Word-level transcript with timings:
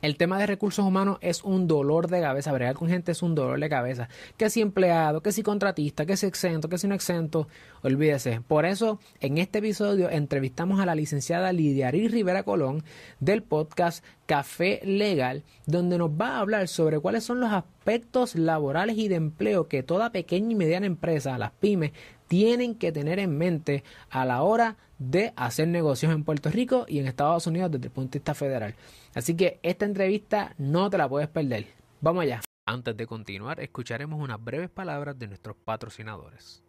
El 0.00 0.16
tema 0.16 0.38
de 0.38 0.46
recursos 0.46 0.86
humanos 0.86 1.18
es 1.22 1.42
un 1.42 1.66
dolor 1.66 2.06
de 2.06 2.20
cabeza, 2.20 2.52
bregar 2.52 2.76
con 2.76 2.88
gente 2.88 3.10
es 3.10 3.20
un 3.20 3.34
dolor 3.34 3.58
de 3.58 3.68
cabeza. 3.68 4.08
Que 4.36 4.48
si 4.48 4.60
empleado, 4.60 5.22
que 5.22 5.32
si 5.32 5.42
contratista, 5.42 6.06
que 6.06 6.16
si 6.16 6.26
exento, 6.26 6.68
que 6.68 6.78
si 6.78 6.86
no 6.86 6.94
exento, 6.94 7.48
olvídese. 7.82 8.40
Por 8.46 8.64
eso, 8.64 9.00
en 9.18 9.38
este 9.38 9.58
episodio 9.58 10.08
entrevistamos 10.08 10.78
a 10.78 10.86
la 10.86 10.94
licenciada 10.94 11.52
Lidiarí 11.52 12.06
Rivera 12.06 12.44
Colón 12.44 12.84
del 13.18 13.42
podcast 13.42 14.04
Café 14.26 14.80
Legal, 14.84 15.42
donde 15.66 15.98
nos 15.98 16.10
va 16.10 16.36
a 16.36 16.40
hablar 16.40 16.68
sobre 16.68 17.00
cuáles 17.00 17.24
son 17.24 17.40
los 17.40 17.50
aspectos 17.50 18.36
laborales 18.36 18.98
y 18.98 19.08
de 19.08 19.16
empleo 19.16 19.66
que 19.66 19.82
toda 19.82 20.12
pequeña 20.12 20.52
y 20.52 20.54
mediana 20.54 20.86
empresa, 20.86 21.38
las 21.38 21.50
pymes, 21.50 21.90
tienen 22.28 22.74
que 22.74 22.92
tener 22.92 23.18
en 23.18 23.36
mente 23.36 23.82
a 24.10 24.24
la 24.24 24.42
hora 24.42 24.76
de 24.98 25.32
hacer 25.36 25.68
negocios 25.68 26.12
en 26.12 26.24
Puerto 26.24 26.50
Rico 26.50 26.84
y 26.88 26.98
en 26.98 27.06
Estados 27.06 27.46
Unidos 27.46 27.70
desde 27.70 27.86
el 27.86 27.92
punto 27.92 28.12
de 28.12 28.18
vista 28.18 28.34
federal. 28.34 28.74
Así 29.14 29.34
que 29.34 29.58
esta 29.62 29.84
entrevista 29.84 30.54
no 30.58 30.90
te 30.90 30.98
la 30.98 31.08
puedes 31.08 31.28
perder. 31.28 31.66
Vamos 32.00 32.22
allá. 32.22 32.40
Antes 32.66 32.96
de 32.96 33.06
continuar, 33.06 33.60
escucharemos 33.60 34.20
unas 34.20 34.42
breves 34.42 34.68
palabras 34.68 35.18
de 35.18 35.26
nuestros 35.26 35.56
patrocinadores. 35.56 36.62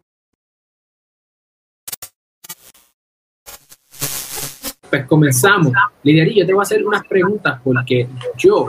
Pues 4.88 5.06
comenzamos. 5.06 5.72
Liderí, 6.02 6.40
yo 6.40 6.46
te 6.46 6.52
voy 6.52 6.60
a 6.60 6.62
hacer 6.62 6.84
unas 6.84 7.06
preguntas 7.06 7.60
porque 7.62 8.08
yo, 8.36 8.66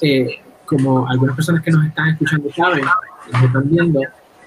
eh, 0.00 0.40
como 0.64 1.08
algunas 1.08 1.34
personas 1.34 1.62
que 1.62 1.72
nos 1.72 1.86
están 1.86 2.10
escuchando 2.10 2.52
saben, 2.52 2.84
nos 3.32 3.42
están 3.42 3.68
viendo, 3.68 4.00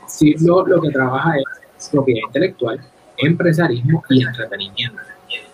si 0.07 0.35
lo, 0.45 0.63
que 0.81 0.89
trabaja 0.91 1.33
es 1.77 1.89
propiedad 1.89 2.21
intelectual, 2.27 2.79
empresarismo 3.17 4.03
y 4.09 4.23
entretenimiento. 4.23 5.01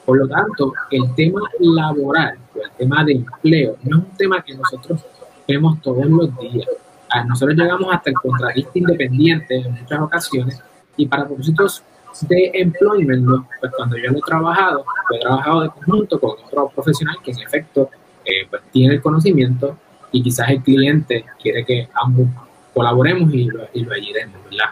Por 0.05 0.17
lo 0.17 0.27
tanto, 0.27 0.73
el 0.89 1.13
tema 1.15 1.41
laboral 1.59 2.37
o 2.55 2.63
el 2.63 2.71
tema 2.71 3.03
de 3.05 3.13
empleo 3.13 3.77
no 3.83 3.97
es 3.97 4.03
un 4.03 4.17
tema 4.17 4.41
que 4.41 4.55
nosotros 4.55 5.05
vemos 5.47 5.81
todos 5.81 6.05
los 6.05 6.37
días. 6.39 6.67
Nosotros 7.27 7.57
llegamos 7.57 7.93
hasta 7.93 8.09
el 8.09 8.15
contratista 8.15 8.71
independiente 8.73 9.55
en 9.55 9.73
muchas 9.73 9.99
ocasiones 9.99 10.63
y 10.95 11.07
para 11.07 11.25
propósitos 11.25 11.83
de 12.21 12.51
employment, 12.53 13.45
pues 13.59 13.71
cuando 13.75 13.97
yo 13.97 14.11
lo 14.11 14.17
he 14.17 14.21
trabajado, 14.21 14.85
he 15.13 15.19
trabajado 15.19 15.61
de 15.61 15.69
conjunto 15.69 16.19
con 16.19 16.31
otro 16.31 16.69
profesional 16.69 17.17
que 17.23 17.31
en 17.31 17.39
efecto 17.39 17.89
eh, 18.25 18.47
pues 18.49 18.61
tiene 18.71 18.95
el 18.95 19.01
conocimiento 19.01 19.77
y 20.11 20.21
quizás 20.21 20.49
el 20.49 20.61
cliente 20.61 21.25
quiere 21.41 21.65
que 21.65 21.89
ambos 21.93 22.27
colaboremos 22.73 23.33
y 23.33 23.45
lo, 23.45 23.67
y 23.73 23.83
lo 23.83 23.93
ayudemos, 23.93 24.43
¿verdad? 24.45 24.71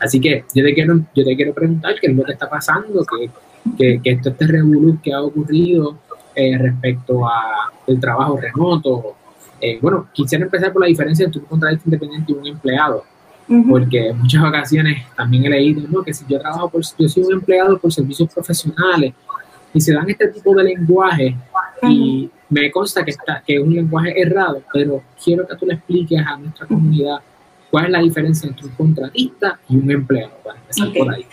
Así 0.00 0.20
que 0.20 0.44
yo 0.54 0.64
te 0.64 0.74
quiero, 0.74 1.00
yo 1.14 1.24
te 1.24 1.36
quiero 1.36 1.52
preguntar 1.52 1.94
qué 2.00 2.08
es 2.08 2.16
lo 2.16 2.24
que 2.24 2.32
está 2.32 2.48
pasando, 2.48 3.04
que, 3.04 3.30
que, 3.76 4.00
que 4.02 4.10
esto 4.10 4.30
este 4.30 4.46
revolú 4.46 4.98
que 5.02 5.12
ha 5.12 5.20
ocurrido 5.20 5.98
eh, 6.34 6.56
respecto 6.56 7.26
a 7.26 7.70
el 7.86 8.00
trabajo 8.00 8.38
remoto. 8.38 9.16
Eh, 9.60 9.78
bueno, 9.82 10.08
quisiera 10.12 10.44
empezar 10.44 10.72
por 10.72 10.80
la 10.80 10.88
diferencia 10.88 11.26
entre 11.26 11.40
un 11.40 11.46
contratista 11.46 11.86
independiente 11.86 12.32
y 12.32 12.34
un 12.34 12.46
empleado, 12.46 13.04
porque 13.68 14.08
en 14.08 14.18
muchas 14.18 14.42
ocasiones 14.42 15.04
también 15.16 15.44
he 15.44 15.50
leído 15.50 15.82
¿no? 15.88 16.02
que 16.02 16.14
si 16.14 16.24
yo 16.26 16.38
trabajo 16.38 16.70
por, 16.70 16.82
yo 16.98 17.08
soy 17.08 17.24
un 17.24 17.32
empleado 17.34 17.78
por 17.78 17.92
servicios 17.92 18.32
profesionales 18.32 19.12
y 19.74 19.80
se 19.80 19.92
dan 19.92 20.08
este 20.08 20.28
tipo 20.28 20.54
de 20.54 20.64
lenguaje 20.64 21.36
y 21.82 22.30
me 22.48 22.70
consta 22.70 23.04
que, 23.04 23.10
está, 23.10 23.42
que 23.44 23.56
es 23.56 23.60
un 23.60 23.74
lenguaje 23.74 24.18
errado, 24.18 24.62
pero 24.72 25.02
quiero 25.22 25.46
que 25.46 25.56
tú 25.56 25.66
le 25.66 25.74
expliques 25.74 26.24
a 26.24 26.36
nuestra 26.38 26.66
comunidad 26.66 27.20
cuál 27.70 27.86
es 27.86 27.90
la 27.92 28.00
diferencia 28.00 28.48
entre 28.48 28.66
un 28.66 28.72
contratista 28.72 29.60
y 29.68 29.76
un 29.76 29.90
empleado, 29.90 30.36
para 30.44 30.58
empezar 30.58 30.92
por 30.92 31.14
ahí. 31.14 31.26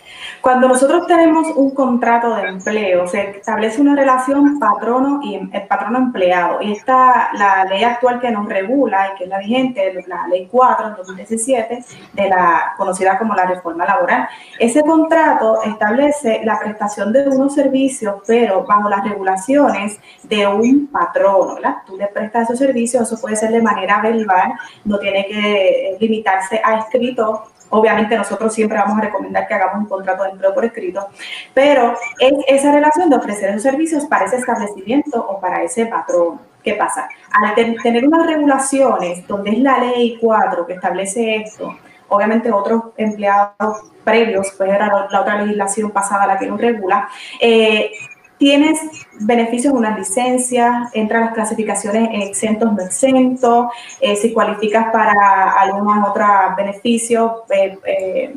Cuando 0.48 0.70
nosotros 0.70 1.06
tenemos 1.08 1.48
un 1.58 1.72
contrato 1.72 2.34
de 2.34 2.44
empleo, 2.44 3.06
se 3.06 3.32
establece 3.32 3.82
una 3.82 3.98
relación 3.98 4.58
patrono 4.60 5.20
y 5.22 5.36
em, 5.36 5.52
patrono 5.68 5.98
empleado. 5.98 6.62
Y 6.62 6.72
esta 6.72 7.32
la 7.34 7.66
ley 7.66 7.84
actual 7.84 8.22
que 8.22 8.32
nos 8.32 8.48
regula 8.48 9.12
y 9.12 9.18
que 9.18 9.24
es 9.26 9.30
la 9.30 9.40
vigente, 9.40 10.06
la 10.08 10.26
ley 10.30 10.48
4 10.50 10.88
en 10.88 10.96
2017, 10.96 11.84
de 12.14 12.30
la 12.30 12.76
conocida 12.78 13.18
como 13.18 13.36
la 13.36 13.46
reforma 13.46 13.86
laboral. 13.86 14.30
Ese 14.58 14.84
contrato 14.84 15.64
establece 15.64 16.40
la 16.46 16.58
prestación 16.58 17.12
de 17.12 17.28
unos 17.28 17.54
servicios, 17.54 18.22
pero 18.26 18.64
bajo 18.64 18.88
las 18.88 19.04
regulaciones 19.04 20.00
de 20.24 20.48
un 20.48 20.88
patrono, 20.88 21.56
¿verdad? 21.56 21.80
Tú 21.86 21.98
le 21.98 22.08
prestas 22.08 22.44
esos 22.44 22.60
servicios, 22.60 23.04
eso 23.04 23.20
puede 23.20 23.36
ser 23.36 23.52
de 23.52 23.62
manera 23.62 24.00
verbal, 24.00 24.54
no 24.86 24.98
tiene 24.98 25.26
que 25.26 25.90
eh, 25.90 25.98
limitarse 26.00 26.62
a 26.64 26.78
escrito 26.78 27.44
Obviamente 27.70 28.16
nosotros 28.16 28.54
siempre 28.54 28.78
vamos 28.78 28.98
a 28.98 29.02
recomendar 29.02 29.48
que 29.48 29.54
hagamos 29.54 29.84
un 29.84 29.90
contrato 29.90 30.24
de 30.24 30.30
empleo 30.32 30.54
por 30.54 30.66
escrito, 30.66 31.08
pero 31.54 31.96
es 32.20 32.34
esa 32.48 32.72
relación 32.72 33.10
de 33.10 33.18
ofrecer 33.18 33.50
esos 33.50 33.64
servicios 33.64 34.06
para 34.06 34.26
ese 34.26 34.38
establecimiento 34.38 35.20
o 35.20 35.40
para 35.40 35.64
ese 35.64 35.86
patrón. 35.86 36.40
¿Qué 36.64 36.74
pasa? 36.74 37.08
Al 37.32 37.56
tener 37.82 38.06
unas 38.06 38.26
regulaciones 38.26 39.26
donde 39.28 39.52
es 39.52 39.60
la 39.60 39.80
ley 39.80 40.18
4 40.20 40.66
que 40.66 40.74
establece 40.74 41.38
esto, 41.38 41.78
obviamente 42.10 42.52
otros 42.52 42.84
empleados 42.98 43.92
previos, 44.04 44.54
pues 44.58 44.70
era 44.70 44.88
la, 44.88 45.22
otra 45.22 45.42
legislación 45.42 45.92
pasada 45.92 46.28
la 46.28 46.38
que 46.38 46.48
nos 46.48 46.60
regula, 46.60 47.10
eh, 47.42 47.92
tienes 48.38 48.80
beneficios 49.20 49.74
de 49.74 49.80
unas 49.80 49.98
licencias, 49.98 50.90
entran 50.94 51.26
las 51.26 51.34
clasificaciones 51.34 52.10
exentos, 52.28 52.72
no 52.72 52.84
exentos, 52.84 53.68
eh, 54.00 54.16
si 54.16 54.34
cualificas 54.34 54.92
para 54.92 55.60
algunos 55.60 56.10
otros 56.10 56.28
beneficios, 56.56 57.32
eh, 57.50 57.78
eh, 57.86 58.36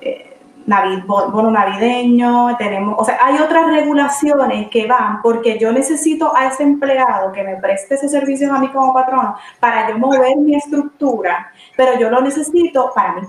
eh 0.00 0.24
bono 1.06 1.50
navideño, 1.50 2.54
tenemos, 2.58 2.96
o 2.98 3.04
sea, 3.04 3.18
hay 3.22 3.38
otras 3.38 3.68
regulaciones 3.68 4.68
que 4.68 4.86
van 4.86 5.22
porque 5.22 5.58
yo 5.58 5.72
necesito 5.72 6.36
a 6.36 6.48
ese 6.48 6.62
empleado 6.62 7.32
que 7.32 7.42
me 7.42 7.56
preste 7.56 7.94
ese 7.94 8.06
servicio 8.06 8.52
a 8.52 8.58
mí 8.58 8.68
como 8.68 8.92
patrono 8.92 9.34
para 9.60 9.88
yo 9.88 9.96
mover 9.96 10.36
mi 10.36 10.54
estructura, 10.56 11.50
pero 11.74 11.98
yo 11.98 12.10
lo 12.10 12.20
necesito 12.20 12.92
para 12.94 13.14
mí 13.14 13.22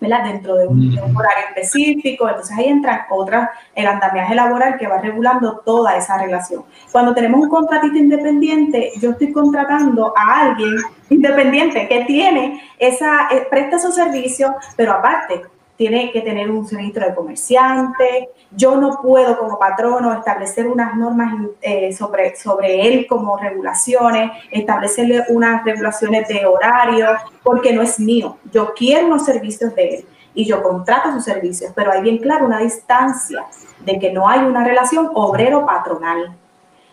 dentro 0.00 0.56
de 0.56 0.66
un, 0.66 0.98
horario 1.16 1.44
específico. 1.48 2.28
Entonces 2.28 2.56
ahí 2.56 2.66
entra 2.66 3.06
otra, 3.10 3.50
el 3.74 3.86
andamiaje 3.86 4.34
laboral 4.34 4.76
que 4.78 4.86
va 4.86 4.98
regulando 4.98 5.58
toda 5.64 5.96
esa 5.96 6.18
relación. 6.18 6.64
Cuando 6.92 7.14
tenemos 7.14 7.40
un 7.40 7.48
contratista 7.48 7.98
independiente, 7.98 8.92
yo 9.00 9.10
estoy 9.10 9.32
contratando 9.32 10.12
a 10.16 10.42
alguien 10.42 10.76
independiente 11.10 11.88
que 11.88 12.04
tiene 12.04 12.62
esa, 12.78 13.28
eh, 13.30 13.46
presta 13.50 13.78
su 13.78 13.92
servicio, 13.92 14.54
pero 14.76 14.92
aparte 14.92 15.42
tiene 15.76 16.10
que 16.10 16.22
tener 16.22 16.50
un 16.50 16.68
registro 16.68 17.06
de 17.06 17.14
comerciante. 17.14 18.30
Yo 18.50 18.76
no 18.76 19.00
puedo 19.02 19.38
como 19.38 19.58
patrono 19.58 20.12
establecer 20.12 20.66
unas 20.66 20.96
normas 20.96 21.34
eh, 21.60 21.92
sobre, 21.92 22.36
sobre 22.36 22.88
él 22.88 23.06
como 23.06 23.36
regulaciones, 23.36 24.30
establecerle 24.50 25.24
unas 25.28 25.64
regulaciones 25.64 26.26
de 26.28 26.46
horario, 26.46 27.08
porque 27.42 27.72
no 27.72 27.82
es 27.82 28.00
mío. 28.00 28.38
Yo 28.52 28.72
quiero 28.74 29.08
los 29.08 29.24
servicios 29.24 29.74
de 29.74 29.96
él 29.96 30.06
y 30.34 30.44
yo 30.44 30.62
contrato 30.62 31.12
sus 31.12 31.24
servicios, 31.24 31.72
pero 31.74 31.90
hay 31.90 32.02
bien 32.02 32.18
claro 32.18 32.46
una 32.46 32.58
distancia 32.58 33.44
de 33.80 33.98
que 33.98 34.12
no 34.12 34.28
hay 34.28 34.40
una 34.40 34.62
relación 34.64 35.10
obrero-patronal. 35.14 36.36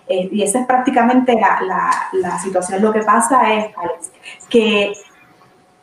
Eh, 0.08 0.30
y 0.32 0.44
esa 0.44 0.62
es 0.62 0.66
prácticamente 0.66 1.34
la, 1.34 2.10
la, 2.14 2.40
situación. 2.40 2.82
Lo 2.82 2.92
que 2.92 3.02
pasa 3.02 3.54
es, 3.54 3.68
que 4.50 4.94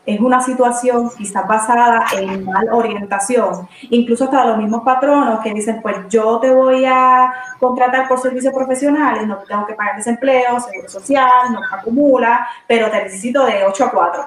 es 0.06 0.20
una 0.20 0.40
situación 0.40 1.10
quizás 1.16 1.46
basada 1.46 2.06
en 2.16 2.44
mal 2.44 2.68
orientación. 2.72 3.68
Incluso 3.90 4.24
hasta 4.24 4.46
los 4.46 4.58
mismos 4.58 4.82
patronos 4.82 5.40
que 5.40 5.52
dicen, 5.52 5.80
pues 5.82 5.96
yo 6.08 6.38
te 6.40 6.52
voy 6.52 6.84
a 6.84 7.32
contratar 7.58 8.08
por 8.08 8.18
servicios 8.18 8.54
profesionales, 8.54 9.26
no 9.26 9.38
tengo 9.38 9.66
que 9.66 9.74
pagar 9.74 9.96
desempleo, 9.96 10.58
seguro 10.60 10.88
social, 10.88 11.52
no 11.52 11.60
acumula, 11.70 12.46
pero 12.66 12.90
te 12.90 13.04
necesito 13.04 13.44
de 13.44 13.64
8 13.64 13.84
a 13.84 13.90
4. 13.90 14.24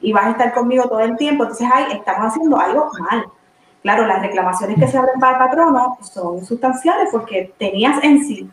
Y 0.00 0.12
vas 0.12 0.26
a 0.26 0.30
estar 0.30 0.52
conmigo 0.52 0.88
todo 0.88 1.00
el 1.00 1.16
tiempo. 1.16 1.44
Entonces 1.44 1.68
ahí 1.72 1.92
estamos 1.92 2.28
haciendo 2.28 2.58
algo 2.58 2.90
mal. 2.98 3.26
Claro, 3.82 4.06
las 4.06 4.22
reclamaciones 4.22 4.78
que 4.78 4.86
se 4.86 4.96
abren 4.96 5.18
para 5.18 5.32
el 5.32 5.38
patrono 5.38 5.98
son 6.00 6.44
sustanciales 6.44 7.08
porque 7.10 7.52
tenías 7.58 8.02
en 8.04 8.24
sí 8.24 8.48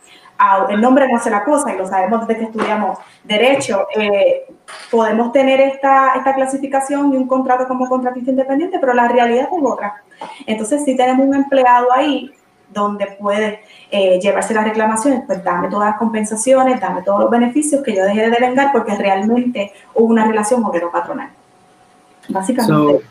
el 0.69 0.79
nombre 0.79 1.07
no 1.07 1.17
hace 1.17 1.29
la 1.29 1.43
cosa 1.43 1.73
y 1.73 1.77
lo 1.77 1.85
sabemos 1.85 2.25
desde 2.25 2.39
que 2.39 2.45
estudiamos 2.45 2.97
derecho, 3.23 3.87
eh, 3.95 4.45
podemos 4.89 5.31
tener 5.33 5.59
esta, 5.59 6.13
esta 6.15 6.33
clasificación 6.33 7.13
y 7.13 7.17
un 7.17 7.27
contrato 7.27 7.67
como 7.67 7.87
contratista 7.87 8.31
independiente, 8.31 8.79
pero 8.79 8.93
la 8.93 9.07
realidad 9.09 9.49
es 9.51 9.59
otra. 9.61 10.01
Entonces, 10.45 10.85
si 10.85 10.95
tenemos 10.95 11.27
un 11.27 11.35
empleado 11.35 11.91
ahí 11.91 12.31
donde 12.69 13.07
puede 13.19 13.61
eh, 13.91 14.19
llevarse 14.19 14.53
las 14.53 14.63
reclamaciones, 14.63 15.23
pues 15.25 15.43
dame 15.43 15.69
todas 15.69 15.89
las 15.89 15.97
compensaciones, 15.97 16.79
dame 16.79 17.01
todos 17.01 17.19
los 17.19 17.29
beneficios 17.29 17.83
que 17.83 17.95
yo 17.95 18.05
dejé 18.05 18.21
de 18.21 18.29
devengar 18.29 18.71
porque 18.71 18.95
realmente 18.95 19.73
hubo 19.93 20.07
una 20.07 20.25
relación 20.25 20.63
obrero-patronal. 20.63 21.31
Básicamente. 22.29 23.03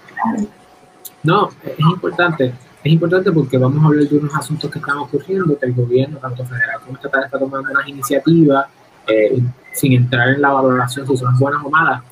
No, 1.22 1.48
es 1.64 1.78
importante 1.78 2.54
es 2.84 2.92
importante 2.92 3.32
porque 3.32 3.58
vamos 3.58 3.82
a 3.82 3.88
hablar 3.88 4.04
de 4.04 4.18
unos 4.18 4.34
asuntos 4.34 4.70
que 4.70 4.78
están 4.78 4.98
ocurriendo, 4.98 5.58
que 5.58 5.66
el 5.66 5.74
gobierno, 5.74 6.18
tanto 6.18 6.44
federal 6.44 6.80
como 6.80 6.96
estatal, 6.96 7.24
está 7.24 7.38
tomando 7.38 7.70
unas 7.70 7.88
iniciativas 7.88 8.66
eh, 9.06 9.42
sin 9.72 9.94
entrar 9.94 10.28
en 10.28 10.40
la 10.40 10.52
valoración 10.52 11.06
si 11.06 11.16
son 11.16 11.36
buenas 11.38 11.62
o 11.64 11.70
malas, 11.70 12.02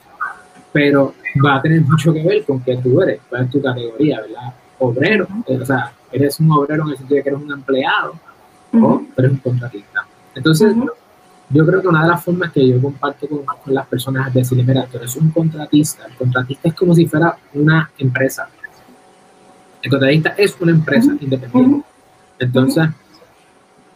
pero 0.73 1.15
va 1.45 1.57
a 1.57 1.63
tener 1.63 1.83
mucho 1.83 2.13
que 2.13 2.23
ver 2.23 2.45
con 2.45 2.61
que 2.61 2.77
tú 2.79 3.01
eres, 3.01 3.21
cuál 3.29 3.45
es 3.45 3.51
tu 3.51 3.63
categoría, 3.63 4.21
¿verdad? 4.23 4.55
Obrero, 4.79 5.27
eh, 5.47 5.59
o 5.63 5.65
sea, 5.65 5.93
eres 6.11 6.41
un 6.41 6.51
obrero 6.51 6.83
en 6.85 6.91
el 6.91 6.97
sentido 6.99 7.17
de 7.17 7.23
que 7.23 7.29
eres 7.31 7.43
un 7.43 7.53
empleado 7.53 8.15
o 8.75 9.03
eres 9.17 9.31
un 9.31 9.39
contratista. 9.39 10.05
Entonces, 10.35 10.75
yo 11.49 11.65
creo 11.65 11.81
que 11.81 11.89
una 11.89 12.03
de 12.03 12.09
las 12.09 12.25
formas 12.25 12.51
que 12.51 12.69
yo 12.69 12.83
comparto 12.83 13.29
con, 13.29 13.45
las 13.73 13.87
personas 13.87 14.29
es 14.29 14.35
decirle, 14.35 14.65
mira, 14.65 14.85
tú 14.87 14.99
eres 14.99 15.15
un 15.17 15.31
contratista. 15.31 16.07
El 16.07 16.15
contratista 16.17 16.69
es 16.69 16.75
como 16.75 16.95
si 16.95 17.07
fuera 17.07 17.37
una 17.55 17.91
empresa. 17.99 18.49
El 19.87 19.91
contratista 19.91 20.35
es 20.37 20.57
una 20.59 20.73
empresa 20.73 21.17
independiente. 21.21 21.87
Entonces, 22.41 22.89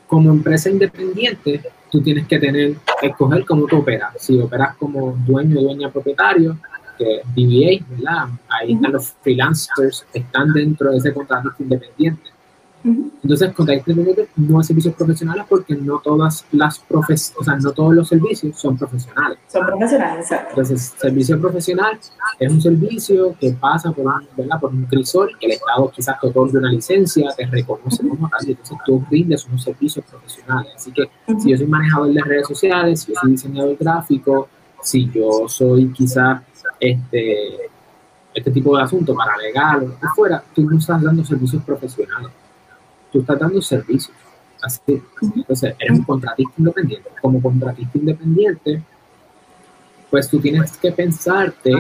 como 0.07 0.31
empresa 0.31 0.71
independiente, 0.71 1.63
tú 1.91 2.01
tienes 2.01 2.29
que 2.29 2.39
tener, 2.39 2.77
escoger 3.03 3.45
cómo 3.45 3.67
tú 3.67 3.79
operas. 3.79 4.13
Si 4.21 4.39
operas 4.39 4.77
como 4.77 5.19
dueño, 5.27 5.61
dueña, 5.61 5.91
propietario, 5.91 6.57
que 6.97 7.23
DBA, 7.35 7.85
¿verdad? 7.91 8.29
Ahí 8.49 8.75
están 8.75 8.93
los 8.93 9.15
freelancers, 9.21 10.07
están 10.15 10.53
dentro 10.53 10.93
de 10.93 10.99
ese 10.99 11.13
contratista 11.13 11.61
independiente. 11.61 12.31
Entonces, 12.83 13.53
contratistas 13.53 13.97
no 14.37 14.59
hay 14.59 14.65
servicios 14.65 14.95
profesionales 14.95 15.45
porque 15.49 15.75
no 15.75 15.99
todas 15.99 16.47
las 16.53 16.79
profes 16.79 17.35
o 17.39 17.45
sea, 17.45 17.57
no 17.57 17.73
todos 17.73 17.95
los 17.95 18.09
servicios 18.09 18.59
son 18.59 18.77
profesionales. 18.77 19.39
Son 19.49 19.67
profesionales, 19.67 20.25
exacto. 20.25 20.51
Entonces, 20.51 20.95
servicio 20.99 21.41
profesional 21.41 21.99
es 22.39 22.53
un 22.53 22.61
servicio 22.61 23.37
que 23.39 23.53
pasa 23.53 23.93
por 23.93 24.07
un, 24.07 24.27
¿verdad? 24.37 24.59
por 24.61 24.71
un 24.71 24.85
crisol, 24.87 25.31
que 25.39 25.47
el 25.47 25.53
Estado 25.53 25.91
quizás 25.91 26.19
te 26.21 26.29
otorgue 26.29 26.59
una 26.59 26.71
licencia, 26.71 27.31
te 27.37 27.47
reconoce 27.47 28.07
como 28.07 28.29
tal, 28.29 28.49
y 28.49 28.53
entonces 28.53 28.79
tú 28.87 29.05
brindes 29.11 29.45
unos 29.47 29.63
servicios 29.63 30.05
profesionales. 30.05 30.73
Así 30.75 30.93
que, 30.93 31.11
si 31.39 31.51
yo 31.51 31.57
soy 31.59 31.67
manejador 31.67 32.13
de 32.13 32.23
redes 32.23 32.47
sociales, 32.47 33.03
si 33.03 33.13
yo 33.13 33.21
soy 33.21 33.33
diseñador 33.33 33.77
gráfico, 33.79 34.49
si 34.83 35.11
yo 35.11 35.47
soy 35.49 35.93
quizás 35.93 36.41
este, 36.79 37.71
este 38.33 38.51
tipo 38.51 38.75
de 38.77 38.83
asunto 38.85 39.15
para 39.15 39.37
legal 39.37 39.83
o 39.83 39.87
lo 39.89 40.01
que 40.01 40.07
fuera, 40.15 40.43
tú 40.55 40.63
no 40.63 40.79
estás 40.79 41.03
dando 41.03 41.23
servicios 41.25 41.63
profesionales 41.63 42.31
tú 43.13 43.21
estás 43.21 43.39
dando 43.39 43.61
servicios. 43.63 44.17
Así, 44.63 45.03
entonces, 45.23 45.75
eres 45.79 45.99
un 45.99 46.05
contratista 46.05 46.53
independiente. 46.59 47.09
Como 47.21 47.41
contratista 47.41 47.99
independiente, 47.99 48.83
pues 50.11 50.29
tú 50.29 50.39
tienes 50.39 50.77
que 50.77 50.93
pensarte 50.93 51.73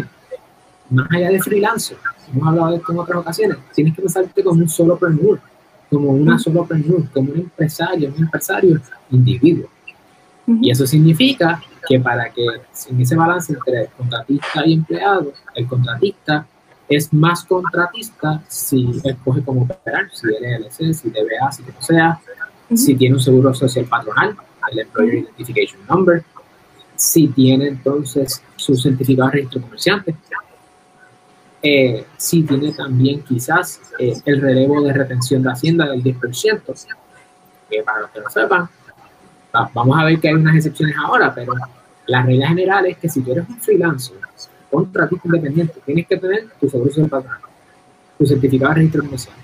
más 0.88 1.10
allá 1.10 1.30
de 1.30 1.40
freelancer. 1.40 1.98
Hemos 2.32 2.48
hablado 2.48 2.70
de 2.70 2.76
esto 2.76 2.92
en 2.92 2.98
otras 2.98 3.18
ocasiones. 3.18 3.58
Tienes 3.74 3.94
que 3.94 4.02
pensarte 4.02 4.42
como 4.42 4.60
un 4.60 4.68
solo 4.68 4.96
preneur, 4.96 5.40
como 5.90 6.10
una 6.10 6.38
solo 6.38 6.64
preneur, 6.64 7.08
como 7.10 7.32
un 7.32 7.40
empresario, 7.40 8.12
un 8.16 8.24
empresario 8.24 8.80
individuo. 9.10 9.68
Y 10.46 10.70
eso 10.70 10.86
significa 10.86 11.60
que 11.86 12.00
para 12.00 12.30
que 12.30 12.44
en 12.44 13.00
ese 13.00 13.16
balance 13.16 13.52
entre 13.52 13.88
contratista 13.96 14.66
y 14.66 14.74
empleado, 14.74 15.32
el 15.54 15.66
contratista 15.66 16.46
es 16.90 17.12
más 17.12 17.44
contratista 17.44 18.42
si 18.48 19.00
escoge 19.04 19.42
cómo 19.44 19.62
operar, 19.62 20.10
si 20.12 20.26
LLC, 20.26 20.92
si 20.92 21.08
DBA, 21.08 21.52
si 21.52 21.62
como 21.62 21.80
sea, 21.80 22.20
si 22.74 22.96
tiene 22.96 23.14
un 23.14 23.20
seguro 23.20 23.54
social 23.54 23.84
patronal, 23.84 24.36
el 24.72 24.80
Employer 24.80 25.14
Identification 25.14 25.80
Number, 25.88 26.24
si 26.96 27.28
tiene 27.28 27.68
entonces 27.68 28.42
su 28.56 28.74
certificado 28.74 29.28
de 29.28 29.36
registro 29.36 29.62
comerciante, 29.62 30.16
eh, 31.62 32.04
si 32.16 32.42
tiene 32.42 32.72
también 32.72 33.22
quizás 33.22 33.80
eh, 34.00 34.14
el 34.24 34.40
relevo 34.40 34.82
de 34.82 34.92
retención 34.92 35.44
de 35.44 35.52
Hacienda 35.52 35.88
del 35.88 36.02
10%, 36.02 36.86
que 37.70 37.82
para 37.84 38.00
los 38.00 38.10
que 38.10 38.20
no 38.20 38.30
sepan, 38.30 38.68
vamos 39.72 39.96
a 39.96 40.04
ver 40.04 40.18
que 40.18 40.28
hay 40.28 40.34
unas 40.34 40.56
excepciones 40.56 40.96
ahora, 40.98 41.32
pero 41.32 41.52
la 42.06 42.22
regla 42.22 42.48
general 42.48 42.86
es 42.86 42.98
que 42.98 43.08
si 43.08 43.20
tú 43.20 43.30
eres 43.30 43.48
un 43.48 43.60
freelancer 43.60 44.16
contratista 44.70 45.28
independiente, 45.28 45.74
tienes 45.84 46.06
que 46.06 46.16
tener 46.16 46.48
tu 46.60 46.68
seguro 46.68 46.90
social 46.90 47.08
patronal, 47.08 47.40
tu 48.18 48.26
certificado 48.26 48.70
de 48.70 48.74
registro 48.76 49.02
comercial, 49.02 49.36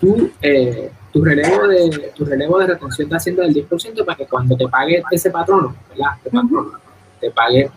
tu, 0.00 0.30
eh, 0.42 0.90
tu, 1.12 1.24
relevo 1.24 1.68
de, 1.68 2.12
tu 2.14 2.24
relevo 2.24 2.58
de 2.58 2.66
retención 2.66 3.08
de 3.08 3.16
Hacienda 3.16 3.42
del 3.44 3.54
10% 3.54 4.04
para 4.04 4.16
que 4.16 4.26
cuando 4.26 4.56
te 4.56 4.68
pague 4.68 5.02
ese 5.10 5.30
patrono, 5.30 5.74
¿verdad? 5.88 6.10
Patrono, 6.22 6.72
te 7.20 7.30
pague 7.30 7.70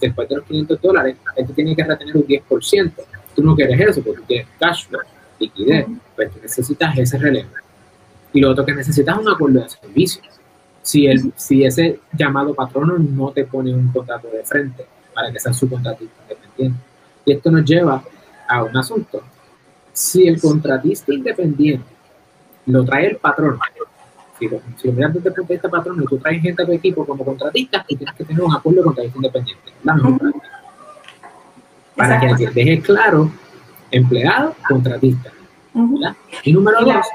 después 0.00 0.28
de 0.28 0.36
los 0.36 0.44
500 0.44 0.80
dólares, 0.80 1.16
este 1.36 1.52
tiene 1.52 1.76
que 1.76 1.84
retener 1.84 2.16
un 2.16 2.26
10%. 2.26 2.92
Tú 3.34 3.42
no 3.42 3.54
quieres 3.54 3.80
eso 3.80 4.02
porque 4.02 4.20
tú 4.20 4.26
quieres 4.26 4.46
cash 4.58 4.86
flow, 4.88 5.02
liquidez, 5.38 5.86
pues 6.16 6.30
tú 6.30 6.38
necesitas 6.42 6.98
ese 6.98 7.18
relevo. 7.18 7.50
Y 8.32 8.40
lo 8.40 8.50
otro 8.50 8.64
que 8.64 8.74
necesitas 8.74 9.16
es 9.16 9.22
un 9.22 9.32
acuerdo 9.32 9.60
de 9.60 9.68
servicio. 9.68 10.22
Si, 10.82 11.06
el, 11.06 11.32
si 11.36 11.64
ese 11.64 12.00
llamado 12.12 12.54
patrono 12.54 12.98
no 12.98 13.30
te 13.30 13.44
pone 13.44 13.72
un 13.74 13.88
contrato 13.92 14.28
de 14.28 14.42
frente, 14.42 14.86
para 15.14 15.32
que 15.32 15.40
sea 15.40 15.52
su 15.52 15.68
contratista 15.68 16.14
independiente. 16.22 16.78
Y 17.24 17.32
esto 17.32 17.50
nos 17.50 17.64
lleva 17.64 18.02
a 18.48 18.62
un 18.64 18.76
asunto. 18.76 19.22
Si 19.92 20.26
el 20.26 20.40
contratista 20.40 21.12
independiente 21.12 21.86
lo 22.66 22.84
trae 22.84 23.08
el 23.08 23.16
patrón, 23.16 23.58
si 24.38 24.48
lo, 24.48 24.60
si 24.76 24.88
lo 24.88 24.94
miras 24.94 25.14
desde 25.14 25.28
el 25.28 25.34
punto 25.34 25.48
de 25.48 25.54
vista 25.54 25.68
patrón 25.68 26.02
y 26.02 26.06
tú 26.06 26.18
traes 26.18 26.42
gente 26.42 26.62
a 26.62 26.66
tu 26.66 26.72
equipo 26.72 27.04
como 27.06 27.24
contratista, 27.24 27.84
y 27.88 27.96
tienes 27.96 28.14
que 28.14 28.24
tener 28.24 28.42
un 28.42 28.54
acuerdo 28.54 28.84
contratista 28.84 29.18
independiente. 29.18 29.72
La 29.84 29.94
mejor 29.94 30.34
Para 31.96 32.20
que 32.20 32.46
deje 32.52 32.80
claro 32.80 33.30
empleado, 33.90 34.54
contratista. 34.66 35.30
Y 36.44 36.52
número 36.52 36.84
dos, 36.84 37.06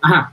ajá, 0.00 0.32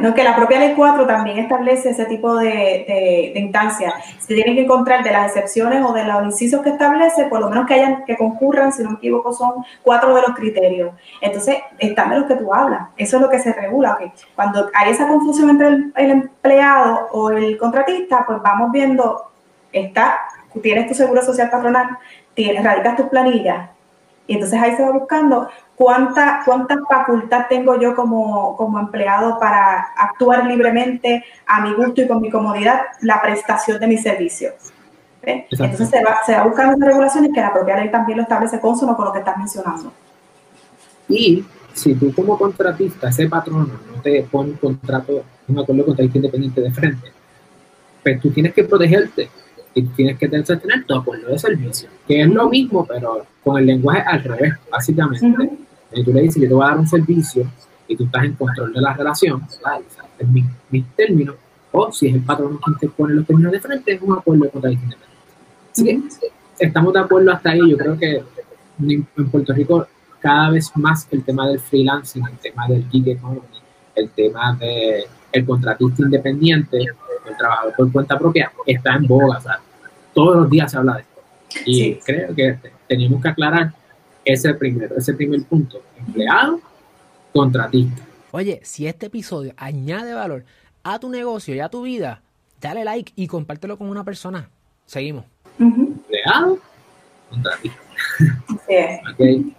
no, 0.00 0.14
que 0.14 0.24
la 0.24 0.34
propia 0.34 0.58
ley 0.58 0.74
4 0.74 1.06
también 1.06 1.38
establece 1.38 1.90
ese 1.90 2.06
tipo 2.06 2.36
de, 2.36 3.32
de, 3.34 3.40
instancias. 3.40 3.92
Se 4.18 4.34
tienen 4.34 4.54
que 4.54 4.62
encontrar 4.62 5.04
de 5.04 5.10
las 5.10 5.28
excepciones 5.28 5.84
o 5.84 5.92
de 5.92 6.04
los 6.04 6.24
incisos 6.24 6.62
que 6.62 6.70
establece, 6.70 7.24
por 7.26 7.40
lo 7.40 7.50
menos 7.50 7.66
que 7.66 7.74
hayan, 7.74 8.04
que 8.04 8.16
concurran, 8.16 8.72
si 8.72 8.82
no 8.82 8.90
me 8.90 8.96
equivoco, 8.96 9.32
son 9.32 9.64
cuatro 9.82 10.14
de 10.14 10.22
los 10.22 10.30
criterios. 10.34 10.92
Entonces, 11.20 11.58
están 11.78 12.10
de 12.10 12.20
los 12.20 12.26
que 12.26 12.36
tú 12.36 12.52
hablas. 12.54 12.88
Eso 12.96 13.16
es 13.16 13.22
lo 13.22 13.28
que 13.28 13.38
se 13.38 13.52
regula. 13.52 13.96
que 13.98 14.12
Cuando 14.34 14.70
hay 14.74 14.92
esa 14.92 15.06
confusión 15.06 15.50
entre 15.50 15.68
el, 15.68 16.10
empleado 16.10 17.08
o 17.12 17.30
el 17.30 17.58
contratista, 17.58 18.24
pues 18.26 18.40
vamos 18.42 18.72
viendo, 18.72 19.30
está, 19.72 20.20
tienes 20.62 20.86
tu 20.86 20.94
seguro 20.94 21.22
social 21.22 21.50
patronal, 21.50 21.98
tienes, 22.34 22.64
radicas 22.64 22.96
tus 22.96 23.06
planillas, 23.06 23.70
y 24.30 24.34
entonces 24.34 24.62
ahí 24.62 24.76
se 24.76 24.84
va 24.84 24.92
buscando 24.92 25.48
cuánta, 25.74 26.42
cuánta 26.44 26.78
facultad 26.88 27.46
tengo 27.48 27.80
yo 27.80 27.96
como, 27.96 28.56
como 28.56 28.78
empleado 28.78 29.40
para 29.40 29.88
actuar 29.96 30.46
libremente 30.46 31.24
a 31.44 31.60
mi 31.62 31.74
gusto 31.74 32.02
y 32.02 32.06
con 32.06 32.20
mi 32.20 32.30
comodidad 32.30 32.80
la 33.00 33.20
prestación 33.20 33.80
de 33.80 33.88
mis 33.88 34.04
servicios. 34.04 34.54
Entonces 35.20 35.88
se 35.88 36.04
va, 36.04 36.18
se 36.24 36.36
va 36.36 36.44
buscando 36.44 36.76
esas 36.76 36.86
regulaciones 36.86 37.32
que 37.34 37.40
la 37.40 37.52
propia 37.52 37.78
ley 37.78 37.90
también 37.90 38.18
lo 38.18 38.22
establece 38.22 38.60
consono 38.60 38.94
con 38.94 39.06
lo 39.06 39.12
que 39.12 39.18
estás 39.18 39.36
mencionando. 39.36 39.92
Y 41.08 41.44
si 41.74 41.96
tú 41.96 42.14
como 42.14 42.38
contratista, 42.38 43.08
ese 43.08 43.28
patrono 43.28 43.66
no 43.66 44.00
te 44.00 44.22
pone 44.30 44.50
un 44.50 44.58
contrato, 44.58 45.24
un 45.48 45.58
acuerdo 45.58 45.86
contratista 45.86 46.18
independiente 46.18 46.60
de 46.60 46.70
frente, 46.70 47.12
pues 48.04 48.20
tú 48.20 48.30
tienes 48.30 48.54
que 48.54 48.62
protegerte 48.62 49.28
y 49.74 49.82
tienes 49.82 50.18
que 50.18 50.28
tener 50.28 50.44
tu 50.86 50.94
acuerdo 50.94 51.28
de 51.28 51.38
servicio, 51.38 51.88
que 52.06 52.22
es 52.22 52.28
lo 52.28 52.48
mismo, 52.48 52.84
pero 52.86 53.24
con 53.42 53.58
el 53.58 53.66
lenguaje 53.66 54.02
al 54.06 54.22
revés, 54.22 54.54
básicamente. 54.70 55.50
Y 55.92 56.04
tú 56.04 56.12
le 56.12 56.22
dices, 56.22 56.42
yo 56.42 56.48
te 56.48 56.54
voy 56.54 56.64
a 56.64 56.70
dar 56.70 56.78
un 56.78 56.86
servicio 56.86 57.50
y 57.88 57.96
tú 57.96 58.04
estás 58.04 58.24
en 58.24 58.34
control 58.34 58.72
de 58.72 58.80
la 58.80 58.94
relación, 58.94 59.40
¿verdad? 59.40 59.80
es 60.18 60.28
mi, 60.28 60.44
mi 60.70 60.82
término, 60.82 61.34
o 61.72 61.90
si 61.92 62.08
es 62.08 62.14
el 62.14 62.22
patrón 62.22 62.58
quien 62.58 62.76
te 62.78 62.88
pone 62.88 63.14
los 63.14 63.26
términos 63.26 63.52
de 63.52 63.60
frente, 63.60 63.92
es 63.92 64.02
un 64.02 64.12
acuerdo 64.12 64.44
de 64.44 64.50
contrato 64.50 64.74
independiente. 64.74 65.06
Así 65.72 65.84
que 65.84 66.64
estamos 66.66 66.92
de 66.92 67.00
acuerdo 67.00 67.32
hasta 67.32 67.50
ahí. 67.50 67.70
Yo 67.70 67.76
creo 67.76 67.98
que 67.98 68.22
en 68.86 69.30
Puerto 69.30 69.52
Rico 69.52 69.86
cada 70.20 70.50
vez 70.50 70.70
más 70.76 71.08
el 71.10 71.24
tema 71.24 71.48
del 71.48 71.58
freelancing, 71.58 72.24
el 72.26 72.38
tema 72.38 72.68
del 72.68 72.86
gig 72.90 73.08
economy, 73.08 73.40
el 73.94 74.10
tema 74.10 74.56
del 74.56 75.04
el 75.32 75.46
contratista 75.46 76.02
independiente, 76.02 76.86
el 77.26 77.36
trabajador 77.36 77.74
por 77.76 77.92
cuenta 77.92 78.18
propia, 78.18 78.52
está 78.66 78.94
en 78.94 79.06
boga. 79.06 79.38
O 79.38 79.40
sea, 79.40 79.60
todos 80.14 80.36
los 80.36 80.50
días 80.50 80.70
se 80.70 80.78
habla 80.78 80.94
de 80.94 81.00
esto. 81.00 81.22
Y 81.66 81.94
creo 81.96 82.34
que 82.34 82.58
tenemos 82.88 83.22
que 83.22 83.28
aclarar 83.28 83.72
ese 84.24 84.54
primero, 84.54 84.96
ese 84.96 85.14
primer 85.14 85.42
punto. 85.44 85.82
Empleado, 85.98 86.60
contratista. 87.32 88.02
Oye, 88.32 88.60
si 88.62 88.86
este 88.86 89.06
episodio 89.06 89.52
añade 89.56 90.14
valor 90.14 90.44
a 90.82 90.98
tu 90.98 91.08
negocio 91.08 91.54
y 91.54 91.60
a 91.60 91.68
tu 91.68 91.82
vida, 91.82 92.22
dale 92.60 92.84
like 92.84 93.12
y 93.16 93.26
compártelo 93.26 93.76
con 93.76 93.88
una 93.88 94.04
persona. 94.04 94.48
Seguimos. 94.86 95.24
Empleado, 95.58 96.58
contratista. 97.28 97.80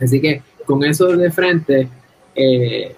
Así 0.00 0.20
que 0.20 0.42
con 0.66 0.84
eso 0.84 1.06
de 1.06 1.30
frente, 1.30 1.88
eh, 2.34 2.94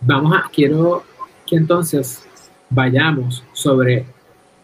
vamos 0.00 0.36
a, 0.36 0.48
quiero 0.52 1.02
que 1.46 1.56
entonces 1.56 2.24
vayamos 2.72 3.44
sobre 3.52 4.04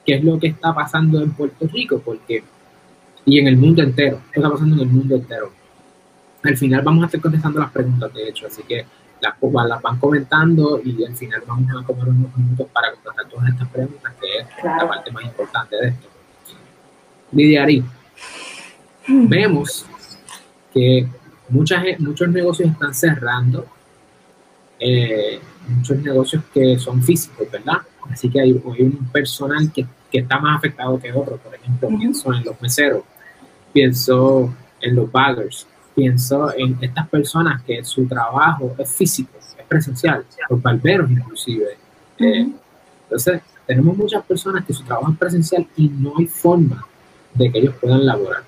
qué 0.05 0.15
es 0.15 0.25
lo 0.25 0.39
que 0.39 0.49
está 0.49 0.75
pasando 0.75 1.23
en 1.23 1.33
Puerto 1.33 1.67
Rico, 1.67 2.01
porque 2.05 2.43
y 3.29 3.39
en 3.39 3.47
el 3.47 3.57
mundo 3.57 3.83
entero. 3.83 4.21
¿Qué 4.33 4.41
está 4.41 4.51
pasando 4.51 4.77
en 4.77 4.89
el 4.89 4.89
mundo 4.89 5.17
entero? 5.17 5.53
Al 6.43 6.57
final 6.57 6.83
vamos 6.83 7.03
a 7.03 7.07
estar 7.07 7.21
contestando 7.21 7.61
las 7.61 7.71
preguntas, 7.71 8.13
de 8.15 8.29
hecho, 8.29 8.47
así 8.47 8.63
que 8.63 8.87
las, 9.21 9.35
las 9.69 9.83
van 9.83 9.99
comentando 9.99 10.81
y 10.83 11.05
al 11.05 11.15
final 11.15 11.43
vamos 11.47 11.71
a 11.71 11.87
tomar 11.87 12.09
unos 12.09 12.37
minutos 12.37 12.69
para 12.73 12.93
contestar 12.93 13.29
todas 13.29 13.49
estas 13.51 13.69
preguntas, 13.69 14.15
que 14.21 14.39
es 14.39 14.47
la 14.65 14.89
parte 14.89 15.11
más 15.11 15.25
importante 15.25 15.77
de 15.77 15.89
esto. 15.89 16.09
Lidia 17.33 17.67
mm. 19.07 19.29
vemos 19.29 19.85
que 20.73 21.07
muchas, 21.49 21.85
muchos 21.99 22.29
negocios 22.29 22.71
están 22.71 22.95
cerrando, 22.95 23.67
eh, 24.81 25.41
muchos 25.69 25.99
negocios 25.99 26.43
que 26.53 26.79
son 26.79 27.03
físicos, 27.03 27.51
¿verdad? 27.51 27.79
Así 28.11 28.31
que 28.31 28.41
hay, 28.41 28.53
un 28.53 29.09
personal 29.13 29.71
que, 29.73 29.87
que, 30.11 30.19
está 30.21 30.39
más 30.39 30.59
afectado 30.59 30.99
que 30.99 31.13
otro. 31.13 31.37
Por 31.37 31.55
ejemplo, 31.55 31.89
pienso 31.97 32.33
en 32.33 32.45
los 32.45 32.61
meseros, 32.61 33.03
pienso 33.73 34.55
en 34.81 34.95
los 34.95 35.11
baggers, 35.11 35.67
pienso 35.95 36.57
en 36.57 36.79
estas 36.81 37.09
personas 37.09 37.63
que 37.63 37.85
su 37.85 38.07
trabajo 38.07 38.75
es 38.79 38.91
físico, 38.91 39.33
es 39.39 39.67
presencial, 39.67 40.25
los 40.49 40.63
barberos 40.63 41.11
inclusive. 41.11 41.77
Eh, 42.19 42.49
entonces, 43.03 43.43
tenemos 43.67 43.97
muchas 43.97 44.25
personas 44.25 44.65
que 44.65 44.73
su 44.73 44.83
trabajo 44.85 45.13
es 45.13 45.19
presencial 45.19 45.67
y 45.77 45.89
no 45.89 46.15
hay 46.19 46.27
forma 46.27 46.87
de 47.35 47.53
que 47.53 47.59
ellos 47.59 47.75
puedan 47.81 48.07
laborar. 48.07 48.43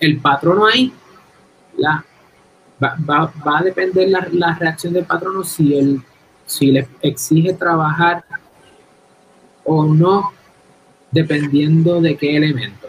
El 0.00 0.18
patrono 0.18 0.66
ahí 0.66 0.92
la, 1.76 2.04
va, 2.82 3.32
a 3.44 3.62
depender 3.62 4.08
la, 4.08 4.26
la, 4.32 4.54
reacción 4.54 4.92
del 4.92 5.04
patrono 5.04 5.44
si, 5.44 5.76
él, 5.76 6.00
si 6.44 6.72
le 6.72 6.86
exige 7.02 7.54
trabajar 7.54 8.24
o 9.64 9.84
no, 9.84 10.32
dependiendo 11.10 12.00
de 12.00 12.16
qué 12.16 12.36
elemento. 12.36 12.88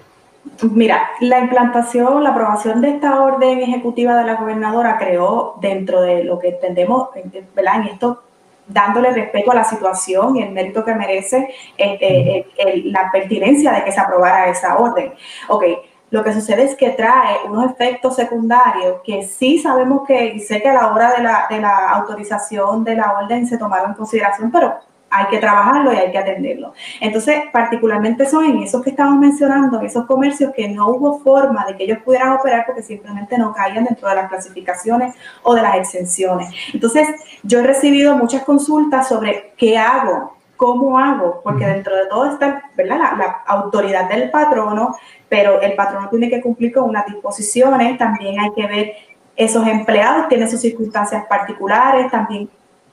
Mira, 0.61 1.09
la 1.19 1.39
implantación, 1.39 2.23
la 2.23 2.29
aprobación 2.29 2.81
de 2.81 2.89
esta 2.89 3.21
orden 3.21 3.59
ejecutiva 3.59 4.17
de 4.17 4.25
la 4.25 4.35
gobernadora 4.35 4.97
creó 4.97 5.55
dentro 5.61 6.01
de 6.01 6.23
lo 6.23 6.39
que 6.39 6.49
entendemos, 6.49 7.09
¿verdad? 7.55 7.81
En 7.81 7.87
esto, 7.87 8.23
dándole 8.67 9.11
respeto 9.11 9.51
a 9.51 9.55
la 9.55 9.63
situación 9.63 10.35
y 10.35 10.43
el 10.43 10.51
mérito 10.51 10.83
que 10.83 10.93
merece 10.93 11.49
este, 11.77 12.47
la 12.85 13.11
pertinencia 13.11 13.71
de 13.71 13.83
que 13.83 13.91
se 13.91 13.99
aprobara 13.99 14.49
esa 14.49 14.77
orden. 14.77 15.13
Ok, 15.47 15.63
lo 16.09 16.23
que 16.23 16.33
sucede 16.33 16.63
es 16.63 16.75
que 16.75 16.91
trae 16.91 17.37
unos 17.47 17.71
efectos 17.71 18.15
secundarios 18.15 19.01
que 19.03 19.23
sí 19.27 19.59
sabemos 19.59 20.07
que, 20.07 20.27
y 20.27 20.39
sé 20.39 20.61
que 20.61 20.69
a 20.69 20.73
la 20.73 20.93
hora 20.93 21.11
de 21.13 21.23
la, 21.23 21.47
de 21.49 21.59
la 21.59 21.89
autorización 21.91 22.83
de 22.83 22.95
la 22.95 23.13
orden 23.13 23.45
se 23.45 23.57
tomaron 23.57 23.91
en 23.91 23.95
consideración, 23.95 24.51
pero 24.51 24.75
hay 25.09 25.27
que 25.27 25.37
trabajarlo 25.37 25.93
y 25.93 25.97
hay 25.97 26.11
que 26.11 26.17
atenderlo. 26.17 26.73
Entonces, 26.99 27.43
particularmente 27.51 28.25
son 28.25 28.45
en 28.45 28.63
esos 28.63 28.83
que 28.83 28.89
estamos 28.89 29.17
mencionando, 29.17 29.79
en 29.79 29.85
esos 29.85 30.05
comercios 30.05 30.51
que 30.55 30.67
no 30.67 30.89
hubo 30.89 31.19
forma 31.19 31.65
de 31.65 31.75
que 31.75 31.83
ellos 31.85 31.99
pudieran 32.03 32.33
operar 32.33 32.65
porque 32.65 32.83
simplemente 32.83 33.37
no 33.37 33.53
caían 33.53 33.85
dentro 33.85 34.09
de 34.09 34.15
las 34.15 34.29
clasificaciones 34.29 35.15
o 35.43 35.55
de 35.55 35.61
las 35.61 35.75
exenciones. 35.75 36.49
Entonces, 36.73 37.07
yo 37.43 37.59
he 37.59 37.63
recibido 37.63 38.17
muchas 38.17 38.43
consultas 38.43 39.07
sobre 39.07 39.53
qué 39.57 39.77
hago, 39.77 40.36
cómo 40.57 40.99
hago, 40.99 41.41
porque 41.43 41.65
dentro 41.65 41.95
de 41.95 42.07
todo 42.07 42.25
está 42.25 42.63
¿verdad? 42.75 42.97
La, 42.97 43.15
la, 43.15 43.43
autoridad 43.45 44.09
del 44.09 44.29
patrono, 44.29 44.95
pero 45.29 45.61
el 45.61 45.73
patrono 45.75 46.09
tiene 46.09 46.29
que 46.29 46.41
cumplir 46.41 46.73
con 46.73 46.89
unas 46.89 47.05
disposiciones, 47.05 47.97
también 47.97 48.39
hay 48.39 48.51
que 48.51 48.67
ver 48.67 48.93
esos 49.35 49.65
empleados, 49.67 50.27
tienen 50.27 50.49
sus 50.49 50.59
circunstancias 50.59 51.25
particulares, 51.27 52.11
también 52.11 52.49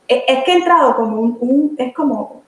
es 0.06 0.44
que 0.44 0.52
he 0.52 0.56
entrado 0.56 0.94
como 0.94 1.18
un, 1.20 1.74
es 1.78 1.94
como, 1.94 2.42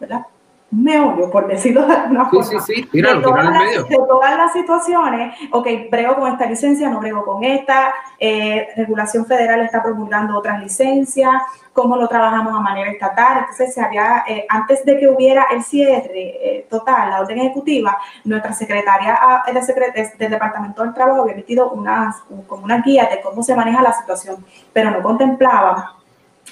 ¿verdad? 0.00 0.26
Un 0.70 0.84
meollo, 0.84 1.30
por 1.30 1.46
decirlo 1.46 1.86
de 1.86 1.94
alguna 1.94 2.26
forma. 2.26 2.44
Sí, 2.44 2.56
sí, 2.58 2.74
sí, 2.74 2.88
tíralo, 2.90 3.20
de, 3.20 3.24
todas 3.24 3.44
las, 3.44 3.88
de 3.88 3.96
todas 3.96 4.36
las 4.36 4.52
situaciones, 4.52 5.34
ok, 5.50 5.66
brego 5.90 6.16
con 6.16 6.30
esta 6.30 6.44
licencia, 6.44 6.90
no 6.90 7.00
brego 7.00 7.24
con 7.24 7.42
esta, 7.42 7.94
eh, 8.18 8.68
regulación 8.76 9.24
federal 9.24 9.60
está 9.60 9.82
promulgando 9.82 10.36
otras 10.36 10.60
licencias, 10.62 11.32
cómo 11.72 11.96
lo 11.96 12.08
trabajamos 12.08 12.52
a 12.54 12.60
manera 12.60 12.90
estatal. 12.90 13.38
Entonces, 13.38 13.72
se 13.72 13.80
había, 13.80 14.24
eh, 14.28 14.44
antes 14.48 14.84
de 14.84 14.98
que 14.98 15.08
hubiera 15.08 15.46
el 15.52 15.62
cierre 15.62 16.10
eh, 16.14 16.66
total, 16.68 17.10
la 17.10 17.20
orden 17.20 17.38
ejecutiva, 17.38 17.96
nuestra 18.24 18.52
secretaria 18.52 19.16
ah, 19.20 19.44
de 19.46 20.10
del 20.18 20.30
Departamento 20.30 20.82
del 20.82 20.92
Trabajo 20.92 21.22
había 21.22 21.34
emitido 21.34 21.70
unas, 21.70 22.16
como 22.46 22.64
una 22.64 22.82
guía 22.82 23.08
de 23.10 23.20
cómo 23.20 23.42
se 23.42 23.54
maneja 23.54 23.80
la 23.80 23.92
situación, 23.92 24.44
pero 24.72 24.90
no 24.90 25.02
contemplaba 25.02 25.97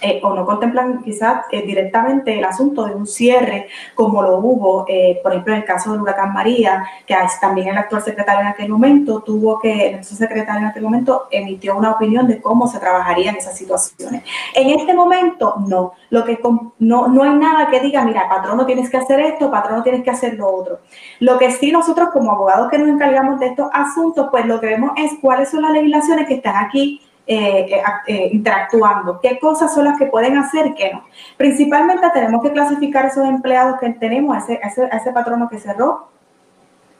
eh, 0.01 0.21
o 0.23 0.35
no 0.35 0.45
contemplan 0.45 1.03
quizás 1.03 1.45
eh, 1.51 1.63
directamente 1.63 2.39
el 2.39 2.45
asunto 2.45 2.85
de 2.85 2.95
un 2.95 3.07
cierre 3.07 3.69
como 3.95 4.23
lo 4.23 4.39
hubo, 4.39 4.85
eh, 4.89 5.21
por 5.23 5.33
ejemplo, 5.33 5.55
en 5.55 5.61
el 5.61 5.65
caso 5.65 5.93
del 5.93 6.03
huracán 6.03 6.33
María, 6.33 6.85
que 7.07 7.17
también 7.41 7.69
el 7.69 7.79
actual 7.79 8.03
secretario 8.03 8.43
en 8.43 8.49
aquel 8.49 8.69
momento 8.69 9.23
tuvo 9.23 9.59
que, 9.59 9.95
el 9.95 10.05
secretario 10.05 10.61
en 10.61 10.67
aquel 10.67 10.83
momento 10.83 11.29
emitió 11.31 11.77
una 11.77 11.93
opinión 11.93 12.27
de 12.27 12.41
cómo 12.41 12.67
se 12.67 12.79
trabajaría 12.79 13.31
en 13.31 13.37
esas 13.37 13.57
situaciones. 13.57 14.23
En 14.55 14.71
este 14.71 14.93
momento, 14.95 15.55
no. 15.67 15.93
Lo 16.11 16.25
que 16.25 16.39
no, 16.79 17.09
no 17.09 17.23
hay 17.23 17.31
nada 17.31 17.69
que 17.69 17.81
diga, 17.81 18.05
mira, 18.05 18.29
patrón 18.29 18.59
no 18.59 18.67
tienes 18.67 18.91
que 18.91 18.99
hacer 18.99 19.21
esto, 19.21 19.51
patrón 19.51 19.79
no 19.79 19.83
tienes 19.83 20.03
que 20.03 20.11
hacer 20.11 20.35
lo 20.35 20.49
otro. 20.49 20.81
Lo 21.21 21.39
que 21.39 21.51
sí 21.51 21.73
nosotros 21.73 22.11
como 22.13 22.33
abogados 22.33 22.71
que 22.71 22.79
nos 22.79 22.89
encargamos 22.89 23.41
de 23.41 23.47
estos 23.47 23.69
asuntos, 23.73 24.29
pues 24.31 24.47
lo 24.47 24.61
que 24.61 24.67
vemos 24.67 24.93
es 24.97 25.13
cuáles 25.21 25.51
son 25.51 25.63
las 25.63 25.73
legislaciones 25.73 26.27
que 26.27 26.35
están 26.35 26.57
aquí 26.57 27.01
eh, 27.29 27.67
eh, 27.69 27.83
eh, 28.07 28.29
interactuando, 28.33 29.19
qué 29.21 29.41
cosas 29.41 29.75
son 29.75 29.87
las 29.87 29.99
que 29.99 30.07
pueden 30.07 30.39
hacer 30.39 30.69
y 30.69 30.75
qué 30.75 30.93
no. 30.93 31.03
Principalmente 31.37 32.09
tenemos 32.15 32.41
que 32.41 32.53
clasificar 32.53 33.07
esos 33.07 33.27
empleados 33.27 33.81
que 33.81 33.91
tenemos, 33.91 34.37
ese, 34.37 34.61
a 34.63 34.97
ese, 34.97 35.11
patrono 35.11 35.49
que 35.49 35.59
cerró, 35.59 36.09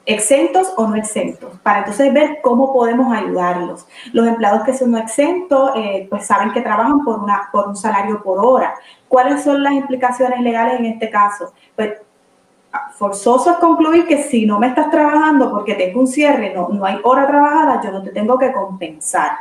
exentos 0.05 0.73
o 0.75 0.85
no 0.85 0.95
exentos, 0.95 1.57
para 1.63 1.79
entonces 1.79 2.13
ver 2.13 2.39
cómo 2.41 2.73
podemos 2.73 3.15
ayudarlos. 3.15 3.87
Los 4.11 4.27
empleados 4.27 4.63
que 4.63 4.73
son 4.73 4.91
no 4.91 4.97
exentos, 4.97 5.71
pues 6.09 6.25
saben 6.25 6.51
que 6.51 6.59
trabajan 6.59 7.05
por, 7.05 7.19
una, 7.19 7.47
por 7.53 7.69
un 7.69 7.77
salario 7.77 8.21
por 8.21 8.45
hora. 8.45 8.75
¿Cuáles 9.07 9.45
son 9.45 9.63
las 9.63 9.71
implicaciones 9.71 10.41
legales 10.41 10.79
en 10.79 10.87
este 10.87 11.09
caso? 11.09 11.53
Pues 11.73 11.93
forzoso 12.95 13.51
es 13.51 13.57
concluir 13.57 14.07
que 14.07 14.23
si 14.23 14.45
no 14.45 14.59
me 14.59 14.67
estás 14.67 14.89
trabajando 14.89 15.51
porque 15.51 15.75
tengo 15.75 15.99
un 15.99 16.07
cierre, 16.07 16.53
no, 16.53 16.69
no 16.69 16.85
hay 16.85 16.99
hora 17.03 17.27
trabajada, 17.27 17.81
yo 17.83 17.91
no 17.91 18.03
te 18.03 18.11
tengo 18.11 18.37
que 18.37 18.51
compensar. 18.51 19.31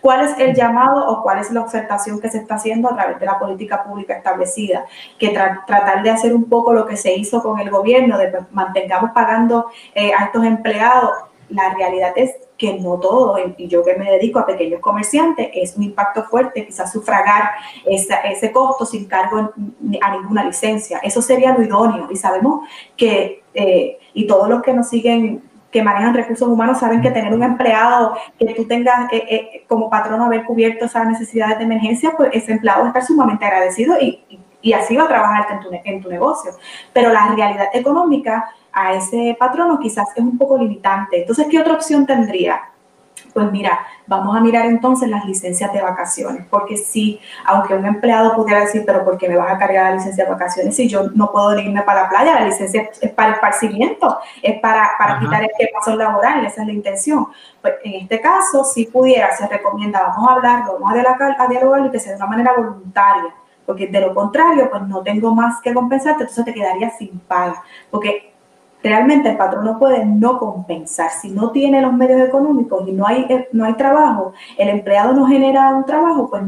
¿Cuál 0.00 0.26
es 0.26 0.38
el 0.38 0.54
llamado 0.54 1.06
o 1.08 1.22
cuál 1.22 1.38
es 1.38 1.50
la 1.50 1.62
observación 1.62 2.20
que 2.20 2.30
se 2.30 2.38
está 2.38 2.56
haciendo 2.56 2.90
a 2.90 2.94
través 2.94 3.18
de 3.18 3.26
la 3.26 3.38
política 3.38 3.84
pública 3.84 4.14
establecida? 4.14 4.86
Que 5.18 5.30
tratar 5.30 6.02
de 6.02 6.10
hacer 6.10 6.34
un 6.34 6.44
poco 6.44 6.72
lo 6.72 6.86
que 6.86 6.96
se 6.96 7.14
hizo 7.14 7.42
con 7.42 7.58
el 7.58 7.70
gobierno, 7.70 8.18
de 8.18 8.32
mantengamos 8.52 9.10
pagando 9.12 9.66
eh, 9.94 10.12
a 10.12 10.24
estos 10.24 10.44
empleados. 10.44 11.10
La 11.48 11.72
realidad 11.74 12.12
es 12.16 12.34
que 12.56 12.78
no 12.78 12.98
todo, 12.98 13.36
y 13.56 13.68
yo 13.68 13.82
que 13.84 13.96
me 13.96 14.10
dedico 14.10 14.38
a 14.38 14.46
pequeños 14.46 14.80
comerciantes, 14.80 15.50
es 15.52 15.76
un 15.76 15.82
impacto 15.82 16.24
fuerte, 16.24 16.64
quizás 16.64 16.90
sufragar 16.90 17.50
ese 17.84 18.50
costo 18.50 18.86
sin 18.86 19.04
cargo 19.06 19.52
a 20.00 20.10
ninguna 20.16 20.44
licencia. 20.44 20.98
Eso 21.02 21.20
sería 21.20 21.52
lo 21.52 21.62
idóneo 21.62 22.08
y 22.10 22.16
sabemos 22.16 22.66
que, 22.96 23.42
eh, 23.52 23.98
y 24.14 24.26
todos 24.26 24.48
los 24.48 24.62
que 24.62 24.72
nos 24.72 24.88
siguen 24.88 25.42
que 25.70 25.82
manejan 25.82 26.14
recursos 26.14 26.48
humanos 26.48 26.78
saben 26.78 27.02
que 27.02 27.10
tener 27.10 27.34
un 27.34 27.42
empleado 27.42 28.16
que 28.38 28.54
tú 28.54 28.66
tengas 28.66 29.12
eh, 29.12 29.26
eh, 29.28 29.64
como 29.68 29.90
patrono 29.90 30.24
haber 30.24 30.44
cubierto 30.44 30.86
esas 30.86 31.06
necesidades 31.06 31.58
de 31.58 31.64
emergencia, 31.64 32.12
pues 32.16 32.30
ese 32.32 32.52
empleado 32.52 32.80
va 32.80 32.86
a 32.86 32.88
estar 32.88 33.04
sumamente 33.04 33.44
agradecido 33.44 33.96
y, 34.00 34.40
y, 34.62 34.72
así 34.72 34.96
va 34.96 35.04
a 35.04 35.08
trabajar 35.08 35.46
en 35.50 35.60
tu, 35.60 35.68
en 35.72 36.00
tu 36.00 36.08
negocio. 36.08 36.52
Pero 36.94 37.12
la 37.12 37.28
realidad 37.34 37.66
económica 37.74 38.48
a 38.76 38.92
ese 38.92 39.34
patrono 39.38 39.80
quizás 39.80 40.06
es 40.14 40.22
un 40.22 40.36
poco 40.36 40.58
limitante. 40.58 41.22
Entonces, 41.22 41.46
¿qué 41.50 41.58
otra 41.58 41.72
opción 41.72 42.04
tendría? 42.04 42.60
Pues 43.32 43.50
mira, 43.50 43.80
vamos 44.06 44.36
a 44.36 44.40
mirar 44.40 44.66
entonces 44.66 45.08
las 45.08 45.24
licencias 45.24 45.72
de 45.72 45.80
vacaciones, 45.80 46.46
porque 46.50 46.76
si, 46.76 47.18
aunque 47.46 47.74
un 47.74 47.86
empleado 47.86 48.34
pudiera 48.34 48.60
decir, 48.60 48.84
pero 48.86 49.02
¿por 49.02 49.16
qué 49.16 49.30
me 49.30 49.36
vas 49.36 49.50
a 49.50 49.58
cargar 49.58 49.90
la 49.90 49.96
licencia 49.96 50.24
de 50.24 50.30
vacaciones 50.30 50.76
si 50.76 50.88
yo 50.88 51.08
no 51.14 51.32
puedo 51.32 51.58
irme 51.58 51.80
para 51.82 52.02
la 52.02 52.08
playa? 52.10 52.34
La 52.34 52.46
licencia 52.46 52.90
es 53.00 53.10
para 53.12 53.32
esparcimiento, 53.32 54.18
es 54.42 54.60
para, 54.60 54.90
para 54.98 55.18
quitar 55.20 55.42
el 55.42 55.68
paso 55.72 55.96
laboral, 55.96 56.44
esa 56.44 56.60
es 56.60 56.66
la 56.66 56.72
intención. 56.74 57.28
Pues 57.62 57.74
en 57.82 58.02
este 58.02 58.20
caso, 58.20 58.62
si 58.62 58.84
pudiera, 58.84 59.34
se 59.34 59.46
recomienda, 59.48 60.02
vamos 60.02 60.28
a 60.28 60.34
hablarlo, 60.34 60.78
vamos 60.78 60.92
a, 60.92 61.42
a 61.42 61.48
dialogarlo 61.48 61.86
y 61.86 61.90
que 61.90 61.98
sea 61.98 62.12
de 62.12 62.18
una 62.18 62.26
manera 62.26 62.52
voluntaria 62.54 63.34
porque 63.64 63.88
de 63.88 64.00
lo 64.00 64.14
contrario, 64.14 64.70
pues 64.70 64.82
no 64.82 65.02
tengo 65.02 65.34
más 65.34 65.60
que 65.60 65.74
compensarte, 65.74 66.22
entonces 66.22 66.44
te 66.44 66.54
quedaría 66.54 66.88
sin 66.90 67.18
paga, 67.18 67.64
porque 67.90 68.35
realmente 68.86 69.30
el 69.30 69.36
patrón 69.36 69.64
no 69.64 69.78
puede 69.78 70.04
no 70.04 70.38
compensar. 70.38 71.10
Si 71.10 71.30
no 71.30 71.50
tiene 71.50 71.82
los 71.82 71.92
medios 71.92 72.20
económicos 72.26 72.86
y 72.88 72.92
no 72.92 73.06
hay, 73.06 73.26
eh, 73.28 73.48
no 73.52 73.64
hay 73.64 73.74
trabajo, 73.74 74.32
el 74.56 74.68
empleado 74.68 75.12
no 75.12 75.26
genera 75.26 75.74
un 75.74 75.84
trabajo, 75.84 76.30
pues 76.30 76.42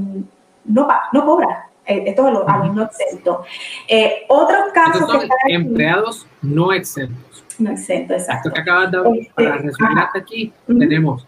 no, 0.64 0.88
no 1.12 1.24
cobra. 1.24 1.68
Eh, 1.84 2.04
esto 2.06 2.28
es 2.28 2.34
lo, 2.34 2.48
a 2.48 2.58
mí 2.62 2.70
no 2.70 2.84
exento. 2.84 3.42
Eh, 3.86 4.24
otros 4.28 4.72
casos... 4.72 5.08
empleados 5.48 6.26
no 6.42 6.72
exentos. 6.72 7.44
No 7.58 7.70
exentos, 7.70 8.18
exacto. 8.18 8.48
Esto 8.48 8.54
que 8.54 8.60
acabas 8.60 8.92
de 8.92 9.20
este, 9.20 9.32
para 9.34 9.56
resumir 9.56 9.98
hasta 9.98 10.18
aquí, 10.18 10.52
tenemos 10.66 11.26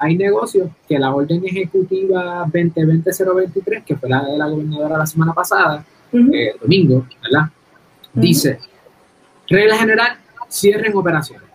hay 0.00 0.16
negocios 0.16 0.70
que 0.88 0.98
la 0.98 1.12
orden 1.12 1.44
ejecutiva 1.44 2.46
2020-023, 2.46 3.84
que 3.84 3.96
fue 3.96 4.08
la 4.08 4.22
de 4.22 4.38
la 4.38 4.46
gobernadora 4.46 4.98
la 4.98 5.06
semana 5.06 5.32
pasada, 5.32 5.84
domingo, 6.12 7.04
¿verdad? 7.20 7.50
Dice, 8.12 8.60
regla 9.48 9.76
general, 9.76 10.18
cierren 10.48 10.96
operaciones. 10.96 11.48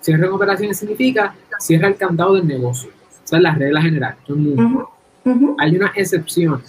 Cierren 0.00 0.30
operaciones 0.30 0.78
significa 0.78 1.34
cierra 1.58 1.88
el 1.88 1.96
candado 1.96 2.34
del 2.34 2.46
negocio. 2.46 2.90
Esa 3.24 3.36
es 3.36 3.42
la 3.42 3.54
regla 3.54 3.80
general. 3.80 4.16
Hay 5.58 5.76
una 5.76 5.92
excepción. 5.94 6.62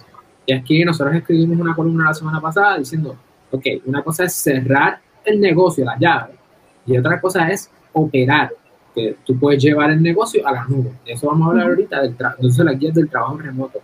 Y 0.45 0.53
aquí 0.53 0.85
nosotros 0.85 1.15
escribimos 1.15 1.59
una 1.59 1.75
columna 1.75 2.05
la 2.05 2.13
semana 2.13 2.39
pasada 2.39 2.77
diciendo, 2.77 3.17
ok, 3.51 3.65
una 3.85 4.03
cosa 4.03 4.25
es 4.25 4.33
cerrar 4.33 4.99
el 5.23 5.41
negocio, 5.41 5.83
la 5.83 5.97
llave, 5.97 6.33
y 6.85 6.97
otra 6.97 7.19
cosa 7.19 7.49
es 7.49 7.69
operar, 7.93 8.51
que 8.93 9.17
tú 9.25 9.37
puedes 9.37 9.61
llevar 9.61 9.89
el 9.91 10.01
negocio 10.01 10.47
a 10.47 10.51
las 10.51 10.69
nubes. 10.69 10.93
De 11.03 11.13
eso 11.13 11.27
vamos 11.27 11.47
a 11.47 11.51
hablar 11.51 11.67
ahorita, 11.67 12.01
del 12.01 12.11
entonces 12.11 12.63
la 12.63 12.73
guía 12.73 12.91
del 12.91 13.09
trabajo 13.09 13.37
remoto. 13.37 13.79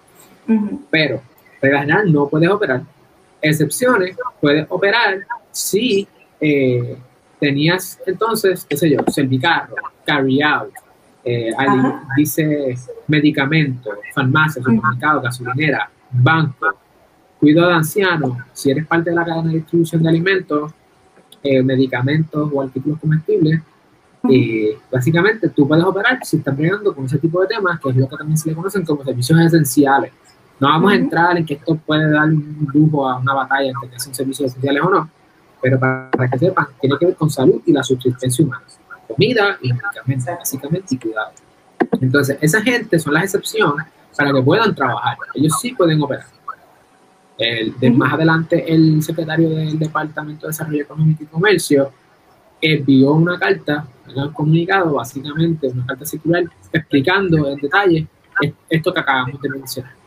Pero, 0.90 1.22
regla 1.62 1.80
general, 1.82 2.14
no 2.14 2.28
puedes 2.28 2.50
operar 2.50 2.84
excepciones, 3.42 4.16
puedes 4.40 4.66
operar 4.70 5.20
si 5.52 6.08
eh, 6.40 6.98
tenías 7.42 8.00
entonces, 8.06 8.66
qué 8.70 8.78
sé 8.78 8.92
yo, 8.92 9.00
servicarro, 9.08 9.74
carry 10.06 10.44
out, 10.44 10.72
eh, 11.26 11.52
dice 12.16 12.76
medicamentos, 13.08 13.96
farmacia, 14.14 14.62
supermercado, 14.62 15.22
gasolinera, 15.22 15.90
banco, 16.12 16.68
cuidado 17.40 17.70
de 17.70 17.74
ancianos, 17.74 18.38
si 18.54 18.70
eres 18.70 18.86
parte 18.86 19.10
de 19.10 19.16
la 19.16 19.26
cadena 19.26 19.50
de 19.50 19.56
distribución 19.56 20.04
de 20.04 20.10
alimentos, 20.10 20.72
eh, 21.42 21.64
medicamentos 21.64 22.48
o 22.54 22.62
artículos 22.62 23.00
comestibles, 23.00 23.60
y 24.30 24.68
básicamente 24.92 25.50
tú 25.50 25.68
puedes 25.68 25.84
operar 25.84 26.20
si 26.24 26.38
estás 26.38 26.56
bregando 26.56 26.94
con 26.94 27.06
ese 27.06 27.18
tipo 27.18 27.42
de 27.42 27.48
temas, 27.48 27.80
que 27.80 27.90
es 27.90 27.96
lo 27.96 28.08
que 28.08 28.18
también 28.18 28.38
se 28.38 28.50
le 28.50 28.56
conocen 28.56 28.86
como 28.86 29.04
servicios 29.04 29.40
esenciales. 29.40 30.12
No 30.60 30.68
vamos 30.68 30.92
a 30.92 30.96
entrar 30.96 31.36
en 31.40 31.44
que 31.44 31.56
esto 31.56 31.76
puede 31.76 32.08
dar 32.12 32.30
un 32.30 32.68
lujo 32.72 33.10
a 33.10 33.18
una 33.18 33.34
batalla 33.34 33.72
entre 33.72 33.90
que 33.90 34.00
son 34.00 34.14
servicios 34.14 34.52
esenciales 34.52 34.84
o 34.84 34.92
no, 34.92 35.10
pero 35.62 35.80
para, 35.80 36.30
que 36.32 36.40
sepan, 36.40 36.68
tiene 36.80 36.98
que 36.98 37.06
ver 37.08 37.16
con 37.16 37.30
salud 37.30 37.62
y 37.66 37.72
la 37.72 37.84
subsistencia 37.84 38.44
humana. 38.44 38.64
Comida 39.08 39.58
y 39.62 39.74
medicamentos, 39.74 40.26
básicamente, 40.38 40.96
y 40.96 40.98
cuidado. 40.98 41.32
Entonces, 42.00 42.38
esa 42.42 42.62
gente 42.62 42.98
son 43.00 43.14
las 43.14 43.26
excepciones 43.26 43.88
para 44.16 44.34
que 44.34 44.42
puedan 44.42 44.74
trabajar. 44.74 45.18
Ellos 45.34 45.54
sí 45.62 45.74
pueden 45.74 46.02
operar. 46.02 46.26
El, 47.38 47.78
de, 47.80 47.90
Más 47.92 48.14
adelante, 48.14 48.72
el 48.72 49.02
secretario 49.02 49.50
del 49.50 49.78
Departamento 49.78 50.46
de 50.46 50.52
Desarrollo 50.52 50.84
Económico 50.84 51.24
y 51.24 51.28
Comercio 51.28 51.92
envió 52.62 53.14
una 53.14 53.40
carta, 53.40 53.88
un 54.16 54.32
comunicado, 54.32 54.94
básicamente 54.94 55.68
una 55.68 55.86
carta 55.86 56.06
circular, 56.06 56.44
explicando 56.72 57.50
en 57.50 57.58
detalle 57.58 58.08
esto 58.70 58.94
que 58.94 59.00
acabamos 59.00 59.42
de 59.42 59.50
mencionar 59.50 60.02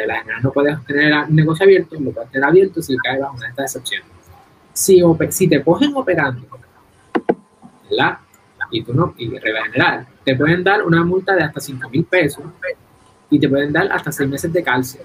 de 0.00 0.06
la 0.06 0.20
general 0.20 0.42
no 0.42 0.52
puedes 0.52 0.84
tener 0.84 1.30
negocio 1.30 1.64
abierto, 1.64 1.96
lo 1.98 2.12
puedes 2.12 2.30
tener 2.30 2.48
abierto 2.48 2.80
si 2.80 2.96
cae 2.98 3.18
bajo 3.18 3.36
estas 3.36 3.76
excepciones. 3.76 4.17
Si, 4.78 5.02
si 5.30 5.48
te 5.48 5.64
cogen 5.64 5.92
operando, 5.96 6.46
¿verdad? 7.90 8.18
Y 8.70 8.84
tú 8.84 8.94
no, 8.94 9.12
y 9.18 9.28
regla 9.28 9.64
general, 9.64 10.06
te 10.24 10.36
pueden 10.36 10.62
dar 10.62 10.84
una 10.84 11.04
multa 11.04 11.34
de 11.34 11.42
hasta 11.42 11.58
5 11.58 11.90
mil 11.90 12.04
pesos 12.04 12.44
y 13.28 13.40
te 13.40 13.48
pueden 13.48 13.72
dar 13.72 13.90
hasta 13.90 14.12
6 14.12 14.30
meses 14.30 14.52
de 14.52 14.62
cárcel, 14.62 15.00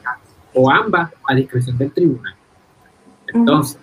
o 0.53 0.69
ambas 0.69 1.09
a 1.27 1.33
discreción 1.33 1.75
del 1.75 1.91
tribunal. 1.91 2.35
Entonces, 3.33 3.79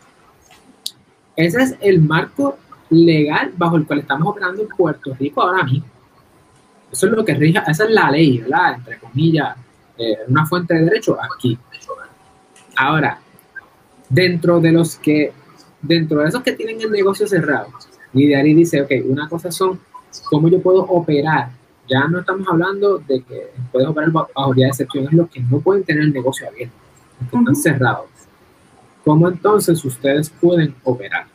ese 1.34 1.60
es 1.60 1.76
el 1.80 2.00
marco 2.00 2.56
legal 2.90 3.52
bajo 3.56 3.76
el 3.76 3.84
cual 3.84 3.98
estamos 3.98 4.28
operando 4.28 4.62
en 4.62 4.68
Puerto 4.68 5.12
Rico 5.18 5.42
ahora 5.42 5.64
mismo. 5.64 5.88
Eso 6.92 7.06
es 7.06 7.12
lo 7.12 7.24
que 7.24 7.34
rige, 7.34 7.60
esa 7.66 7.84
es 7.84 7.90
la 7.90 8.12
ley, 8.12 8.38
¿verdad? 8.38 8.74
Entre 8.74 8.96
comillas, 9.00 9.56
eh, 9.98 10.18
una 10.28 10.46
fuente 10.46 10.74
de 10.74 10.84
derecho 10.84 11.18
aquí. 11.20 11.58
Ahora, 12.76 13.18
dentro 14.08 14.60
de 14.60 14.70
los 14.70 14.96
que, 14.96 15.32
dentro 15.82 16.20
de 16.20 16.28
esos 16.28 16.42
que 16.42 16.52
tienen 16.52 16.80
el 16.80 16.90
negocio 16.90 17.26
cerrado, 17.26 17.68
Lidiari 18.12 18.54
dice, 18.54 18.82
ok, 18.82 18.90
una 19.06 19.28
cosa 19.28 19.50
son 19.50 19.78
cómo 20.24 20.48
yo 20.48 20.60
puedo 20.60 20.82
operar. 20.82 21.50
Ya 21.88 22.06
no 22.06 22.20
estamos 22.20 22.46
hablando 22.48 22.98
de 22.98 23.22
que 23.22 23.52
puedes 23.72 23.88
operar 23.88 24.10
bajo 24.10 24.54
de 24.54 24.66
excepciones 24.66 25.12
los 25.12 25.28
que 25.28 25.40
no 25.40 25.60
pueden 25.60 25.82
tener 25.84 26.04
el 26.04 26.12
negocio 26.12 26.48
abierto, 26.48 26.74
que 27.30 27.36
están 27.36 27.56
cerrados. 27.56 28.06
¿Cómo 29.04 29.28
entonces 29.28 29.84
ustedes 29.84 30.30
pueden 30.30 30.74
operar? 30.84 31.26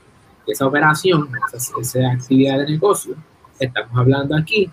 Esa 0.48 0.68
operación, 0.68 1.30
esa, 1.54 1.74
esa 1.82 2.12
actividad 2.12 2.60
de 2.60 2.72
negocio, 2.72 3.16
estamos 3.60 3.92
hablando 3.98 4.36
aquí 4.36 4.70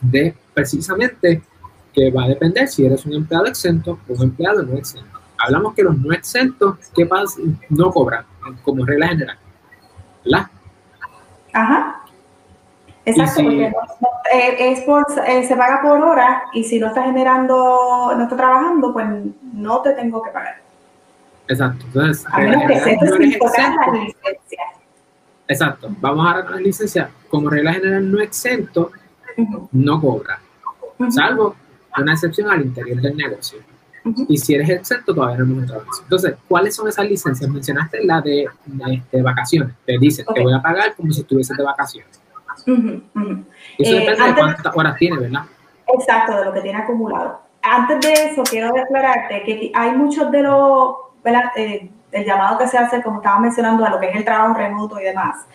de 0.00 0.34
precisamente 0.54 1.42
que 1.92 2.10
va 2.10 2.24
a 2.24 2.28
depender 2.28 2.68
si 2.68 2.84
eres 2.84 3.04
un 3.06 3.14
empleado 3.14 3.46
exento 3.46 3.98
o 4.08 4.12
un 4.12 4.22
empleado 4.22 4.62
no 4.62 4.74
exento. 4.74 5.18
Hablamos 5.38 5.74
que 5.74 5.82
los 5.82 5.96
no 5.98 6.12
exentos, 6.12 6.76
¿qué 6.94 7.06
pasa? 7.06 7.40
No 7.68 7.90
cobran, 7.90 8.24
como 8.62 8.84
regla 8.84 9.08
general. 9.08 9.38
¿Verdad? 10.24 10.46
Ajá. 11.52 12.02
Exacto, 13.04 13.44
porque 13.44 13.72
eh, 14.32 14.56
es 14.58 14.80
por, 14.80 15.06
eh, 15.28 15.46
se 15.46 15.54
paga 15.54 15.80
por 15.80 16.00
hora 16.00 16.42
y 16.52 16.64
si 16.64 16.80
no 16.80 16.88
está 16.88 17.04
generando, 17.04 18.12
no 18.16 18.22
está 18.24 18.36
trabajando, 18.36 18.92
pues 18.92 19.06
no 19.52 19.80
te 19.80 19.92
tengo 19.92 20.20
que 20.22 20.30
pagar. 20.30 20.60
Exacto. 21.46 21.84
Entonces, 21.86 22.26
a 22.28 22.38
menos 22.38 22.62
que 22.64 22.96
no 22.96 23.16
la 23.16 23.92
licencia. 23.92 24.62
Exacto. 25.46 25.88
Vamos 26.00 26.28
a 26.28 26.38
la 26.50 26.56
licencia. 26.56 27.08
Como 27.28 27.48
regla 27.48 27.74
general 27.74 28.10
no 28.10 28.20
exento, 28.20 28.90
no 29.70 30.00
cobra. 30.00 30.40
Salvo 31.10 31.54
una 31.96 32.12
excepción 32.12 32.50
al 32.50 32.62
interior 32.62 33.00
del 33.00 33.16
negocio. 33.16 33.60
Y 34.28 34.36
si 34.38 34.54
eres 34.54 34.68
exento, 34.68 35.14
todavía 35.14 35.38
no 35.38 35.44
hemos 35.44 35.62
entrado 35.62 35.82
en 35.82 35.88
eso. 35.88 36.02
Entonces, 36.02 36.34
¿cuáles 36.48 36.74
son 36.74 36.88
esas 36.88 37.08
licencias? 37.08 37.50
Mencionaste 37.50 38.04
la 38.04 38.20
de, 38.20 38.48
vacaciones. 39.22 39.74
Te 39.84 39.98
dicen, 39.98 40.24
te 40.32 40.42
voy 40.42 40.52
a 40.52 40.60
pagar 40.60 40.94
como 40.94 41.12
si 41.12 41.20
estuvieses 41.22 41.56
de 41.56 41.62
vacaciones. 41.64 42.20
Y 42.66 43.82
eso 43.82 43.94
depende 43.96 44.22
de 44.22 44.30
eh, 44.30 44.34
cuántas 44.36 44.76
horas 44.76 44.96
tiene, 44.96 45.18
¿verdad? 45.18 45.42
Exacto, 45.94 46.36
de 46.36 46.44
lo 46.44 46.52
que 46.52 46.60
tiene 46.60 46.78
acumulado. 46.78 47.40
Antes 47.62 48.00
de 48.00 48.12
eso, 48.30 48.42
quiero 48.44 48.72
declararte 48.72 49.42
que 49.42 49.72
hay 49.74 49.92
muchos 49.92 50.30
de 50.30 50.42
los, 50.42 50.96
eh, 51.56 51.90
el 52.12 52.24
llamado 52.24 52.58
que 52.58 52.68
se 52.68 52.78
hace, 52.78 53.02
como 53.02 53.16
estaba 53.16 53.40
mencionando, 53.40 53.84
a 53.84 53.90
lo 53.90 53.98
que 53.98 54.08
es 54.10 54.16
el 54.16 54.24
trabajo 54.24 54.54
remoto 54.54 55.00
y 55.00 55.04
demás. 55.04 55.46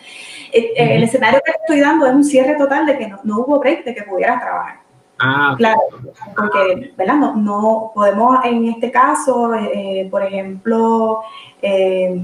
Eh, 0.52 0.72
el 0.76 1.02
escenario 1.02 1.40
que 1.44 1.52
estoy 1.52 1.80
dando 1.80 2.06
es 2.06 2.12
un 2.12 2.24
cierre 2.24 2.56
total 2.56 2.84
de 2.86 2.98
que 2.98 3.08
no, 3.08 3.18
no 3.24 3.38
hubo 3.38 3.58
break 3.58 3.84
de 3.84 3.94
que 3.94 4.02
pudieras 4.02 4.40
trabajar. 4.40 4.81
Ah, 5.24 5.54
claro, 5.56 5.80
porque 6.36 6.92
¿verdad? 6.96 7.14
No, 7.14 7.36
no, 7.36 7.92
podemos 7.94 8.44
en 8.44 8.68
este 8.68 8.90
caso, 8.90 9.54
eh, 9.54 10.08
por 10.10 10.24
ejemplo, 10.24 11.20
eh, 11.60 12.20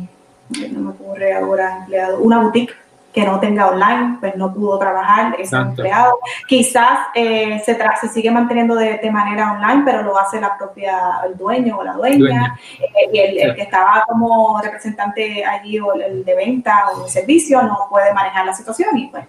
no 0.72 0.80
me 0.80 0.90
ocurre 0.90 1.32
ahora 1.32 1.78
empleado, 1.78 2.18
una 2.18 2.42
boutique 2.42 2.74
que 3.12 3.24
no 3.24 3.40
tenga 3.40 3.68
online, 3.68 4.18
pues 4.20 4.37
no 4.37 4.52
pudo 4.52 4.78
trabajar 4.78 5.34
ese 5.38 5.56
empleado. 5.56 6.18
Quizás 6.46 6.98
eh, 7.14 7.61
se, 7.64 7.76
se 8.00 8.08
sigue 8.08 8.30
manteniendo 8.30 8.74
de, 8.74 9.11
manera 9.11 9.52
online, 9.52 9.82
pero 9.84 10.02
lo 10.02 10.18
hace 10.18 10.40
la 10.40 10.56
propia, 10.56 11.20
el 11.26 11.37
dueño 11.37 11.78
o 11.78 11.84
la 11.84 11.94
dueña, 11.94 12.56
eh, 12.78 13.11
y 13.12 13.18
el, 13.18 13.54
que 13.54 13.62
estaba 13.62 14.04
como 14.06 14.61
representante 14.61 15.44
allí 15.44 15.80
o 15.80 15.94
el, 15.94 16.24
de 16.24 16.34
venta 16.34 16.90
o 16.94 17.04
de 17.04 17.11
servicio 17.11 17.62
no 17.62 17.87
puede 17.88 18.12
manejar 18.12 18.46
la 18.46 18.54
situación 18.54 18.96
y 18.96 19.06
pues 19.08 19.24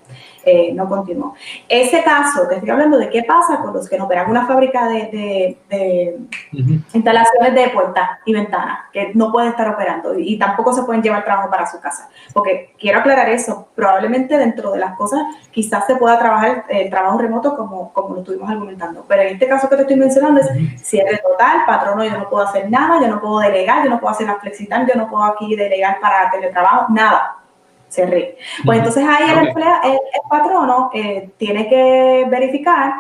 eh, 0.50 0.74
no 0.74 0.88
continuó. 0.88 1.36
Ese 1.68 2.04
caso, 2.04 2.48
te 2.48 2.56
estoy 2.56 2.70
hablando 2.70 2.98
de 2.98 3.10
qué 3.10 3.24
pasa 3.24 3.60
con 3.62 3.74
los 3.74 3.88
que 3.88 3.98
no 3.98 4.06
operan 4.06 4.30
una 4.30 4.48
fábrica 4.48 4.88
de, 4.88 5.58
instalaciones 6.94 7.54
de 7.54 7.70
puertas 7.70 8.10
y 8.26 8.34
ventanas, 8.34 8.80
que 8.92 9.12
no 9.14 9.32
pueden 9.32 9.50
estar 9.52 9.70
operando 9.70 10.18
y, 10.18 10.34
y 10.34 10.40
tampoco 10.40 10.74
se 10.74 10.84
pueden 10.84 11.02
llevar 11.02 11.24
trabajo 11.24 11.50
para 11.50 11.68
su 11.68 11.80
casa. 11.80 12.10
Porque 12.34 12.74
quiero 12.80 13.00
aclarar 13.00 13.30
eso, 13.30 13.70
probablemente 13.76 14.38
dentro 14.38 14.72
de 14.72 14.80
las 14.80 14.96
cosas 14.96 15.22
quizás 15.52 15.86
se 15.86 15.96
pueda 15.96 16.18
trabajar 16.20 16.66
el 16.70 16.90
trabajo 16.90 17.18
remoto 17.18 17.56
como, 17.56 17.92
como 17.94 18.16
lo 18.16 18.22
estuvimos 18.22 18.50
argumentando. 18.50 19.06
Pero 19.08 19.22
en 19.24 19.30
este 19.30 19.48
caso 19.48 19.70
que 19.70 19.76
te 19.76 19.82
estoy 19.84 19.98
mencionando 19.98 20.42
es 20.42 20.50
cierre 20.82 21.18
total, 21.18 21.66
patrono, 21.66 22.04
yo 22.04 22.18
no 22.18 22.30
puedo 22.30 22.48
hacer 22.48 22.70
nada, 22.70 23.00
yo 23.02 23.08
no 23.08 23.20
puedo 23.20 23.40
delegar, 23.40 23.84
yo 23.84 23.90
no 23.90 24.00
puedo 24.00 24.14
hacer 24.14 24.28
la 24.28 24.40
flexitar, 24.40 24.88
yo 24.88 24.96
no 24.96 25.10
puedo 25.10 25.24
aquí 25.24 25.56
delegar 25.56 26.00
para 26.00 26.32
teletrabajo, 26.32 26.92
nada. 26.94 27.36
Cerré. 27.90 28.38
Pues 28.64 28.78
entonces 28.78 29.04
ahí 29.08 29.32
el, 29.32 29.48
el, 29.48 30.00
patrono 30.30 30.92
eh, 30.94 31.32
tiene 31.38 31.68
que 31.68 32.28
verificar 32.30 32.94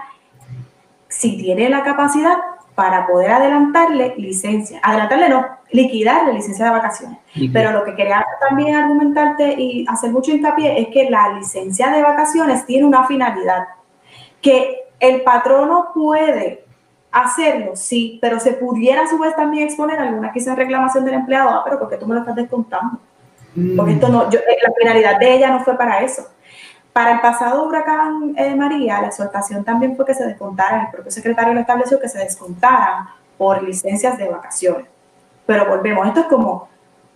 si 1.07 1.37
tiene 1.37 1.69
la 1.69 1.83
capacidad 1.83 2.37
para 2.73 3.05
poder 3.05 3.31
adelantarle 3.31 4.15
licencia. 4.17 4.79
Adelantarle 4.81 5.29
no, 5.29 5.45
liquidar 5.71 6.25
la 6.25 6.33
licencia 6.33 6.65
de 6.65 6.71
vacaciones. 6.71 7.19
Pero 7.53 7.71
lo 7.71 7.83
que 7.83 7.95
quería 7.95 8.25
también 8.39 8.75
argumentarte 8.75 9.53
y 9.57 9.85
hacer 9.87 10.11
mucho 10.11 10.31
hincapié 10.31 10.79
es 10.79 10.87
que 10.87 11.09
la 11.09 11.33
licencia 11.33 11.89
de 11.89 12.01
vacaciones 12.01 12.65
tiene 12.65 12.85
una 12.85 13.05
finalidad, 13.05 13.67
que 14.41 14.77
el 14.99 15.21
patrono 15.21 15.89
puede 15.93 16.65
hacerlo, 17.11 17.75
sí, 17.75 18.19
pero 18.21 18.39
se 18.39 18.53
pudiera 18.53 19.03
a 19.03 19.07
su 19.07 19.17
vez 19.17 19.35
también 19.35 19.65
exponer 19.65 19.99
alguna 19.99 20.31
quizás 20.31 20.55
reclamación 20.55 21.05
del 21.05 21.15
empleado, 21.15 21.49
ah, 21.49 21.61
pero 21.63 21.79
porque 21.79 21.97
tú 21.97 22.05
me 22.05 22.13
lo 22.13 22.21
estás 22.21 22.35
descontando. 22.35 22.99
Porque 23.75 23.93
esto 23.93 24.09
no, 24.09 24.29
yo, 24.29 24.39
eh, 24.39 24.57
la 24.61 24.73
finalidad 24.73 25.19
de 25.19 25.33
ella 25.33 25.49
no 25.49 25.63
fue 25.63 25.77
para 25.77 26.01
eso. 26.01 26.27
Para 26.93 27.13
el 27.13 27.21
pasado 27.21 27.65
huracán 27.65 28.33
eh, 28.37 28.55
María, 28.55 29.01
la 29.01 29.07
exhortación 29.07 29.63
también 29.63 29.95
fue 29.95 30.05
que 30.05 30.13
se 30.13 30.25
descontara, 30.25 30.83
el 30.83 30.91
propio 30.91 31.11
secretario 31.11 31.53
lo 31.53 31.59
estableció, 31.59 31.99
que 31.99 32.09
se 32.09 32.19
descontara 32.19 33.15
por 33.37 33.63
licencias 33.63 34.17
de 34.17 34.27
vacaciones. 34.27 34.87
Pero 35.45 35.67
volvemos, 35.67 36.07
esto 36.07 36.21
es 36.21 36.25
como, 36.27 36.67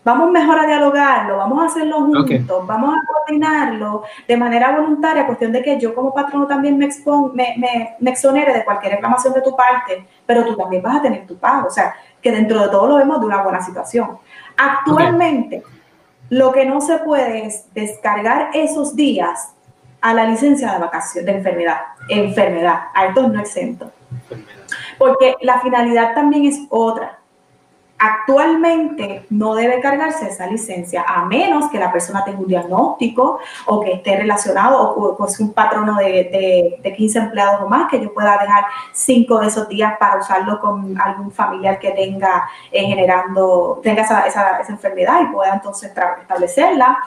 vamos 0.03 0.31
mejor 0.31 0.59
a 0.59 0.65
dialogarlo, 0.65 1.37
vamos 1.37 1.63
a 1.63 1.65
hacerlo 1.67 2.01
juntos, 2.01 2.67
vamos 2.67 2.95
a 2.95 3.07
coordinarlo 3.07 4.03
de 4.27 4.37
manera 4.37 4.79
voluntaria, 4.79 5.25
cuestión 5.25 5.51
de 5.51 5.61
que 5.61 5.79
yo 5.79 5.93
como 5.93 6.13
patrono 6.13 6.47
también 6.47 6.77
me, 6.77 6.89
me, 7.33 7.95
me, 7.99 8.11
exonere 8.11 8.53
de 8.53 8.65
cualquier 8.65 8.93
reclamación 8.93 9.33
de 9.33 9.41
tu 9.41 9.55
parte, 9.55 10.05
pero 10.25 10.45
tú 10.45 10.55
también 10.55 10.81
vas 10.81 10.97
a 10.97 11.01
tener 11.01 11.25
tu 11.25 11.37
pago. 11.37 11.67
O 11.67 11.71
sea, 11.71 11.93
que 12.21 12.31
dentro 12.31 12.59
de 12.61 12.69
todo 12.69 12.87
lo 12.87 12.95
vemos 12.95 13.19
de 13.19 13.25
una 13.25 13.41
buena 13.43 13.61
situación. 13.61 14.17
Actualmente, 14.57 15.63
lo 16.33 16.51
que 16.51 16.65
no 16.65 16.81
se 16.81 16.97
puede 16.97 17.45
es 17.45 17.71
descargar 17.75 18.49
esos 18.55 18.95
días 18.95 19.53
a 20.01 20.15
la 20.15 20.25
licencia 20.25 20.73
de 20.73 20.79
vacación, 20.79 21.25
de 21.25 21.33
enfermedad, 21.33 21.77
enfermedad, 22.09 22.85
a 22.95 23.05
estos 23.05 23.31
no 23.31 23.39
exentos. 23.39 23.91
Porque 24.97 25.35
la 25.41 25.59
finalidad 25.61 26.15
también 26.15 26.45
es 26.45 26.59
otra. 26.69 27.19
Actualmente 28.05 29.25
no 29.29 29.55
debe 29.55 29.79
cargarse 29.79 30.27
esa 30.27 30.45
licencia 30.47 31.05
a 31.07 31.23
menos 31.23 31.71
que 31.71 31.79
la 31.79 31.89
persona 31.89 32.25
tenga 32.25 32.39
un 32.39 32.47
diagnóstico 32.47 33.39
o 33.65 33.79
que 33.79 33.93
esté 33.93 34.17
relacionado 34.17 34.77
o, 34.77 35.15
o 35.15 35.27
un 35.39 35.53
patrono 35.53 35.95
de, 35.95 36.77
de, 36.83 36.93
15 36.93 37.19
empleados 37.19 37.61
o 37.61 37.69
más, 37.69 37.89
que 37.89 38.01
yo 38.01 38.13
pueda 38.13 38.37
dejar 38.37 38.65
cinco 38.91 39.39
de 39.39 39.47
esos 39.47 39.69
días 39.69 39.93
para 39.97 40.17
usarlo 40.17 40.59
con 40.59 40.99
algún 40.99 41.31
familiar 41.31 41.79
que 41.79 41.91
tenga 41.91 42.49
eh, 42.73 42.85
generando, 42.85 43.79
tenga 43.81 44.01
esa, 44.01 44.27
esa, 44.27 44.59
esa, 44.59 44.73
enfermedad 44.73 45.21
y 45.21 45.33
pueda 45.33 45.53
entonces 45.53 45.89
establecerla, 46.19 46.97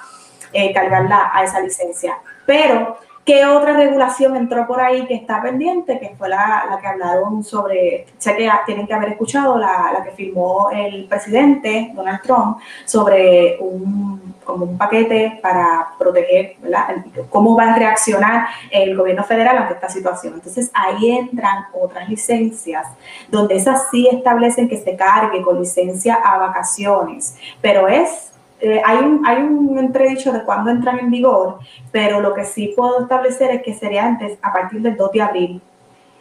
eh, 0.51 0.73
cargarla 0.73 1.31
a 1.31 1.45
esa 1.45 1.61
licencia. 1.61 2.17
Pero 2.47 2.97
¿Qué 3.27 3.45
otra 3.45 3.73
regulación 3.73 4.37
entró 4.37 4.69
por 4.69 4.81
ahí 4.81 5.05
que 5.05 5.15
está 5.15 5.43
pendiente? 5.43 5.99
Que 5.99 6.15
fue 6.17 6.29
la, 6.29 6.79
que 6.81 6.87
hablaron 6.87 7.43
sobre, 7.43 8.07
sé 8.19 8.37
que 8.37 8.49
tienen 8.67 8.87
que 8.87 8.95
haber 8.95 9.09
escuchado 9.09 9.59
la, 9.59 10.01
que 10.05 10.13
firmó 10.13 10.71
el 10.71 11.07
presidente 11.09 11.91
Donald 11.93 12.23
Trump 12.23 12.59
sobre 12.85 13.57
un, 13.59 14.37
como 14.45 14.67
un 14.67 14.79
paquete 14.79 15.41
para 15.43 15.89
proteger, 15.99 16.55
¿verdad? 16.61 17.05
cómo 17.29 17.57
va 17.57 17.75
a 17.75 17.77
reaccionar 17.77 18.47
el 18.71 18.97
gobierno 18.97 19.25
federal 19.25 19.59
ante 19.59 19.75
esta 19.75 19.89
situación. 19.89 20.35
Entonces 20.35 20.71
ahí 20.73 21.11
entran 21.11 21.65
otras 21.73 22.09
licencias, 22.09 22.87
donde 23.29 23.57
esas 23.57 23.89
sí 23.91 24.07
establecen 24.07 24.69
que 24.69 24.77
se 24.77 24.95
cargue 24.95 25.43
con 25.43 25.59
licencia 25.59 26.15
a 26.15 26.39
vacaciones, 26.39 27.37
pero 27.61 27.89
es 27.89 28.36
eh, 28.61 28.81
hay, 28.85 28.99
un, 28.99 29.27
hay 29.27 29.43
un 29.43 29.79
entredicho 29.79 30.33
de 30.33 30.43
cuándo 30.43 30.71
entran 30.71 30.99
en 30.99 31.11
vigor, 31.11 31.59
pero 31.93 32.21
lo 32.21 32.35
que 32.35 32.45
sí 32.45 32.73
puedo 32.77 33.03
establecer 33.03 33.51
es 33.51 33.63
que 33.63 33.75
sería 33.75 34.05
antes, 34.07 34.39
a 34.43 34.53
partir 34.53 34.81
del 34.81 34.97
2 34.97 35.13
de 35.13 35.23
abril. 35.23 35.63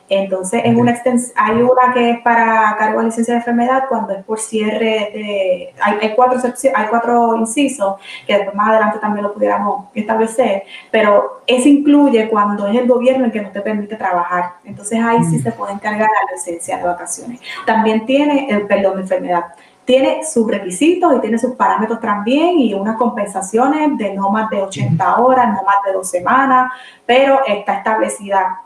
Entonces, 0.07 0.61
es 0.63 0.75
una 0.75 0.93
hay 1.35 1.61
una 1.61 1.93
que 1.93 2.11
es 2.11 2.19
para 2.19 2.75
cargo 2.77 2.99
de 2.99 3.05
licencia 3.05 3.33
de 3.33 3.39
enfermedad 3.39 3.85
cuando 3.89 4.13
es 4.13 4.23
por 4.23 4.39
cierre 4.39 5.09
de... 5.13 5.73
Hay, 5.81 5.97
hay, 5.99 6.15
cuatro, 6.15 6.39
hay 6.75 6.85
cuatro 6.89 7.35
incisos 7.37 7.95
que 8.27 8.35
después 8.35 8.55
más 8.55 8.69
adelante 8.69 8.99
también 8.99 9.23
lo 9.23 9.33
pudiéramos 9.33 9.87
establecer, 9.95 10.63
pero 10.91 11.41
eso 11.47 11.67
incluye 11.67 12.29
cuando 12.29 12.67
es 12.67 12.75
el 12.77 12.87
gobierno 12.87 13.25
el 13.25 13.31
que 13.31 13.41
no 13.41 13.49
te 13.49 13.61
permite 13.61 13.95
trabajar. 13.95 14.51
Entonces, 14.63 14.99
ahí 15.03 15.23
sí 15.23 15.37
mm. 15.37 15.43
se 15.43 15.51
puede 15.51 15.73
encargar 15.73 16.09
la 16.09 16.35
licencia 16.35 16.77
de 16.77 16.83
vacaciones. 16.83 17.39
También 17.65 18.05
tiene 18.05 18.47
el 18.49 18.67
perdón 18.67 18.97
de 18.97 19.01
enfermedad 19.01 19.45
tiene 19.85 20.25
sus 20.25 20.47
requisitos 20.47 21.15
y 21.15 21.21
tiene 21.21 21.37
sus 21.37 21.55
parámetros 21.55 21.99
también 21.99 22.59
y 22.59 22.73
unas 22.73 22.97
compensaciones 22.97 23.97
de 23.97 24.13
no 24.13 24.31
más 24.31 24.49
de 24.49 24.61
80 24.61 25.17
horas, 25.17 25.47
no 25.47 25.63
más 25.63 25.77
de 25.85 25.93
dos 25.93 26.09
semanas, 26.09 26.71
pero 27.05 27.45
está 27.45 27.75
establecida 27.75 28.61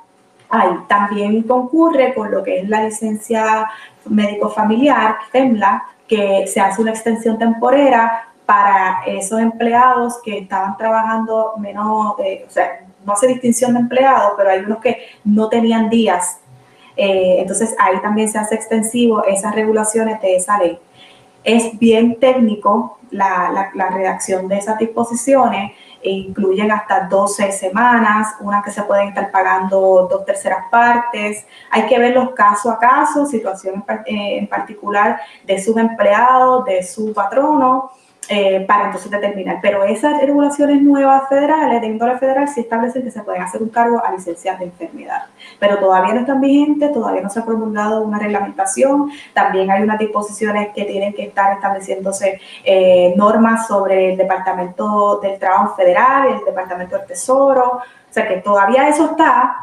ahí. 0.50 0.72
También 0.88 1.44
concurre 1.44 2.14
con 2.14 2.32
lo 2.32 2.42
que 2.42 2.60
es 2.60 2.70
la 2.70 2.84
licencia 2.84 3.70
médico 4.06 4.50
familiar, 4.50 5.18
FEMLA, 5.32 5.84
que 6.08 6.48
se 6.48 6.60
hace 6.60 6.82
una 6.82 6.92
extensión 6.92 7.38
temporera 7.38 8.30
para 8.46 9.04
esos 9.06 9.40
empleados 9.40 10.20
que 10.24 10.40
estaban 10.40 10.76
trabajando 10.76 11.54
menos, 11.58 12.16
eh, 12.20 12.46
o 12.48 12.50
sea, 12.50 12.86
no 13.06 13.14
hace 13.14 13.28
distinción 13.28 13.74
de 13.74 13.82
empleados, 13.82 14.34
pero 14.38 14.50
hay 14.50 14.60
unos 14.62 14.80
que 14.80 14.98
no 15.24 15.50
tenían 15.50 15.90
días. 15.90 16.40
Eh, 16.96 17.38
entonces 17.40 17.76
ahí 17.80 18.00
también 18.02 18.28
se 18.28 18.40
hace 18.40 18.56
extensivo 18.56 19.24
esas 19.24 19.54
regulaciones 19.54 20.20
de 20.22 20.36
esa 20.36 20.58
ley. 20.58 20.80
Es 21.44 21.78
bien 21.80 22.20
técnico 22.20 23.00
la, 23.12 23.72
redacción 23.92 24.48
de 24.48 24.58
esas 24.58 24.78
disposiciones, 24.78 25.72
e 26.02 26.12
incluyen 26.12 26.72
hasta 26.72 27.08
12 27.08 27.52
semanas, 27.52 28.36
una 28.40 28.62
que 28.62 28.72
se 28.72 28.84
pueden 28.84 29.10
estar 29.10 29.32
pagando 29.32 30.08
dos 30.10 30.24
terceras 30.26 30.66
partes. 30.72 31.46
Hay 31.72 31.88
que 31.88 32.00
ver 32.00 32.16
los 32.16 32.32
caso 32.32 32.72
a 32.72 32.80
caso, 32.80 33.26
situaciones 33.26 33.84
eh, 34.06 34.38
en 34.38 34.48
particular 34.48 35.20
de 35.44 35.62
sus 35.62 35.76
empleados, 35.76 36.64
de 36.66 36.84
su 36.84 37.14
patrono. 37.14 37.92
Eh, 38.32 38.64
para 38.68 38.86
entonces 38.86 39.10
determinar. 39.10 39.58
Pero 39.60 39.84
esas 39.84 40.22
regulaciones 40.22 40.84
nuevas 40.84 41.28
federales, 41.28 41.82
de 41.82 41.88
índole 41.88 42.16
federal, 42.20 42.48
sí 42.48 42.60
establecen 42.60 43.02
que 43.02 43.10
se 43.10 43.24
pueden 43.24 43.42
hacer 43.42 43.60
un 43.60 43.70
cargo 43.70 44.06
a 44.06 44.12
licencias 44.12 44.60
de 44.60 44.66
enfermedad. 44.66 45.26
Pero 45.58 45.80
todavía 45.80 46.14
no 46.14 46.20
están 46.20 46.40
vigentes, 46.40 46.94
todavía 46.94 47.24
no 47.24 47.32
se 47.32 47.40
ha 47.40 47.46
promulgado 47.46 48.04
una 48.04 48.20
reglamentación. 48.20 49.10
También 49.34 49.72
hay 49.72 49.82
unas 49.82 49.98
disposiciones 49.98 50.70
que 50.76 50.86
tienen 50.86 51.12
que 51.16 51.24
estar 51.24 51.54
estableciéndose 51.54 52.40
eh, 52.64 53.16
normas 53.18 53.66
sobre 53.66 54.12
el 54.12 54.18
Departamento 54.18 55.20
del 55.24 55.40
Trabajo 55.40 55.76
Federal, 55.76 56.28
el 56.28 56.46
Departamento 56.46 56.98
del 56.98 57.08
Tesoro. 57.08 57.78
O 57.78 58.14
sea 58.14 58.28
que 58.28 58.38
todavía 58.42 58.88
eso 58.88 59.06
está, 59.06 59.56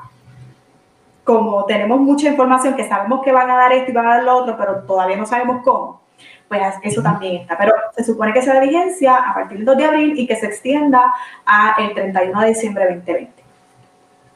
como 1.22 1.64
tenemos 1.66 2.00
mucha 2.00 2.28
información 2.28 2.74
que 2.74 2.88
sabemos 2.88 3.22
que 3.22 3.30
van 3.30 3.48
a 3.48 3.56
dar 3.58 3.72
esto 3.72 3.92
y 3.92 3.94
van 3.94 4.06
a 4.06 4.14
dar 4.16 4.24
lo 4.24 4.36
otro, 4.38 4.56
pero 4.58 4.82
todavía 4.82 5.16
no 5.16 5.24
sabemos 5.24 5.62
cómo 5.62 6.05
pues 6.48 6.62
eso 6.82 7.02
también 7.02 7.42
está. 7.42 7.56
Pero 7.58 7.72
se 7.96 8.04
supone 8.04 8.32
que 8.32 8.42
sea 8.42 8.60
de 8.60 8.66
vigencia 8.66 9.16
a 9.16 9.34
partir 9.34 9.58
del 9.58 9.66
2 9.66 9.76
de 9.76 9.84
abril 9.84 10.18
y 10.18 10.26
que 10.26 10.36
se 10.36 10.46
extienda 10.46 11.12
a 11.44 11.76
el 11.78 11.94
31 11.94 12.40
de 12.40 12.48
diciembre 12.48 12.84
de 12.84 12.94
2020. 12.96 13.46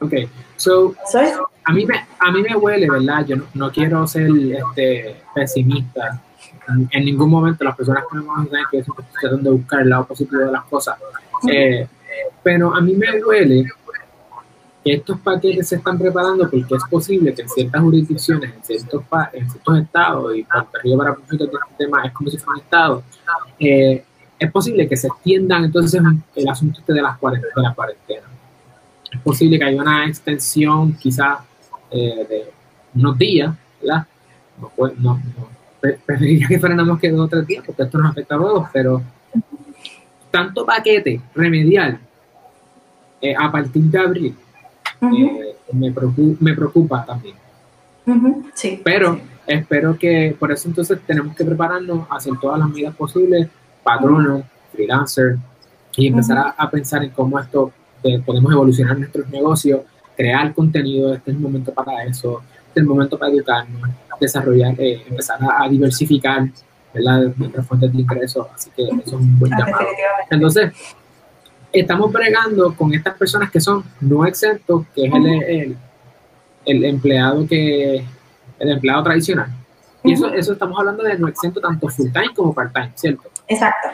Ok, 0.01 0.13
so, 0.55 0.95
a, 1.63 1.71
mí 1.71 1.85
me, 1.85 1.95
a 2.19 2.31
mí 2.31 2.41
me 2.41 2.55
huele, 2.55 2.89
¿verdad? 2.89 3.23
Yo 3.23 3.35
no, 3.53 3.71
quiero 3.71 4.07
ser 4.07 4.29
este, 4.31 5.15
pesimista. 5.33 6.19
En, 6.91 7.05
ningún 7.05 7.29
momento 7.29 7.63
las 7.63 7.75
personas 7.75 8.05
que 8.09 8.17
me 8.17 8.25
van 8.25 8.47
a 8.47 8.69
que 8.71 8.83
tratando 9.19 9.51
de 9.51 9.57
buscar 9.57 9.81
el 9.81 9.89
lado 9.89 10.05
positivo 10.05 10.41
de 10.41 10.51
las 10.51 10.63
cosas. 10.63 10.97
Eh, 11.47 11.87
pero 12.41 12.73
a 12.73 12.81
mí 12.81 12.95
me 12.95 13.23
huele 13.23 13.65
estos 14.83 15.19
paquetes 15.19 15.67
se 15.67 15.75
están 15.75 15.97
preparando 15.97 16.49
porque 16.49 16.75
es 16.75 16.83
posible 16.89 17.33
que 17.33 17.43
en 17.43 17.49
ciertas 17.49 17.81
jurisdicciones, 17.81 18.53
en 18.55 18.63
ciertos, 18.63 19.03
en 19.33 19.49
ciertos 19.49 19.77
estados, 19.77 20.35
y 20.35 20.43
Puerto 20.43 20.77
Rico 20.83 20.97
para 20.97 21.13
propósito 21.13 21.45
de 21.45 21.51
este 21.51 21.85
tema 21.85 22.03
es 22.03 22.11
como 22.11 22.29
si 22.29 22.37
fuera 22.37 22.57
un 22.57 22.63
estado, 22.63 23.03
eh, 23.59 24.03
es 24.39 24.51
posible 24.51 24.87
que 24.87 24.97
se 24.97 25.07
extiendan 25.07 25.65
entonces 25.65 26.01
el 26.35 26.49
asunto 26.49 26.79
este 26.79 26.93
de, 26.93 27.01
las 27.01 27.19
de 27.21 27.61
la 27.61 27.73
cuarentena. 27.75 28.27
Es 29.11 29.21
posible 29.21 29.59
que 29.59 29.65
haya 29.65 29.81
una 29.81 30.07
extensión 30.07 30.93
quizás 30.93 31.39
eh, 31.91 32.25
de 32.27 32.51
unos 32.95 33.17
días, 33.19 33.55
¿verdad? 33.79 34.07
No, 34.59 34.71
no, 34.97 35.13
no, 35.13 35.91
preferiría 36.05 36.47
que 36.47 36.59
fueran 36.59 36.87
más 36.87 36.99
que 36.99 37.11
dos 37.11 37.25
o 37.25 37.27
tres 37.27 37.45
días 37.45 37.63
porque 37.63 37.83
esto 37.83 37.99
nos 37.99 38.11
afecta 38.11 38.35
a 38.35 38.39
todos, 38.39 38.67
pero 38.73 39.03
tanto 40.31 40.65
paquete 40.65 41.21
remedial 41.35 41.99
eh, 43.21 43.35
a 43.37 43.51
partir 43.51 43.83
de 43.83 43.99
abril 43.99 44.35
eh, 45.01 45.55
me, 45.73 45.91
preocupa, 45.91 46.37
me, 46.39 46.53
preocupa, 46.53 47.05
también. 47.05 47.35
sí, 48.53 48.79
Pero 48.83 49.19
espero 49.47 49.97
que, 49.97 50.35
por 50.37 50.51
eso 50.51 50.67
entonces 50.67 50.99
tenemos 51.05 51.35
que 51.35 51.43
prepararnos, 51.43 52.07
hacer 52.09 52.33
todas 52.39 52.59
las 52.59 52.69
medidas 52.69 52.95
posibles, 52.95 53.47
patronos, 53.83 54.43
freelancer, 54.71 55.37
y 55.95 56.07
empezar 56.07 56.53
a, 56.55 56.69
pensar 56.69 57.03
en 57.03 57.09
cómo 57.09 57.39
esto 57.39 57.71
eh, 58.03 58.19
podemos 58.25 58.51
evolucionar 58.51 58.97
nuestros 58.97 59.27
negocios, 59.29 59.81
crear 60.15 60.53
contenido, 60.53 61.13
este 61.13 61.31
es 61.31 61.37
el 61.37 61.43
momento 61.43 61.73
para 61.73 62.03
eso, 62.03 62.41
este 62.67 62.79
es 62.79 62.83
el 62.83 62.85
momento 62.85 63.17
para 63.17 63.31
educarnos, 63.31 63.89
desarrollar, 64.19 64.75
eh, 64.79 65.03
empezar 65.09 65.39
a, 65.41 65.67
diversificar 65.67 66.47
nuestras 67.35 67.65
fuentes 67.65 67.91
de 67.93 68.01
ingresos, 68.01 68.47
así 68.53 68.69
que 68.75 68.83
eso 68.83 69.01
es 69.05 69.13
un 69.13 69.39
buen 69.39 69.51
llamado. 69.51 69.87
Entonces, 70.29 70.71
estamos 71.71 72.11
bregando 72.11 72.73
con 72.75 72.93
estas 72.93 73.15
personas 73.15 73.51
que 73.51 73.61
son 73.61 73.83
no 74.01 74.25
exentos, 74.25 74.85
que 74.93 75.05
es 75.05 75.13
el, 75.13 75.77
el, 76.65 76.85
empleado 76.85 77.47
que 77.47 78.05
el 78.59 78.69
empleado 78.69 79.03
tradicional. 79.03 79.49
Y 80.03 80.13
eso, 80.13 80.33
eso 80.33 80.53
estamos 80.53 80.79
hablando 80.79 81.03
de 81.03 81.17
no 81.17 81.27
exento 81.27 81.61
tanto 81.61 81.87
full 81.87 82.11
time 82.11 82.33
como 82.35 82.53
part 82.53 82.73
time, 82.73 82.91
¿cierto? 82.95 83.29
Exacto. 83.47 83.89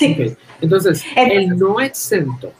Sí. 0.00 0.36
Entonces, 0.62 1.04
el 1.14 1.58
no 1.58 1.78
exento. 1.78 2.52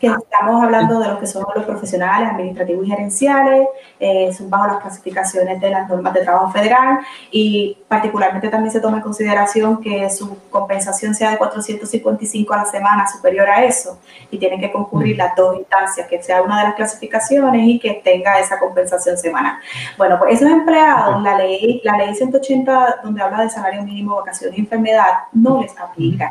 Que 0.00 0.08
estamos 0.08 0.62
hablando 0.62 0.98
de 0.98 1.08
lo 1.08 1.18
que 1.20 1.26
son 1.26 1.44
los 1.54 1.64
profesionales 1.64 2.30
administrativos 2.30 2.86
y 2.86 2.90
gerenciales, 2.90 3.68
eh, 4.00 4.32
son 4.36 4.50
bajo 4.50 4.66
las 4.66 4.78
clasificaciones 4.78 5.60
de 5.60 5.70
las 5.70 5.88
normas 5.88 6.12
de 6.12 6.20
trabajo 6.22 6.50
federal 6.50 6.98
y 7.30 7.78
particularmente 7.88 8.48
también 8.48 8.72
se 8.72 8.80
toma 8.80 8.98
en 8.98 9.02
consideración 9.02 9.80
que 9.80 10.10
su 10.10 10.36
compensación 10.50 11.14
sea 11.14 11.30
de 11.30 11.38
455 11.38 12.52
a 12.52 12.56
la 12.58 12.64
semana, 12.66 13.08
superior 13.08 13.48
a 13.48 13.64
eso, 13.64 13.98
y 14.30 14.36
tienen 14.36 14.60
que 14.60 14.70
concurrir 14.70 15.16
las 15.16 15.34
dos 15.36 15.56
instancias, 15.56 16.06
que 16.08 16.22
sea 16.22 16.42
una 16.42 16.58
de 16.58 16.64
las 16.64 16.74
clasificaciones 16.74 17.62
y 17.64 17.78
que 17.78 18.02
tenga 18.04 18.38
esa 18.40 18.58
compensación 18.58 19.16
semanal. 19.16 19.58
Bueno, 19.96 20.18
pues 20.18 20.34
esos 20.34 20.50
empleados, 20.50 21.22
la 21.22 21.38
ley, 21.38 21.80
la 21.84 21.96
ley 21.96 22.14
180, 22.14 23.00
donde 23.04 23.22
habla 23.22 23.42
de 23.42 23.50
salario 23.50 23.82
mínimo, 23.82 24.16
vacaciones 24.16 24.58
y 24.58 24.60
enfermedad, 24.60 25.06
no 25.32 25.62
les 25.62 25.78
aplica 25.78 26.23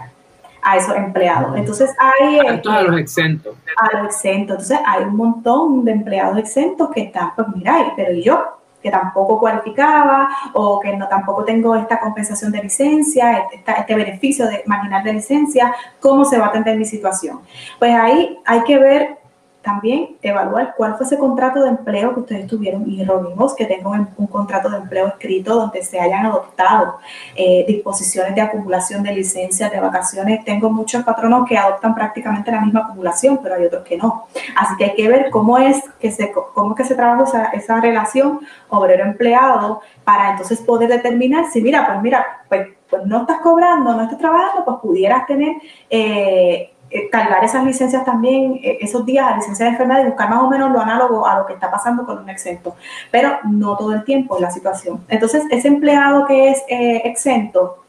a 0.64 0.78
esos 0.78 0.96
empleados. 0.96 1.56
Entonces 1.58 1.92
hay... 2.00 2.40
a 2.40 2.82
los 2.82 3.00
exentos. 3.00 3.56
A 3.78 3.98
los 3.98 4.08
exentos. 4.08 4.58
Entonces 4.58 4.80
hay 4.86 5.04
un 5.04 5.16
montón 5.16 5.86
de 5.86 5.92
empleados 5.92 6.38
exentos 6.38 6.90
que 6.92 7.02
están, 7.02 7.34
pues 7.36 7.48
mira, 7.56 7.94
pero 7.96 8.14
yo 8.14 8.60
que 8.84 8.92
tampoco 8.92 9.40
cualificaba 9.40 10.28
o 10.52 10.80
que 10.80 10.96
no 10.96 11.08
tampoco 11.08 11.46
tengo 11.46 11.74
esta 11.74 12.00
compensación 12.00 12.52
de 12.52 12.64
licencia, 12.64 13.46
este, 13.54 13.72
este 13.80 13.96
beneficio 13.96 14.46
de 14.46 14.62
marginal 14.66 15.04
de 15.04 15.14
licencia, 15.14 15.74
¿cómo 16.02 16.26
se 16.26 16.38
va 16.38 16.48
a 16.48 16.50
atender 16.50 16.78
mi 16.78 16.86
situación? 16.86 17.40
Pues 17.80 17.96
ahí 17.96 18.38
hay 18.46 18.64
que 18.64 18.78
ver 18.78 19.23
también 19.64 20.18
evaluar 20.22 20.74
cuál 20.76 20.96
fue 20.96 21.06
ese 21.06 21.18
contrato 21.18 21.64
de 21.64 21.70
empleo 21.70 22.14
que 22.14 22.20
ustedes 22.20 22.48
tuvieron 22.48 22.84
y 22.90 23.02
reunimos 23.04 23.56
que 23.56 23.66
tengan 23.66 24.14
un, 24.18 24.28
contrato 24.28 24.70
de 24.70 24.78
empleo 24.78 25.08
escrito 25.08 25.56
donde 25.56 25.82
se 25.84 26.00
hayan 26.00 26.26
adoptado 26.26 26.98
eh, 27.36 27.64
disposiciones 27.66 28.36
de 28.36 28.42
acumulación 28.42 29.04
de 29.04 29.14
licencias, 29.14 29.72
de 29.72 29.80
vacaciones. 29.80 30.44
Tengo 30.44 30.70
muchos 30.70 31.04
patronos 31.04 31.48
que 31.48 31.58
adoptan 31.58 31.96
prácticamente 31.96 32.52
la 32.52 32.60
misma 32.60 32.82
acumulación, 32.82 33.40
pero 33.42 33.56
hay 33.56 33.66
otros 33.66 33.84
que 33.84 33.98
no. 33.98 34.28
Así 34.58 34.76
que 34.78 34.84
hay 34.86 34.96
que 34.96 35.08
ver 35.08 35.30
cómo 35.30 35.58
es 35.58 35.82
que 35.98 36.12
se, 36.12 36.34
cómo 36.54 36.72
es 36.72 36.78
que 36.78 36.84
se 36.84 36.96
trabaja 36.96 37.24
esa, 37.24 37.46
esa 37.52 37.80
relación 37.80 38.42
obrero-empleado 38.68 39.82
para 40.04 40.32
entonces 40.32 40.60
poder 40.60 40.90
determinar 40.90 41.46
si, 41.52 41.62
mira, 41.62 41.88
pues 41.88 42.02
mira, 42.02 42.26
pues, 42.50 42.68
pues 42.90 43.06
no 43.06 43.22
estás 43.22 43.40
cobrando, 43.40 43.96
no 43.96 44.04
estás 44.04 44.20
trabajando, 44.20 44.66
pues 44.66 44.78
pudieras 44.82 45.26
tener... 45.26 45.56
Eh, 45.90 46.73
eh, 46.94 47.10
cargar 47.10 47.44
esas 47.44 47.64
licencias 47.66 48.06
también, 48.06 48.60
eh, 48.64 48.78
esos 48.82 49.04
días 49.04 49.26
a 49.26 49.36
licencia 49.36 49.66
de 49.66 49.72
enfermedad 49.72 50.04
y 50.04 50.08
buscar 50.10 50.30
más 50.30 50.44
o 50.44 50.48
menos 50.48 50.72
lo 50.72 50.80
análogo 50.80 51.26
a 51.26 51.40
lo 51.40 51.46
que 51.48 51.54
está 51.54 51.72
pasando 51.72 52.06
con 52.06 52.20
un 52.20 52.30
exento. 52.30 52.76
Pero 53.10 53.40
no 53.46 53.76
todo 53.76 53.94
el 53.94 54.04
tiempo 54.04 54.36
es 54.36 54.42
la 54.42 54.52
situación. 54.52 55.04
Entonces, 55.08 55.44
ese 55.50 55.70
empleado 55.70 56.28
que 56.28 56.52
es 56.52 56.64
eh, 56.68 57.02
exento, 57.06 57.84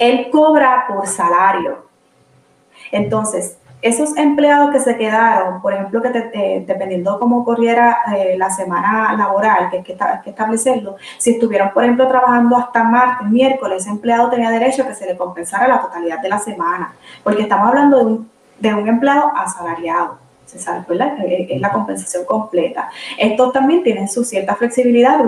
él 0.00 0.30
cobra 0.32 0.86
por 0.88 1.06
salario. 1.06 1.86
Entonces, 2.90 3.57
esos 3.80 4.16
empleados 4.16 4.70
que 4.70 4.80
se 4.80 4.96
quedaron, 4.96 5.62
por 5.62 5.72
ejemplo, 5.72 6.02
que 6.02 6.08
eh, 6.08 6.64
dependiendo 6.66 7.18
cómo 7.18 7.44
corriera 7.44 7.98
eh, 8.16 8.36
la 8.36 8.50
semana 8.50 9.14
laboral, 9.16 9.70
que 9.70 9.76
hay 9.78 9.82
que, 9.82 9.96
que, 10.24 10.30
establecerlo, 10.30 10.96
si 11.16 11.32
estuvieron, 11.32 11.70
por 11.72 11.84
ejemplo, 11.84 12.08
trabajando 12.08 12.56
hasta 12.56 12.82
martes, 12.82 13.28
miércoles, 13.28 13.82
ese 13.82 13.90
empleado 13.90 14.30
tenía 14.30 14.50
derecho 14.50 14.82
a 14.82 14.88
que 14.88 14.94
se 14.94 15.06
le 15.06 15.16
compensara 15.16 15.68
la 15.68 15.80
totalidad 15.80 16.20
de 16.20 16.28
la 16.28 16.38
semana, 16.38 16.92
porque 17.22 17.42
estamos 17.42 17.68
hablando 17.68 17.98
de 17.98 18.04
un, 18.04 18.30
de 18.58 18.74
un 18.74 18.88
empleado 18.88 19.30
asalariado. 19.36 20.18
Se 20.44 20.58
sabe, 20.58 20.82
¿verdad? 20.88 21.14
Es 21.26 21.60
la 21.60 21.70
compensación 21.70 22.24
completa. 22.24 22.88
Esto 23.18 23.52
también 23.52 23.82
tiene 23.82 24.08
su 24.08 24.24
cierta 24.24 24.56
flexibilidad, 24.56 25.20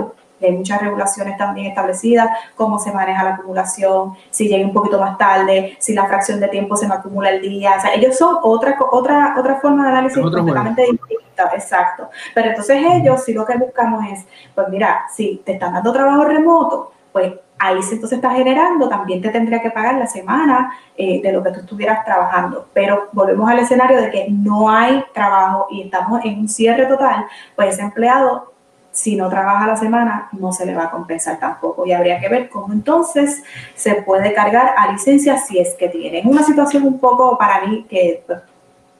hay 0.45 0.51
muchas 0.53 0.81
regulaciones 0.81 1.37
también 1.37 1.67
establecidas, 1.67 2.29
cómo 2.55 2.79
se 2.79 2.91
maneja 2.91 3.23
la 3.23 3.35
acumulación, 3.35 4.13
si 4.29 4.47
llega 4.47 4.65
un 4.65 4.73
poquito 4.73 4.99
más 4.99 5.17
tarde, 5.17 5.75
si 5.79 5.93
la 5.93 6.05
fracción 6.05 6.39
de 6.39 6.47
tiempo 6.47 6.75
se 6.75 6.87
me 6.87 6.95
acumula 6.95 7.29
el 7.29 7.41
día. 7.41 7.75
O 7.77 7.81
sea, 7.81 7.93
ellos 7.93 8.17
son 8.17 8.37
otra, 8.41 8.77
otra, 8.91 9.35
otra 9.37 9.55
forma 9.59 9.83
de 9.83 9.89
análisis 9.91 10.21
completamente 10.21 10.83
distinta, 10.83 11.51
exacto. 11.53 12.09
Pero 12.33 12.49
entonces 12.49 12.81
ellos, 12.93 13.23
si 13.23 13.33
lo 13.33 13.45
que 13.45 13.57
buscamos 13.57 14.03
es, 14.11 14.25
pues 14.55 14.67
mira, 14.69 15.05
si 15.13 15.41
te 15.45 15.53
están 15.53 15.73
dando 15.73 15.91
trabajo 15.91 16.23
remoto, 16.25 16.91
pues 17.11 17.33
ahí 17.61 17.81
se 17.83 17.93
entonces 17.93 18.17
está 18.17 18.31
generando, 18.31 18.89
también 18.89 19.21
te 19.21 19.29
tendría 19.29 19.61
que 19.61 19.69
pagar 19.69 19.95
la 19.95 20.07
semana 20.07 20.73
eh, 20.97 21.21
de 21.21 21.31
lo 21.31 21.43
que 21.43 21.51
tú 21.51 21.59
estuvieras 21.59 22.03
trabajando. 22.03 22.67
Pero 22.73 23.09
volvemos 23.11 23.49
al 23.49 23.59
escenario 23.59 24.01
de 24.01 24.09
que 24.09 24.27
no 24.29 24.69
hay 24.69 25.03
trabajo 25.13 25.67
y 25.69 25.83
estamos 25.83 26.25
en 26.25 26.39
un 26.39 26.49
cierre 26.49 26.87
total, 26.87 27.25
pues 27.55 27.75
ese 27.75 27.83
empleado 27.83 28.51
si 28.91 29.15
no 29.15 29.29
trabaja 29.29 29.67
la 29.67 29.75
semana, 29.77 30.29
no 30.33 30.51
se 30.51 30.65
le 30.65 30.75
va 30.75 30.85
a 30.85 30.91
compensar 30.91 31.39
tampoco. 31.39 31.85
Y 31.85 31.93
habría 31.93 32.19
que 32.19 32.29
ver 32.29 32.49
cómo 32.49 32.73
entonces 32.73 33.43
se 33.73 33.95
puede 33.95 34.33
cargar 34.33 34.73
a 34.77 34.91
licencia 34.91 35.37
si 35.37 35.59
es 35.59 35.75
que 35.75 35.89
tiene. 35.89 36.19
Es 36.19 36.25
una 36.25 36.43
situación 36.43 36.83
un 36.83 36.99
poco 36.99 37.37
para 37.37 37.65
mí 37.65 37.85
que 37.89 38.23
pues, 38.25 38.39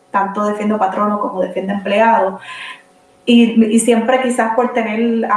tanto 0.10 0.46
defiendo 0.46 0.78
patrono 0.78 1.20
como 1.20 1.42
defiendo 1.42 1.74
empleado. 1.74 2.40
Y, 3.26 3.80
siempre 3.80 4.22
quizás 4.22 4.56
por 4.56 4.74
tener 4.74 5.30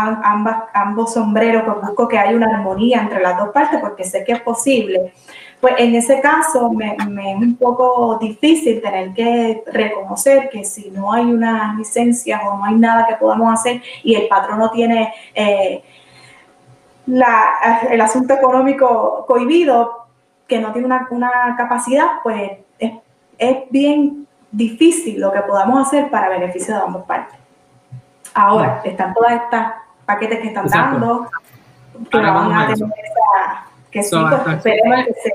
ambos 0.73 1.13
sombreros, 1.13 1.65
pues 1.65 1.77
busco 1.83 2.09
que 2.09 2.19
haya 2.19 2.35
una 2.35 2.57
armonía 2.57 3.01
entre 3.03 3.21
las 3.21 3.37
dos 3.39 3.51
partes 3.51 3.79
porque 3.81 4.05
sé 4.05 4.25
que 4.25 4.33
es 4.33 4.41
posible 4.41 5.13
pues 5.65 5.77
en 5.79 5.95
ese 5.95 6.21
caso 6.21 6.71
me, 6.73 6.95
es 6.95 7.37
un 7.39 7.57
poco 7.57 8.19
difícil 8.21 8.83
tener 8.83 9.15
que 9.15 9.65
reconocer 9.73 10.51
que 10.51 10.63
si 10.63 10.91
no 10.91 11.11
hay 11.11 11.25
una 11.25 11.73
licencia 11.73 12.43
o 12.47 12.59
no 12.59 12.67
hay 12.67 12.75
nada 12.75 13.07
que 13.07 13.15
podamos 13.15 13.51
hacer 13.51 13.81
y 14.03 14.15
el 14.15 14.29
patrón 14.29 14.59
no 14.59 14.71
tiene 14.71 15.15
eh, 15.35 15.83
el 17.07 18.01
asunto 18.03 18.35
económico 18.35 19.25
cohibido, 19.27 20.05
que 20.47 20.61
no 20.61 20.71
tiene 20.71 20.87
una, 20.87 21.55
capacidad, 21.57 22.21
pues 22.23 22.59
es, 23.39 23.57
bien 23.71 24.27
difícil 24.53 25.19
lo 25.19 25.33
que 25.33 25.41
podamos 25.41 25.87
hacer 25.87 26.11
para 26.11 26.29
beneficio 26.29 26.75
de 26.75 26.81
ambas 26.83 27.05
partes. 27.05 27.39
Ahora, 28.35 28.83
están 28.85 29.15
todas 29.15 29.33
estas 29.33 29.77
paquetes 30.05 30.41
que 30.41 30.49
están 30.49 30.69
dando, 30.69 31.27
que 32.11 32.19
van 32.19 32.53
a 32.53 32.67
tener 32.67 32.91
esa, 33.03 33.65
que 33.95 34.03
sí, 34.03 34.17
que 34.17 34.61
se, 34.63 35.33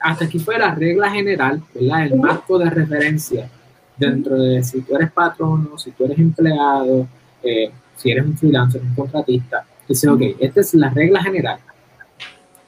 hasta 0.00 0.24
aquí 0.24 0.38
fue 0.40 0.58
la 0.58 0.74
regla 0.74 1.10
general, 1.10 1.62
¿verdad? 1.72 2.06
El 2.06 2.16
marco 2.16 2.58
de 2.58 2.68
referencia 2.68 3.48
dentro 3.96 4.36
de 4.36 4.62
si 4.64 4.80
tú 4.80 4.96
eres 4.96 5.12
patrono, 5.12 5.78
si 5.78 5.92
tú 5.92 6.06
eres 6.06 6.18
empleado, 6.18 7.06
eh, 7.42 7.70
si 7.94 8.10
eres 8.10 8.24
un 8.24 8.36
freelancer, 8.36 8.82
un 8.82 8.94
contratista. 8.94 9.64
Dice, 9.86 10.08
ok, 10.08 10.22
esta 10.40 10.60
es 10.60 10.74
la 10.74 10.90
regla 10.90 11.22
general. 11.22 11.58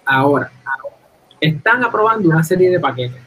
Ahora, 0.04 0.52
están 1.40 1.82
aprobando 1.82 2.28
una 2.28 2.44
serie 2.44 2.70
de 2.70 2.78
paquetes. 2.78 3.22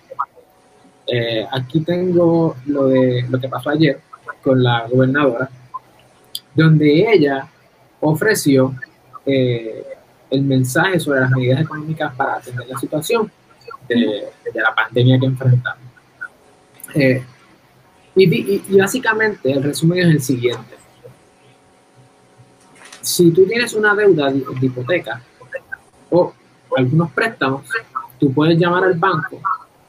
Eh, 1.07 1.45
aquí 1.51 1.81
tengo 1.81 2.55
lo 2.67 2.87
de 2.87 3.25
lo 3.29 3.39
que 3.39 3.49
pasó 3.49 3.71
ayer 3.71 3.99
con 4.41 4.63
la 4.63 4.87
gobernadora, 4.87 5.49
donde 6.53 7.11
ella 7.11 7.47
ofreció 7.99 8.75
eh, 9.25 9.83
el 10.29 10.41
mensaje 10.41 10.99
sobre 10.99 11.21
las 11.21 11.31
medidas 11.31 11.61
económicas 11.61 12.13
para 12.15 12.35
atender 12.35 12.67
la 12.67 12.77
situación 12.79 13.31
de, 13.87 14.27
la 14.53 14.73
pandemia 14.73 15.19
que 15.19 15.25
enfrentamos. 15.25 15.83
Eh, 16.95 17.23
y, 18.15 18.77
básicamente 18.77 19.51
el 19.51 19.63
resumen 19.63 19.99
es 19.99 20.05
el 20.07 20.21
siguiente. 20.21 20.75
Si 23.01 23.31
tú 23.31 23.45
tienes 23.45 23.73
una 23.73 23.93
deuda 23.93 24.31
de, 24.31 24.43
hipoteca 24.61 25.21
o 26.09 26.33
algunos 26.75 27.11
préstamos, 27.11 27.65
tú 28.19 28.33
puedes 28.33 28.57
llamar 28.57 28.85
al 28.85 28.95
banco 28.95 29.41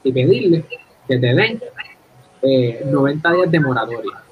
y 0.02 0.12
pedirle 0.12 0.64
que 1.08 1.18
te 1.18 1.34
den 1.34 1.60
90 2.90 3.28
eh, 3.28 3.36
días 3.36 3.50
de 3.50 3.60
moratoria. 3.60 4.25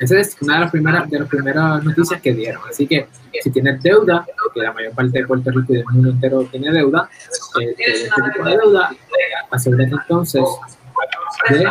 Esa 0.00 0.18
es 0.18 0.34
una 0.40 0.54
de 0.54 0.60
las 0.60 0.70
primeras, 0.70 1.10
de 1.10 1.18
las 1.18 1.28
primeras 1.28 1.84
noticias 1.84 2.20
que 2.22 2.32
dieron. 2.32 2.62
Así 2.68 2.86
que 2.86 3.06
si 3.42 3.50
tienes 3.50 3.82
deuda, 3.82 4.26
que 4.54 4.60
la 4.60 4.72
mayor 4.72 4.94
parte 4.94 5.18
de 5.18 5.26
Puerto 5.26 5.50
Rico 5.50 5.74
y 5.74 5.76
del 5.76 5.84
mundo 5.84 6.10
entero 6.10 6.42
tiene 6.50 6.72
deuda, 6.72 7.08
eh, 7.60 7.74
este 7.76 8.08
tipo 8.32 8.48
de 8.48 8.56
deuda, 8.56 8.90
asegúrate 9.50 9.92
entonces 9.92 10.42
de 11.50 11.68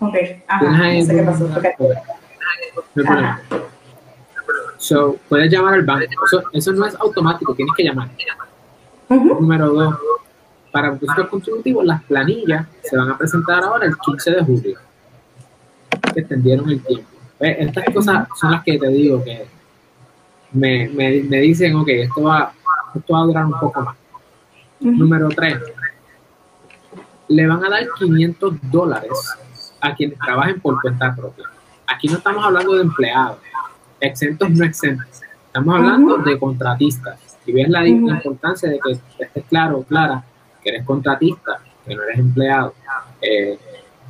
Ok. 0.00 0.14
So, 4.78 5.16
puedes 5.28 5.50
llamar 5.50 5.74
al 5.74 5.82
banco. 5.82 6.06
Eso, 6.26 6.42
eso 6.52 6.72
no 6.72 6.86
es 6.86 6.94
automático, 6.96 7.54
tienes 7.54 7.74
que 7.76 7.84
llamar. 7.84 8.08
Número 9.08 9.68
dos, 9.68 9.96
para 10.74 10.90
propósitos 10.90 11.28
contributivos, 11.28 11.84
las 11.84 12.02
planillas 12.02 12.66
se 12.82 12.96
van 12.96 13.08
a 13.08 13.16
presentar 13.16 13.62
ahora 13.62 13.86
el 13.86 13.96
15 13.96 14.30
de 14.32 14.42
julio. 14.42 14.78
Que 16.12 16.18
extendieron 16.20 16.68
el 16.68 16.82
tiempo. 16.82 17.08
Estas 17.38 17.84
cosas 17.94 18.26
son 18.40 18.50
las 18.50 18.64
que 18.64 18.76
te 18.76 18.88
digo 18.88 19.22
que 19.22 19.46
me, 20.50 20.88
me, 20.88 21.22
me 21.22 21.38
dicen, 21.38 21.76
ok, 21.76 21.88
esto 21.90 22.22
va, 22.22 22.52
esto 22.92 23.12
va 23.12 23.20
a 23.20 23.22
durar 23.22 23.46
un 23.46 23.60
poco 23.60 23.82
más. 23.82 23.96
Número 24.80 25.28
3. 25.28 25.58
Le 27.28 27.46
van 27.46 27.64
a 27.64 27.70
dar 27.70 27.86
500 27.96 28.54
dólares 28.72 29.12
a 29.80 29.94
quienes 29.94 30.18
trabajen 30.18 30.60
por 30.60 30.80
cuenta 30.80 31.14
propia. 31.14 31.44
Aquí 31.86 32.08
no 32.08 32.16
estamos 32.16 32.44
hablando 32.44 32.74
de 32.74 32.82
empleados, 32.82 33.38
exentos 34.00 34.50
no 34.50 34.64
exentos. 34.64 35.22
Estamos 35.46 35.76
hablando 35.76 36.16
de 36.16 36.36
contratistas. 36.36 37.20
Y 37.46 37.52
ves 37.52 37.68
la, 37.68 37.86
importancia 37.86 38.68
de 38.68 38.80
que 38.80 38.98
estés 39.22 39.44
claro, 39.48 39.84
clara, 39.84 40.24
que 40.64 40.70
eres 40.70 40.84
contratista, 40.84 41.60
que 41.86 41.94
no 41.94 42.02
eres 42.02 42.18
empleado. 42.18 42.74
Eh, 43.20 43.58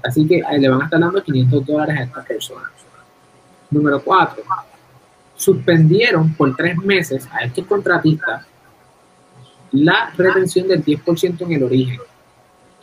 así 0.03 0.27
que 0.27 0.43
le 0.59 0.69
van 0.69 0.83
a 0.83 0.85
estar 0.85 1.01
dando 1.01 1.23
500 1.23 1.67
dólares 1.67 1.99
a 1.99 2.03
estas 2.05 2.27
personas. 2.27 2.71
Número 3.71 4.01
cuatro, 4.03 4.45
suspendieron 5.35 6.33
por 6.35 6.55
tres 6.55 6.77
meses 6.79 7.29
a 7.33 7.45
estos 7.45 7.67
contratistas 7.67 8.47
la 9.73 10.12
retención 10.17 10.69
del 10.69 10.85
10% 10.85 11.40
en 11.40 11.53
el 11.53 11.62
origen. 11.64 11.99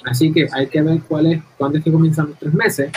Así 0.03 0.31
que 0.31 0.47
hay 0.51 0.67
que 0.67 0.81
ver 0.81 0.99
cuál 1.07 1.27
es, 1.27 1.43
cuándo 1.57 1.77
es 1.77 1.83
que 1.83 1.91
comienzan 1.91 2.27
los 2.27 2.37
tres 2.37 2.53
meses. 2.53 2.91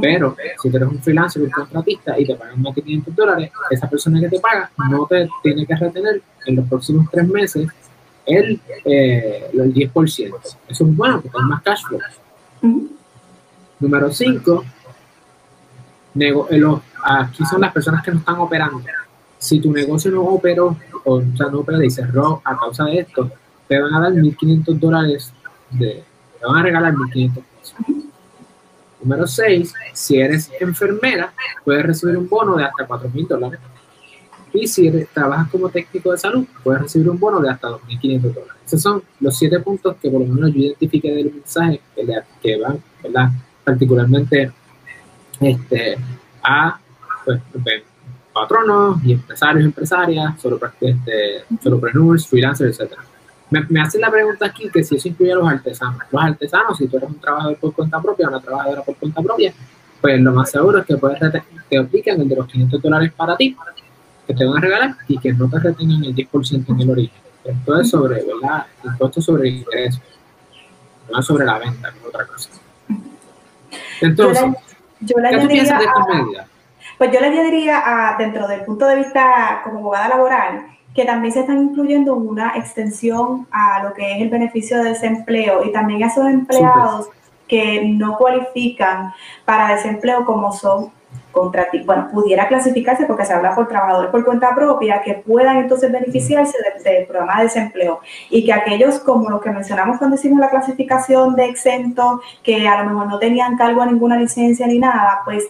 Pero 0.00 0.36
si 0.62 0.68
eres 0.68 0.88
un 0.88 1.02
freelancer 1.02 1.42
un 1.42 1.50
contratista 1.50 2.18
y 2.18 2.24
te 2.24 2.34
pagan 2.34 2.60
más 2.62 2.74
de 2.74 2.82
500 2.82 3.16
dólares, 3.16 3.50
esa 3.70 3.88
persona 3.88 4.20
que 4.20 4.28
te 4.28 4.40
paga 4.40 4.70
no 4.90 5.06
te 5.06 5.28
tiene 5.42 5.66
que 5.66 5.74
retener 5.74 6.22
en 6.46 6.56
los 6.56 6.68
próximos 6.68 7.06
tres 7.10 7.26
meses 7.26 7.68
el, 8.28 8.60
eh, 8.84 9.50
el 9.52 9.74
10%. 9.74 10.34
Eso 10.68 10.84
es 10.84 10.96
bueno 10.96 11.20
porque 11.20 11.38
hay 11.38 11.44
más 11.44 11.62
cash 11.62 11.82
flow. 11.82 12.00
Número 13.80 14.12
5, 14.12 14.64
eh, 16.20 16.34
aquí 17.04 17.44
son 17.44 17.60
las 17.60 17.72
personas 17.72 18.02
que 18.02 18.10
no 18.10 18.18
están 18.18 18.38
operando. 18.38 18.82
Si 19.38 19.60
tu 19.60 19.72
negocio 19.72 20.10
no 20.10 20.22
operó, 20.22 20.76
o, 21.04 21.22
sea, 21.36 21.46
no 21.46 21.60
opera 21.60 21.84
y 21.84 21.90
cerró 21.90 22.42
a 22.44 22.58
causa 22.58 22.84
de 22.84 23.00
esto, 23.00 23.30
te 23.68 23.80
van 23.80 23.94
a 23.94 24.00
dar 24.00 24.12
1.500 24.12 24.78
dólares, 24.78 25.32
de, 25.70 26.02
te 26.40 26.46
van 26.46 26.56
a 26.56 26.62
regalar 26.62 26.94
1.500 26.94 27.34
pesos. 27.34 27.74
Número 29.00 29.26
6, 29.26 29.74
si 29.92 30.18
eres 30.18 30.50
enfermera, 30.58 31.32
puedes 31.64 31.86
recibir 31.86 32.16
un 32.16 32.28
bono 32.28 32.56
de 32.56 32.64
hasta 32.64 32.86
4.000 32.86 33.28
dólares. 33.28 33.60
Y 34.52 34.66
si 34.66 34.90
trabajas 35.12 35.50
como 35.50 35.68
técnico 35.68 36.12
de 36.12 36.18
salud, 36.18 36.46
puedes 36.62 36.82
recibir 36.82 37.08
un 37.10 37.18
bono 37.18 37.40
de 37.40 37.50
hasta 37.50 37.68
2.500 37.68 38.20
dólares. 38.20 38.54
Esos 38.66 38.82
son 38.82 39.02
los 39.20 39.36
siete 39.36 39.60
puntos 39.60 39.96
que 39.96 40.10
por 40.10 40.20
lo 40.20 40.26
menos 40.26 40.52
yo 40.52 40.60
identifique 40.60 41.12
del 41.12 41.32
mensaje 41.32 41.80
que, 41.94 42.06
que 42.42 42.58
van. 42.58 43.32
Particularmente 43.64 44.50
este, 45.40 45.98
a 46.42 46.78
pues, 47.24 47.40
patronos 48.32 49.02
y 49.04 49.12
empresarios, 49.12 49.64
empresarias, 49.64 50.40
solo, 50.40 50.58
este, 50.80 51.44
solopreneurs, 51.62 52.26
freelancers, 52.26 52.80
etc. 52.80 52.92
Me, 53.50 53.64
me, 53.68 53.80
hacen 53.80 54.00
la 54.00 54.10
pregunta 54.10 54.46
aquí 54.46 54.68
que 54.70 54.82
si 54.82 54.96
eso 54.96 55.08
incluye 55.08 55.32
a 55.32 55.36
los 55.36 55.48
artesanos. 55.48 56.02
Los 56.10 56.22
artesanos, 56.22 56.78
si 56.78 56.86
tú 56.86 56.96
eres 56.96 57.08
un 57.08 57.18
trabajador 57.18 57.56
por 57.56 57.74
cuenta 57.74 58.00
propia, 58.00 58.28
una 58.28 58.40
trabajadora 58.40 58.82
por 58.82 58.96
cuenta 58.96 59.22
propia, 59.22 59.52
pues 60.00 60.20
lo 60.20 60.32
más 60.32 60.50
seguro 60.50 60.78
es 60.78 60.86
que 60.86 60.96
puedes 60.96 61.18
te 61.68 61.78
apliquen 61.78 62.20
el 62.20 62.28
de 62.28 62.36
los 62.36 62.46
500 62.46 62.80
dólares 62.80 63.12
para 63.16 63.36
ti, 63.36 63.56
que 64.28 64.34
te 64.34 64.44
van 64.44 64.58
a 64.58 64.60
regalar 64.60 64.94
y 65.08 65.18
que 65.18 65.32
no 65.32 65.48
te 65.48 65.58
retengan 65.58 66.04
el 66.04 66.14
10% 66.14 66.68
en 66.68 66.80
el 66.80 66.90
origen. 66.90 67.18
Esto 67.42 67.80
es 67.80 67.88
sobre, 67.88 68.22
¿verdad? 68.22 68.66
Impuesto 68.84 69.22
sobre 69.22 69.48
el 69.48 69.56
ingreso, 69.56 70.00
no 71.10 71.22
sobre 71.22 71.46
la 71.46 71.58
venta, 71.58 71.90
no 71.90 71.96
es 71.96 72.06
otra 72.06 72.26
cosa. 72.26 72.50
Entonces, 74.02 74.44
yo 75.00 75.14
¿qué 75.30 75.38
tú 75.38 75.48
piensas 75.48 75.78
de 75.78 75.84
estas 75.86 76.06
medidas? 76.06 76.46
Pues 76.98 77.10
yo 77.10 77.20
le 77.20 77.30
diría, 77.30 77.82
a, 77.84 78.18
dentro 78.18 78.46
del 78.46 78.66
punto 78.66 78.86
de 78.86 78.96
vista 78.96 79.62
como 79.64 79.78
abogada 79.78 80.08
laboral, 80.08 80.66
que 80.94 81.06
también 81.06 81.32
se 81.32 81.40
están 81.40 81.62
incluyendo 81.62 82.14
una 82.14 82.54
extensión 82.56 83.46
a 83.50 83.82
lo 83.82 83.94
que 83.94 84.16
es 84.16 84.20
el 84.20 84.28
beneficio 84.28 84.82
de 84.82 84.90
desempleo 84.90 85.64
y 85.64 85.72
también 85.72 86.02
a 86.02 86.08
esos 86.08 86.26
empleados 86.26 87.08
que 87.46 87.82
no 87.88 88.18
cualifican 88.18 89.14
para 89.46 89.74
desempleo 89.74 90.26
como 90.26 90.52
son 90.52 90.92
bueno, 91.84 92.08
pudiera 92.12 92.48
clasificarse 92.48 93.06
porque 93.06 93.24
se 93.24 93.32
habla 93.32 93.54
por 93.54 93.68
trabajadores 93.68 94.10
por 94.10 94.24
cuenta 94.24 94.54
propia, 94.54 95.02
que 95.02 95.14
puedan 95.14 95.58
entonces 95.58 95.90
beneficiarse 95.90 96.56
del 96.84 97.06
programa 97.06 97.38
de 97.38 97.44
desempleo 97.44 98.00
y 98.30 98.44
que 98.44 98.52
aquellos 98.52 98.98
como 99.00 99.30
los 99.30 99.40
que 99.40 99.50
mencionamos 99.50 99.98
cuando 99.98 100.16
hicimos 100.16 100.40
la 100.40 100.50
clasificación 100.50 101.36
de 101.36 101.46
exento, 101.46 102.20
que 102.42 102.66
a 102.66 102.82
lo 102.82 102.90
mejor 102.90 103.06
no 103.06 103.18
tenían 103.18 103.56
cargo 103.56 103.82
a 103.82 103.86
ninguna 103.86 104.16
licencia 104.16 104.66
ni 104.66 104.78
nada, 104.78 105.20
pues 105.24 105.48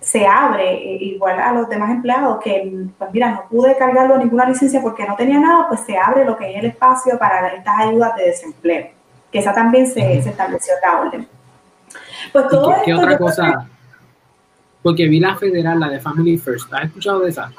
se 0.00 0.26
abre 0.26 0.72
eh, 0.72 0.98
igual 1.00 1.38
a 1.38 1.52
los 1.52 1.68
demás 1.68 1.90
empleados 1.90 2.38
que, 2.42 2.86
pues 2.98 3.10
mira, 3.12 3.30
no 3.32 3.44
pude 3.50 3.76
cargarlo 3.76 4.14
a 4.14 4.18
ninguna 4.18 4.46
licencia 4.46 4.80
porque 4.80 5.06
no 5.06 5.14
tenía 5.14 5.38
nada, 5.38 5.68
pues 5.68 5.80
se 5.80 5.96
abre 5.96 6.24
lo 6.24 6.36
que 6.36 6.50
es 6.50 6.58
el 6.58 6.66
espacio 6.66 7.18
para 7.18 7.48
estas 7.48 7.78
ayudas 7.80 8.16
de 8.16 8.24
desempleo, 8.24 8.88
que 9.30 9.38
esa 9.38 9.52
también 9.52 9.86
se, 9.86 10.18
estableció 10.18 10.72
la 10.82 11.00
orden. 11.00 11.28
Pues 12.32 12.48
todo 12.48 12.74
¿Qué, 12.84 12.94
otra 12.94 13.18
cosa? 13.18 13.68
Porque 14.82 15.06
vi 15.06 15.20
la 15.20 15.36
federal, 15.36 15.78
la 15.78 15.88
de 15.88 16.00
Family 16.00 16.38
First, 16.38 16.72
¿has 16.72 16.84
escuchado 16.84 17.20
de 17.20 17.30
esa? 17.30 17.52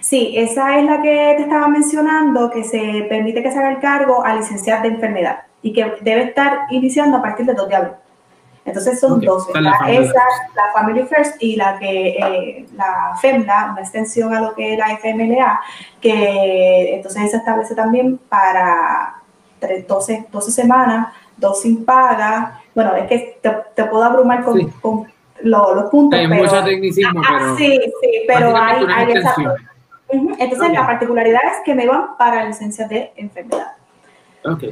Sí, 0.00 0.34
esa 0.36 0.78
es 0.78 0.84
la 0.84 1.02
que 1.02 1.34
te 1.36 1.42
estaba 1.42 1.68
mencionando, 1.68 2.50
que 2.50 2.64
se 2.64 3.06
permite 3.08 3.42
que 3.42 3.50
se 3.50 3.58
haga 3.58 3.72
el 3.72 3.80
cargo 3.80 4.24
a 4.24 4.34
licenciar 4.34 4.82
de 4.82 4.88
enfermedad 4.88 5.40
y 5.62 5.72
que 5.72 5.94
debe 6.00 6.24
estar 6.24 6.66
iniciando 6.70 7.18
a 7.18 7.22
partir 7.22 7.46
del 7.46 7.56
2 7.56 7.68
de 7.68 7.76
abril. 7.76 7.92
Entonces 8.66 8.98
son 8.98 9.20
dos, 9.20 9.46
esa, 9.48 10.22
la 10.56 10.72
Family 10.74 11.04
First 11.04 11.40
y 11.40 11.54
la 11.54 11.78
que 11.78 12.08
eh, 12.18 12.66
la 12.74 13.16
FEMLA, 13.20 13.70
una 13.70 13.80
extensión 13.80 14.34
a 14.34 14.40
lo 14.40 14.54
que 14.56 14.72
es 14.72 14.78
la 14.78 14.96
FMLA, 14.98 15.60
que 16.00 16.96
entonces 16.96 17.30
se 17.30 17.36
establece 17.36 17.76
también 17.76 18.18
para 18.28 19.22
12, 19.86 20.26
12 20.32 20.50
semanas, 20.50 21.08
dos 21.36 21.62
sin 21.62 21.84
paga. 21.84 22.60
Bueno, 22.74 22.96
es 22.96 23.06
que 23.06 23.38
te, 23.40 23.84
puedo 23.84 24.02
abrumar 24.02 24.44
con, 24.44 25.06
los 25.42 25.90
puntos. 25.90 26.18
Hay 26.18 26.28
mucho 26.28 26.64
tecnicismo, 26.64 27.20
ah, 27.24 27.38
pero. 27.38 27.56
Sí, 27.56 27.80
sí, 28.00 28.10
pero 28.26 28.56
hay, 28.56 28.84
hay 28.88 29.12
esa. 29.12 29.34
Entonces, 30.08 30.72
la 30.72 30.86
particularidad 30.86 31.40
es 31.46 31.64
que 31.64 31.74
me 31.74 31.86
van 31.86 32.16
para 32.16 32.44
licencias 32.44 32.88
de 32.88 33.12
enfermedad. 33.16 33.72
Ok. 34.44 34.64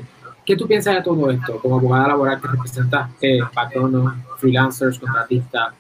¿Qué 0.45 0.57
tú 0.57 0.67
piensas 0.67 0.95
de 0.97 1.03
todo 1.03 1.31
esto 1.31 1.59
como 1.59 1.79
abogada 1.79 2.09
laboral 2.09 2.41
que 2.41 2.49
representa 2.49 3.09
eh, 3.21 3.41
patronos, 3.53 4.13
freelancers, 4.39 4.99
contratistas? 4.99 5.73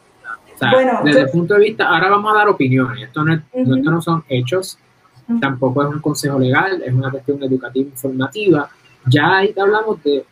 O 0.55 0.59
sea, 0.59 1.03
desde 1.03 1.20
el 1.23 1.31
punto 1.31 1.55
de 1.55 1.61
vista, 1.61 1.88
ahora 1.88 2.09
vamos 2.11 2.33
a 2.33 2.38
dar 2.38 2.49
opiniones, 2.49 3.03
esto 3.03 3.25
no, 3.25 3.35
esto 3.35 3.90
no 3.90 4.01
son 4.01 4.25
hechos, 4.29 4.79
tampoco 5.40 5.83
es 5.83 5.88
un 5.88 6.01
consejo 6.01 6.38
legal, 6.38 6.83
es 6.83 6.94
una 6.94 7.11
cuestión 7.11 7.42
educativa 7.42 7.88
informativa. 7.88 8.70
Ya 9.07 9.38
ahí 9.38 9.55
hablamos 9.61 10.03
de, 10.03 10.25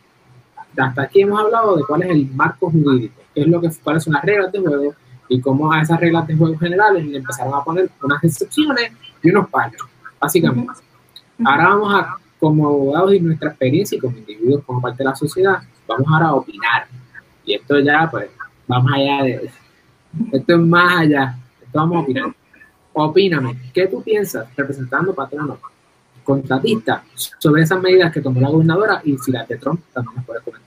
hasta 0.77 1.01
aquí 1.03 1.21
hemos 1.21 1.39
hablado 1.39 1.75
de 1.75 1.83
cuál 1.83 2.03
es 2.03 2.09
el 2.09 2.29
marco 2.31 2.69
jurídico, 2.69 3.21
qué 3.33 3.41
es 3.41 3.47
lo 3.47 3.61
que, 3.61 3.69
cuáles 3.83 4.03
son 4.03 4.13
las 4.13 4.23
reglas 4.23 4.51
de 4.51 4.59
juego 4.59 4.95
y 5.29 5.41
cómo 5.41 5.71
a 5.71 5.81
esas 5.81 5.99
reglas 5.99 6.27
de 6.27 6.35
juego 6.35 6.57
generales 6.57 7.05
le 7.05 7.17
empezaron 7.17 7.53
a 7.53 7.63
poner 7.63 7.89
unas 8.01 8.23
excepciones 8.23 8.91
y 9.21 9.29
unos 9.29 9.49
paños, 9.49 9.81
básicamente. 10.19 10.81
Ahora 11.43 11.69
vamos 11.69 11.93
a 11.93 12.17
como 12.43 12.67
abogados 12.67 13.13
y 13.13 13.21
nuestra 13.21 13.51
experiencia 13.51 13.95
y 13.95 13.99
como 13.99 14.17
individuos, 14.17 14.65
como 14.65 14.81
parte 14.81 14.97
de 14.97 15.05
la 15.05 15.15
sociedad, 15.15 15.59
vamos 15.87 16.05
ahora 16.11 16.25
a 16.25 16.35
opinar. 16.35 16.87
Y 17.45 17.53
esto 17.53 17.79
ya, 17.79 18.09
pues, 18.11 18.29
vamos 18.67 18.91
allá 18.93 19.23
de 19.23 19.49
Esto 20.33 20.53
es 20.53 20.59
más 20.59 20.97
allá. 20.97 21.37
Esto 21.63 21.79
vamos 21.79 21.95
a 21.95 21.99
opinar. 22.01 22.35
Opíname, 22.91 23.57
¿qué 23.73 23.87
tú 23.87 24.03
piensas, 24.03 24.45
representando 24.57 25.15
patrono, 25.15 25.57
contratista, 26.25 27.05
sobre 27.15 27.63
esas 27.63 27.81
medidas 27.81 28.11
que 28.11 28.19
tomó 28.19 28.41
la 28.41 28.49
gobernadora 28.49 29.01
y 29.05 29.17
si 29.17 29.31
las 29.31 29.47
de 29.47 29.57
Trump 29.57 29.79
también 29.93 30.17
nos 30.17 30.25
puedes 30.25 30.43
comentar? 30.43 30.62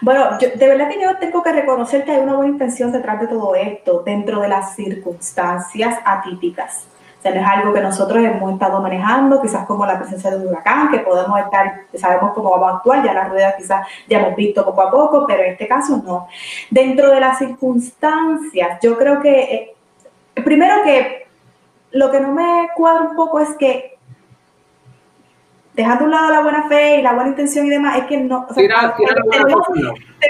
Bueno, 0.00 0.38
de 0.38 0.68
verdad 0.68 0.88
que 0.88 1.00
yo 1.00 1.16
tengo 1.18 1.42
que 1.42 1.52
reconocer 1.52 2.04
que 2.04 2.12
hay 2.12 2.20
una 2.20 2.34
buena 2.34 2.52
intención 2.52 2.92
detrás 2.92 3.20
de 3.20 3.28
todo 3.28 3.54
esto, 3.54 4.02
dentro 4.04 4.40
de 4.40 4.48
las 4.48 4.74
circunstancias 4.74 5.98
atípicas 6.04 6.86
no 7.34 7.40
es 7.40 7.46
algo 7.46 7.72
que 7.72 7.80
nosotros 7.80 8.22
hemos 8.22 8.52
estado 8.52 8.80
manejando, 8.80 9.40
quizás 9.40 9.66
como 9.66 9.86
la 9.86 9.98
presencia 9.98 10.30
de 10.30 10.36
un 10.36 10.48
huracán, 10.48 10.90
que 10.90 10.98
podemos 11.00 11.38
estar, 11.38 11.82
sabemos 11.94 12.32
cómo 12.34 12.50
vamos 12.50 12.72
a 12.72 12.76
actuar, 12.76 13.04
ya 13.04 13.12
las 13.12 13.28
ruedas 13.28 13.54
quizás 13.56 13.86
ya 14.08 14.18
hemos 14.18 14.36
visto 14.36 14.64
poco 14.64 14.82
a 14.82 14.90
poco, 14.90 15.24
pero 15.26 15.42
en 15.42 15.52
este 15.52 15.66
caso 15.66 16.02
no. 16.04 16.28
Dentro 16.70 17.10
de 17.10 17.20
las 17.20 17.38
circunstancias, 17.38 18.78
yo 18.82 18.96
creo 18.96 19.20
que, 19.20 19.40
eh, 19.42 19.74
primero 20.44 20.82
que 20.84 21.26
lo 21.92 22.10
que 22.10 22.20
no 22.20 22.32
me 22.32 22.68
cuadra 22.76 23.02
un 23.02 23.16
poco 23.16 23.40
es 23.40 23.56
que 23.56 23.95
dejando 25.76 26.04
a 26.04 26.06
un 26.06 26.10
lado 26.10 26.30
la 26.30 26.40
buena 26.40 26.68
fe 26.68 26.98
y 26.98 27.02
la 27.02 27.12
buena 27.12 27.28
intención 27.30 27.66
y 27.66 27.70
demás, 27.70 27.98
es 27.98 28.04
que 28.06 28.16
no, 28.16 28.46
o 28.48 28.54
sea, 28.54 28.94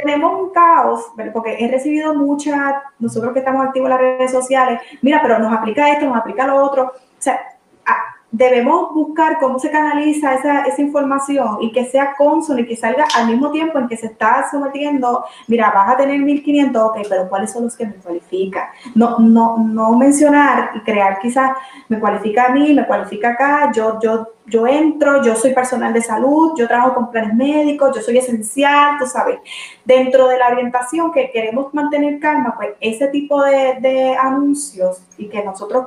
tenemos, 0.03 0.41
un 0.41 0.51
caos, 0.51 1.13
porque 1.33 1.57
he 1.59 1.71
recibido 1.71 2.15
muchas, 2.15 2.75
nosotros 2.99 3.33
que 3.33 3.39
estamos 3.39 3.65
activos 3.65 3.87
en 3.87 3.91
las 3.91 4.01
redes 4.01 4.33
sociales, 4.33 4.81
mira, 5.03 5.21
pero 5.23 5.39
nos 5.39 5.53
aplica 5.53 5.91
esto, 5.93 6.07
nos 6.07 6.17
aplica 6.17 6.47
lo 6.47 6.57
otro, 6.57 6.93
o 6.95 7.23
sea, 7.23 7.41
debemos 8.37 8.93
buscar 8.93 9.39
cómo 9.39 9.59
se 9.59 9.71
canaliza 9.71 10.35
esa, 10.35 10.63
esa 10.67 10.83
información 10.83 11.57
y 11.63 11.73
que 11.73 11.87
sea 11.87 12.15
consono 12.17 12.61
y 12.61 12.67
que 12.67 12.77
salga 12.77 13.07
al 13.17 13.29
mismo 13.29 13.51
tiempo 13.51 13.79
en 13.79 13.89
que 13.89 13.97
se 13.97 14.09
está 14.09 14.47
sometiendo, 14.51 15.25
mira, 15.49 15.73
vas 15.75 15.95
a 15.95 15.97
tener 15.97 16.21
1500, 16.21 16.83
ok, 16.83 16.99
pero 17.09 17.29
¿cuáles 17.31 17.51
son 17.51 17.65
los 17.65 17.77
que 17.77 17.87
me 17.87 17.95
cualifican? 17.95 18.67
No, 18.95 19.19
no, 19.19 19.57
no 19.57 19.97
mencionar 19.97 20.73
y 20.75 20.81
crear 20.81 21.19
quizás, 21.19 21.53
me 21.89 21.99
cualifica 21.99 22.47
a 22.47 22.49
mí, 22.51 22.75
me 22.75 22.87
cualifica 22.87 23.31
acá, 23.31 23.73
yo, 23.73 23.99
yo, 24.03 24.29
yo 24.45 24.67
entro, 24.67 25.23
yo 25.23 25.35
soy 25.35 25.55
personal 25.55 25.95
de 25.95 26.03
salud, 26.03 26.53
yo 26.59 26.69
trabajo 26.69 26.95
con 26.95 27.11
planes 27.11 27.35
médicos, 27.35 27.97
yo 27.97 28.03
soy 28.03 28.19
esencial, 28.19 28.99
tú 28.99 29.07
sabes. 29.07 29.39
Dentro 29.83 30.29
de 30.29 30.39
la 30.39 30.49
orientación 30.49 31.11
que 31.11 31.31
queremos 31.31 31.73
mantener 31.73 32.21
calma, 32.21 32.55
pues 32.55 32.75
ese 32.81 33.09
tipo 33.09 33.43
de, 33.43 33.79
de 33.81 34.15
anuncios 34.15 35.01
y 35.17 35.29
que 35.29 35.43
nosotros 35.43 35.87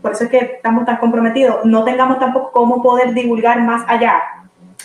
por 0.00 0.12
eso 0.12 0.24
es 0.24 0.30
que 0.30 0.38
estamos 0.38 0.84
tan 0.84 0.98
comprometidos, 0.98 1.64
no 1.64 1.84
tengamos 1.84 2.18
tampoco 2.18 2.52
cómo 2.52 2.82
poder 2.82 3.12
divulgar 3.14 3.60
más 3.62 3.84
allá, 3.88 4.22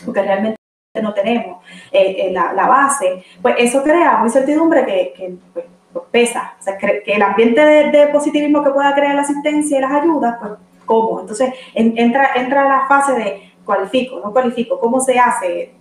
porque 0.06 0.22
realmente 0.22 0.58
no 1.02 1.14
tenemos 1.14 1.64
eh, 1.92 2.28
eh, 2.28 2.32
la, 2.32 2.68
base, 2.68 3.24
pues 3.42 3.56
eso 3.60 3.84
crea 3.84 4.18
una 4.18 4.26
incertidumbre 4.26 4.86
que, 4.86 5.38
pues, 5.54 5.66
pues, 5.92 6.06
pesa, 6.12 6.54
o 6.60 6.64
sea, 6.64 6.78
que 6.78 7.04
el 7.06 7.22
ambiente 7.22 7.62
de, 7.62 8.08
positivismo 8.08 8.64
que 8.64 8.72
pueda 8.72 8.94
crear 8.94 9.16
la 9.16 9.22
asistencia 9.22 9.78
y 9.78 9.82
las 9.82 9.92
ayudas, 9.92 10.38
pues 10.40 10.52
cómo, 10.86 11.22
entonces 11.22 11.54
entra, 11.74 12.32
entra 12.36 12.68
la 12.68 12.88
fase 12.88 13.14
de 13.14 13.54
cualifico, 13.64 14.20
no 14.20 14.32
cualifico, 14.32 14.80
cómo 14.80 15.00
se 15.00 15.18
hace, 15.18 15.74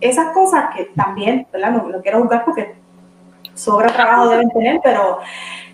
esas 0.00 0.32
cosas 0.32 0.74
que 0.74 0.86
también, 0.96 1.46
¿verdad? 1.52 1.72
No, 1.72 1.88
no 1.88 2.00
quiero 2.00 2.20
juzgar 2.20 2.44
porque 2.44 2.76
sobra 3.54 3.92
trabajo 3.92 4.28
deben 4.28 4.50
tener, 4.50 4.80
pero 4.82 5.18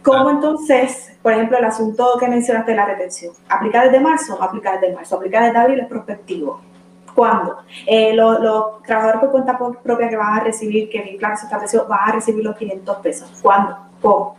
¿cómo 0.05 0.31
entonces 0.31 1.15
por 1.25 1.33
ejemplo, 1.33 1.57
el 1.57 1.65
asunto 1.65 2.19
que 2.21 2.29
mencionaste 2.29 2.73
de 2.73 2.77
la 2.77 2.85
retención. 2.85 3.33
¿Aplica 3.49 3.83
desde 3.83 3.99
marzo? 3.99 4.37
No 4.39 4.45
aplica 4.45 4.73
desde 4.73 4.95
marzo. 4.95 5.17
Aplica 5.17 5.43
desde 5.43 5.57
abril 5.57 5.81
es 5.81 5.87
prospectivo. 5.87 6.61
¿Cuándo? 7.15 7.57
Eh, 7.87 8.13
los, 8.13 8.83
trabajadores 8.83 9.23
por 9.23 9.31
cuenta 9.31 9.57
propia 9.57 10.11
que 10.11 10.17
van 10.19 10.35
a 10.35 10.41
recibir, 10.41 10.91
que 10.91 11.01
bien 11.01 11.17
claro 11.17 11.39
se 11.39 11.47
estableció, 11.47 11.87
van 11.87 12.11
a 12.11 12.13
recibir 12.13 12.45
los 12.45 12.55
500 12.57 12.97
pesos. 12.99 13.39
¿Cuándo? 13.41 13.75
¿Cómo? 14.03 14.37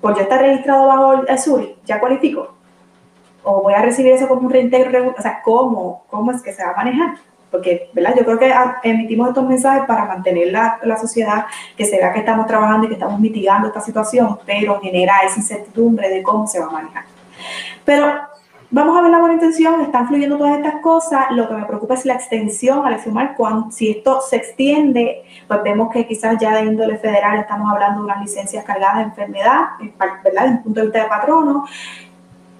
Por 0.00 0.14
yo 0.14 0.22
estar 0.22 0.40
registrado 0.40 0.86
bajo 0.86 1.14
el 1.14 1.36
SURI, 1.36 1.78
¿ya 1.84 1.98
cualifico? 1.98 2.54
¿O 3.42 3.62
voy 3.62 3.74
a 3.74 3.82
recibir 3.82 4.12
eso 4.12 4.28
como 4.28 4.42
un 4.42 4.50
reintegro? 4.50 5.12
O 5.18 5.20
sea, 5.20 5.42
¿cómo? 5.42 6.04
¿Cómo 6.10 6.30
es 6.30 6.40
que 6.42 6.52
se 6.52 6.64
va 6.64 6.70
a 6.70 6.76
manejar? 6.76 7.14
Porque 7.50 7.90
¿verdad? 7.92 8.14
yo 8.16 8.24
creo 8.24 8.38
que 8.38 8.52
emitimos 8.82 9.28
estos 9.28 9.44
mensajes 9.46 9.84
para 9.86 10.04
mantener 10.04 10.52
la, 10.52 10.78
la, 10.82 10.96
sociedad, 10.96 11.46
que 11.76 11.84
se 11.84 11.96
vea 11.96 12.12
que 12.12 12.20
estamos 12.20 12.46
trabajando 12.46 12.84
y 12.84 12.88
que 12.88 12.94
estamos 12.94 13.18
mitigando 13.18 13.68
esta 13.68 13.80
situación, 13.80 14.38
pero 14.46 14.80
genera 14.80 15.18
esa 15.26 15.38
incertidumbre 15.38 16.08
de 16.08 16.22
cómo 16.22 16.46
se 16.46 16.60
va 16.60 16.66
a 16.66 16.70
manejar. 16.70 17.04
Pero 17.84 18.20
vamos 18.70 18.96
a 18.96 19.02
ver 19.02 19.10
la 19.10 19.18
buena 19.18 19.34
intención, 19.34 19.80
están 19.80 20.06
fluyendo 20.06 20.38
todas 20.38 20.56
estas 20.56 20.80
cosas, 20.80 21.26
lo 21.32 21.48
que 21.48 21.54
me 21.54 21.64
preocupa 21.64 21.94
es 21.94 22.04
la 22.04 22.14
extensión, 22.14 22.86
al 22.86 23.02
sumar, 23.02 23.34
cuando, 23.36 23.70
si 23.70 23.90
esto 23.90 24.20
se 24.20 24.36
extiende, 24.36 25.24
pues 25.48 25.62
vemos 25.62 25.90
que 25.92 26.06
quizás 26.06 26.36
ya 26.40 26.54
de 26.54 26.66
índole 26.66 26.98
federal 26.98 27.38
estamos 27.40 27.70
hablando 27.72 28.00
de 28.00 28.04
unas 28.06 28.20
licencias 28.20 28.64
cargadas 28.64 28.98
de 28.98 29.02
enfermedad, 29.04 29.60
¿verdad? 30.24 30.42
Desde 30.42 30.56
el 30.56 30.62
punto 30.62 30.80
de 30.80 30.86
vista 30.86 31.02
de 31.02 31.08
patrono, 31.08 31.64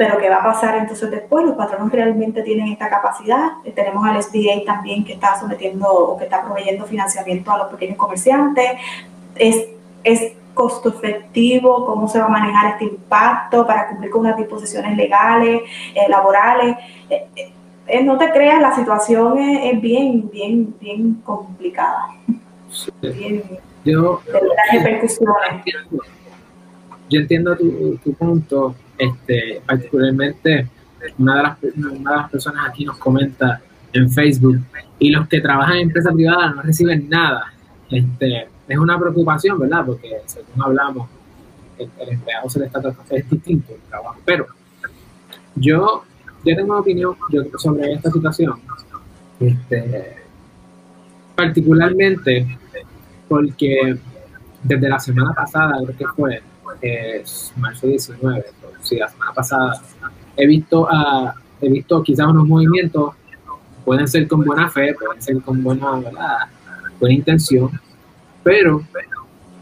pero 0.00 0.16
¿qué 0.16 0.30
va 0.30 0.36
a 0.36 0.42
pasar 0.42 0.78
entonces 0.78 1.10
después? 1.10 1.44
Los 1.44 1.56
patronos 1.56 1.92
realmente 1.92 2.42
tienen 2.42 2.68
esta 2.68 2.88
capacidad. 2.88 3.58
Eh, 3.66 3.72
tenemos 3.72 4.02
al 4.08 4.22
SBA 4.22 4.64
también 4.64 5.04
que 5.04 5.12
está 5.12 5.38
sometiendo 5.38 5.86
o 5.92 6.16
que 6.16 6.24
está 6.24 6.42
proveyendo 6.42 6.86
financiamiento 6.86 7.52
a 7.52 7.58
los 7.58 7.68
pequeños 7.68 7.98
comerciantes. 7.98 8.80
Es, 9.34 9.68
es 10.02 10.32
costo 10.54 10.88
efectivo, 10.88 11.84
cómo 11.84 12.08
se 12.08 12.18
va 12.18 12.24
a 12.24 12.28
manejar 12.28 12.72
este 12.72 12.84
impacto 12.86 13.66
para 13.66 13.88
cumplir 13.88 14.10
con 14.10 14.22
unas 14.22 14.38
disposiciones 14.38 14.96
legales, 14.96 15.64
eh, 15.94 16.08
laborales. 16.08 16.78
Eh, 17.10 18.02
no 18.02 18.16
te 18.16 18.30
creas, 18.30 18.58
la 18.58 18.74
situación 18.74 19.36
es, 19.36 19.78
bien, 19.82 20.30
bien, 20.30 20.74
bien 20.80 21.20
complicada. 21.22 22.08
Bien, 23.02 23.42
yo, 23.84 24.22
yo 27.10 27.20
entiendo 27.20 27.54
tu, 27.54 27.98
tu 27.98 28.14
punto 28.14 28.74
este, 29.00 29.62
particularmente, 29.66 30.68
una 31.18 31.36
de, 31.36 31.42
las, 31.42 31.58
una 31.76 32.10
de 32.10 32.16
las 32.16 32.30
personas 32.30 32.68
aquí 32.68 32.84
nos 32.84 32.98
comenta 32.98 33.60
en 33.92 34.10
Facebook, 34.10 34.58
y 34.98 35.10
los 35.10 35.26
que 35.28 35.40
trabajan 35.40 35.76
en 35.76 35.82
empresa 35.82 36.12
privada 36.12 36.52
no 36.52 36.62
reciben 36.62 37.08
nada. 37.08 37.52
Este, 37.90 38.48
es 38.68 38.78
una 38.78 38.98
preocupación, 38.98 39.58
¿verdad? 39.58 39.84
Porque 39.86 40.20
según 40.26 40.62
hablamos, 40.62 41.08
el, 41.78 41.90
empleado 42.08 42.48
se 42.50 42.60
le 42.60 42.66
está 42.66 42.80
tratando, 42.80 43.16
es 43.16 43.28
distinto 43.28 43.72
el 43.72 43.80
trabajo. 43.88 44.20
Pero 44.24 44.46
yo, 45.56 46.04
yo 46.44 46.56
tengo 46.56 46.72
una 46.72 46.80
opinión 46.80 47.16
sobre 47.56 47.92
esta 47.94 48.10
situación, 48.10 48.60
este, 49.40 50.16
particularmente 51.34 52.58
porque 53.28 53.98
desde 54.62 54.88
la 54.88 54.98
semana 55.00 55.32
pasada, 55.32 55.78
creo 55.84 55.96
que 55.96 56.06
fue, 56.14 56.42
es 56.80 57.52
marzo 57.56 57.86
19, 57.86 58.44
sí, 58.82 58.96
la 58.96 59.08
semana 59.08 59.32
pasada, 59.32 59.80
he 60.36 60.46
visto, 60.46 60.82
uh, 60.82 61.30
he 61.60 61.68
visto 61.68 62.02
quizás 62.02 62.26
unos 62.26 62.46
movimientos, 62.46 63.14
pueden 63.84 64.08
ser 64.08 64.28
con 64.28 64.44
buena 64.44 64.68
fe, 64.68 64.94
pueden 64.94 65.20
ser 65.22 65.40
con 65.42 65.62
buena, 65.62 65.90
buena 66.98 67.14
intención, 67.14 67.70
pero 68.42 68.82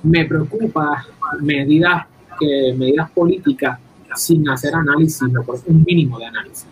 me 0.03 0.25
preocupa 0.25 1.07
medidas, 1.41 2.07
que, 2.39 2.75
medidas 2.77 3.11
políticas 3.11 3.79
sin 4.15 4.49
hacer 4.49 4.75
análisis, 4.75 5.23
por 5.45 5.61
un 5.67 5.85
mínimo 5.85 6.19
de 6.19 6.27
análisis. 6.27 6.67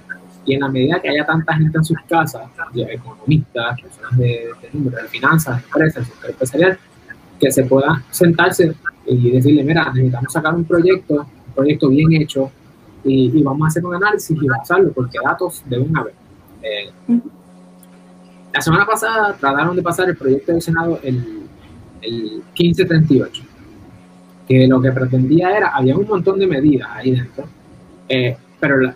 Y 0.44 0.54
en 0.54 0.60
la 0.60 0.68
medida 0.68 1.00
que 1.00 1.08
haya 1.08 1.26
tanta 1.26 1.54
gente 1.56 1.78
en 1.78 1.84
sus 1.84 1.98
casas, 2.08 2.42
economistas, 2.74 3.80
personas 3.80 4.16
de, 4.16 4.50
de 4.62 4.70
número, 4.72 5.02
de 5.02 5.08
finanzas, 5.08 5.62
empresas, 5.64 6.06
sector 6.06 6.30
empresarial, 6.30 6.78
que 7.40 7.50
se 7.50 7.64
pueda 7.64 8.02
sentarse 8.10 8.74
y 9.06 9.30
decirle, 9.30 9.62
mira, 9.62 9.92
necesitamos 9.92 10.32
sacar 10.32 10.54
un 10.54 10.64
proyecto 10.64 11.26
proyecto 11.56 11.88
bien 11.88 12.12
hecho 12.12 12.50
y, 13.02 13.42
vamos 13.42 13.64
a 13.64 13.68
hacer 13.68 13.84
un 13.84 13.94
análisis 13.94 14.36
y 14.40 14.46
basarlo 14.46 14.92
porque 14.92 15.18
datos 15.24 15.62
deben 15.66 15.96
haber. 15.96 16.14
Eh, 16.62 17.20
la 18.52 18.60
semana 18.60 18.86
pasada 18.86 19.34
trataron 19.38 19.74
de 19.74 19.82
pasar 19.82 20.08
el 20.08 20.16
proyecto 20.16 20.52
del 20.52 20.60
Senado 20.60 20.98
el, 21.02 21.46
el 22.02 22.22
1538, 22.58 23.42
que 24.48 24.66
lo 24.66 24.80
que 24.80 24.92
pretendía 24.92 25.56
era, 25.56 25.68
había 25.68 25.96
un 25.96 26.06
montón 26.06 26.38
de 26.38 26.46
medidas 26.46 26.88
ahí 26.92 27.12
dentro, 27.12 27.44
eh, 28.08 28.36
pero 28.58 28.92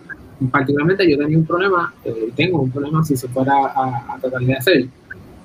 particularmente 0.50 1.08
yo 1.08 1.18
tenía 1.18 1.38
un 1.38 1.46
problema, 1.46 1.94
eh, 2.04 2.32
tengo 2.34 2.60
un 2.60 2.70
problema 2.70 3.04
si 3.04 3.16
se 3.16 3.28
fuera 3.28 3.52
a, 3.52 4.14
a 4.14 4.18
tratar 4.18 4.40
de 4.40 4.54
hacer, 4.54 4.88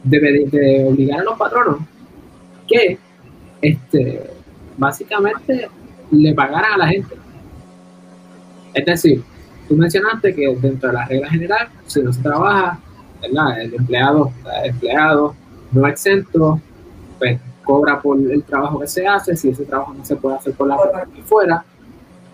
de, 0.03 0.19
de, 0.49 0.85
obligar 0.87 1.19
a 1.19 1.23
los 1.23 1.37
patronos 1.37 1.79
que 2.67 2.97
este, 3.61 4.34
básicamente 4.77 5.69
le 6.11 6.33
pagaran 6.33 6.73
a 6.73 6.77
la 6.77 6.87
gente. 6.87 7.15
Es 8.73 8.85
decir, 8.85 9.23
tú 9.67 9.75
mencionaste 9.75 10.35
que 10.35 10.55
dentro 10.59 10.89
de 10.89 10.95
la 10.95 11.05
regla 11.05 11.29
general, 11.29 11.69
si 11.85 12.01
no 12.01 12.11
se 12.11 12.21
trabaja, 12.21 12.79
el 13.21 13.73
empleado, 13.73 14.31
el 14.63 14.69
empleado 14.69 15.35
no 15.71 15.87
exento, 15.87 16.59
pues 17.17 17.39
cobra 17.63 17.99
por 18.01 18.19
el 18.19 18.43
trabajo 18.43 18.79
que 18.79 18.87
se 18.87 19.07
hace, 19.07 19.35
si 19.35 19.49
ese 19.49 19.65
trabajo 19.65 19.93
no 19.93 20.05
se 20.05 20.15
puede 20.15 20.37
hacer 20.37 20.53
por 20.53 20.67
la 20.67 20.77
persona 20.77 21.05
que 21.05 21.21
fuera, 21.23 21.65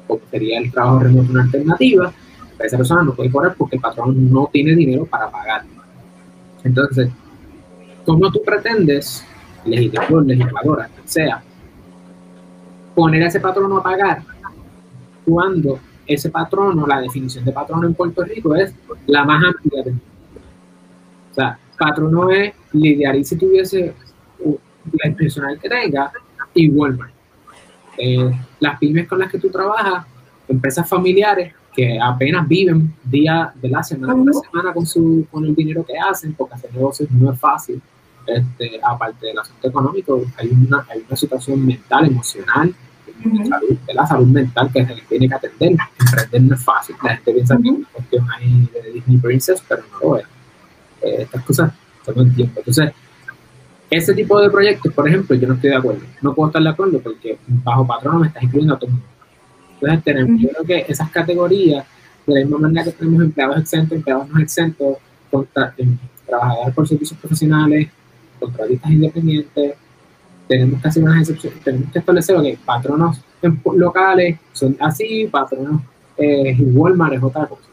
o 0.08 0.20
sería 0.30 0.60
el 0.60 0.72
trabajo 0.72 1.00
remoto 1.00 1.32
una 1.32 1.44
alternativa, 1.44 2.14
pues 2.58 2.68
esa 2.68 2.78
persona 2.78 3.04
no 3.04 3.14
puede 3.14 3.32
cobrar 3.32 3.56
porque 3.56 3.78
el 3.78 3.82
patrón 3.82 4.32
no 4.32 4.50
tiene 4.52 4.76
dinero 4.76 5.06
para 5.06 5.30
pagar. 5.30 5.64
Entonces, 6.64 7.10
¿cómo 8.06 8.32
tú 8.32 8.42
pretendes, 8.46 9.26
legislador, 9.66 10.26
legisladora, 10.26 10.88
que 10.88 11.08
sea, 11.08 11.42
poner 12.96 13.24
a 13.24 13.28
ese 13.28 13.40
patrono 13.40 13.78
a 13.78 13.84
pagar 13.84 14.24
cuando 15.26 15.80
ese 16.06 16.30
patrono, 16.30 16.86
la 16.88 17.00
definición 17.00 17.46
de 17.46 17.52
patrono 17.52 17.88
en 17.88 17.94
Puerto 17.94 18.24
Rico 18.24 18.56
es 18.56 18.74
la 19.08 19.24
más 19.24 19.44
amplia 19.44 19.84
mundo. 19.86 20.02
O 21.32 21.34
sea, 21.34 21.58
patrono 21.78 22.30
es 22.30 22.54
lidiar 22.74 23.16
y 23.16 23.24
si 23.24 23.38
tuviese 23.38 23.94
la 24.92 25.16
personal 25.16 25.60
que 25.60 25.70
tenga 25.70 26.12
y 26.54 26.70
Walmart. 26.70 27.12
Eh, 27.98 28.32
las 28.60 28.80
pymes 28.80 29.08
con 29.08 29.20
las 29.20 29.32
que 29.32 29.40
tú 29.40 29.50
trabajas, 29.50 30.06
empresas 30.48 30.88
familiares 30.88 31.54
que 31.74 32.00
apenas 32.02 32.48
viven 32.48 32.94
día 33.04 33.54
de 33.56 33.70
la 33.70 33.82
semana 33.84 34.14
por 34.14 34.34
semana 34.34 34.74
con, 34.74 34.86
su, 34.86 35.26
con 35.32 35.46
el 35.46 35.56
dinero 35.56 35.86
que 35.86 35.98
hacen, 35.98 36.34
porque 36.34 36.56
hacer 36.56 36.74
negocios 36.74 37.10
no 37.12 37.32
es 37.32 37.40
fácil. 37.40 37.82
Este, 38.26 38.80
aparte 38.84 39.28
del 39.28 39.40
asunto 39.40 39.68
económico, 39.68 40.24
hay 40.38 40.50
una, 40.50 40.86
hay 40.90 41.04
una 41.08 41.18
situación 41.18 41.66
mental, 41.66 42.06
emocional, 42.06 42.74
salud, 43.48 43.78
de 43.86 43.94
la 43.94 44.06
salud 44.06 44.28
mental 44.28 44.70
que 44.72 44.86
se 44.86 44.96
tiene 45.10 45.28
que 45.28 45.36
atender. 45.36 45.76
Emprender 46.00 46.42
no 46.44 46.56
es 46.56 46.64
fácil. 46.64 46.96
La 47.04 47.16
gente 47.16 47.34
piensa 47.34 47.58
que 47.58 47.70
es 47.70 47.76
una 47.76 47.88
cuestión 47.92 48.28
ahí 48.32 48.70
de 48.74 48.92
Disney 48.92 49.18
Princess, 49.18 49.64
pero 49.68 49.84
no 49.92 50.00
lo 50.00 50.18
es. 50.18 50.26
Eh, 51.02 51.16
estas 51.24 51.44
cosas 51.44 51.74
toman 52.06 52.34
tiempo. 52.34 52.60
Entonces, 52.60 52.92
ese 53.90 54.14
tipo 54.14 54.40
de 54.40 54.50
proyectos, 54.50 54.94
por 54.94 55.08
ejemplo, 55.08 55.36
yo 55.36 55.48
no 55.48 55.56
estoy 55.56 55.70
de 55.70 55.76
acuerdo. 55.76 56.02
No 56.22 56.34
puedo 56.34 56.50
estar 56.50 56.64
de 56.64 56.70
acuerdo 56.70 57.00
porque 57.00 57.38
bajo 57.48 57.86
patrono 57.86 58.20
me 58.20 58.28
estás 58.28 58.44
incluyendo 58.44 58.76
a 58.76 58.80
todo 58.80 58.88
el 58.88 58.94
mundo. 58.94 59.08
Entonces, 59.74 60.04
tenemos, 60.04 60.42
yo 60.42 60.50
creo 60.50 60.64
que 60.64 60.92
esas 60.92 61.10
categorías, 61.10 61.86
de 62.26 62.34
la 62.36 62.42
misma 62.42 62.60
manera 62.60 62.84
que 62.86 62.92
tenemos 62.92 63.24
empleados 63.24 63.58
exentos, 63.58 63.98
empleados 63.98 64.30
no 64.30 64.40
exentos, 64.40 64.98
contra, 65.30 65.74
trabajadores 66.26 66.76
por 66.76 66.88
servicios 66.88 67.20
profesionales, 67.20 67.90
contratistas 68.42 68.92
independientes, 68.92 69.76
tenemos 70.48 70.82
que 70.82 70.88
hacer 70.88 71.04
unas 71.04 71.22
excepciones, 71.22 71.64
tenemos 71.64 71.92
que 71.92 72.00
establecer 72.00 72.42
que 72.42 72.58
patronos 72.66 73.22
locales 73.76 74.38
son 74.52 74.76
así, 74.80 75.28
patronos 75.32 75.82
eh, 76.18 76.58
Walmart 76.60 77.14
es 77.14 77.24
otra 77.24 77.48
cosa. 77.48 77.64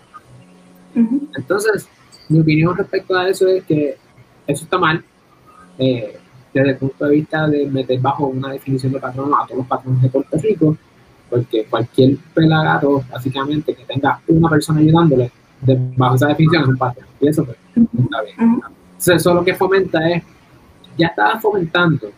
Entonces, 1.37 1.89
mi 2.29 2.41
opinión 2.41 2.77
respecto 2.77 3.17
a 3.17 3.29
eso 3.29 3.47
es 3.49 3.65
que 3.65 3.97
eso 4.47 4.65
está 4.65 4.79
mal 4.79 5.05
eh, 5.79 6.19
desde 6.53 6.71
el 6.71 6.77
punto 6.77 7.05
de 7.05 7.11
vista 7.11 7.47
de 7.47 7.67
meter 7.67 8.01
bajo 8.01 8.27
una 8.27 8.53
definición 8.53 8.93
de 8.93 8.99
patrono 8.99 9.37
a 9.37 9.47
todos 9.47 9.59
los 9.59 9.67
patronos 9.67 10.03
de 10.03 10.09
Puerto 10.09 10.39
Rico, 10.39 10.77
porque 11.29 11.67
cualquier 11.67 12.17
pelagato, 12.35 13.05
básicamente, 13.11 13.75
que 13.75 13.85
tenga 13.85 14.21
una 14.29 14.49
persona 14.49 14.81
ayudándole, 14.81 15.31
bajo 15.97 16.15
esa 16.15 16.29
definición 16.29 16.63
es 16.63 16.69
un 16.69 16.79
patrón. 16.79 17.07
Y 17.21 17.29
eso 17.29 17.45
pues, 17.45 17.59
está 17.77 18.23
bien. 18.23 18.37
Entonces, 18.39 19.17
eso 19.17 19.35
lo 19.35 19.45
que 19.45 19.55
fomenta 19.55 20.09
es, 20.09 20.23
ya 20.99 21.09
estaba 21.09 21.41
fomentando 21.41 22.11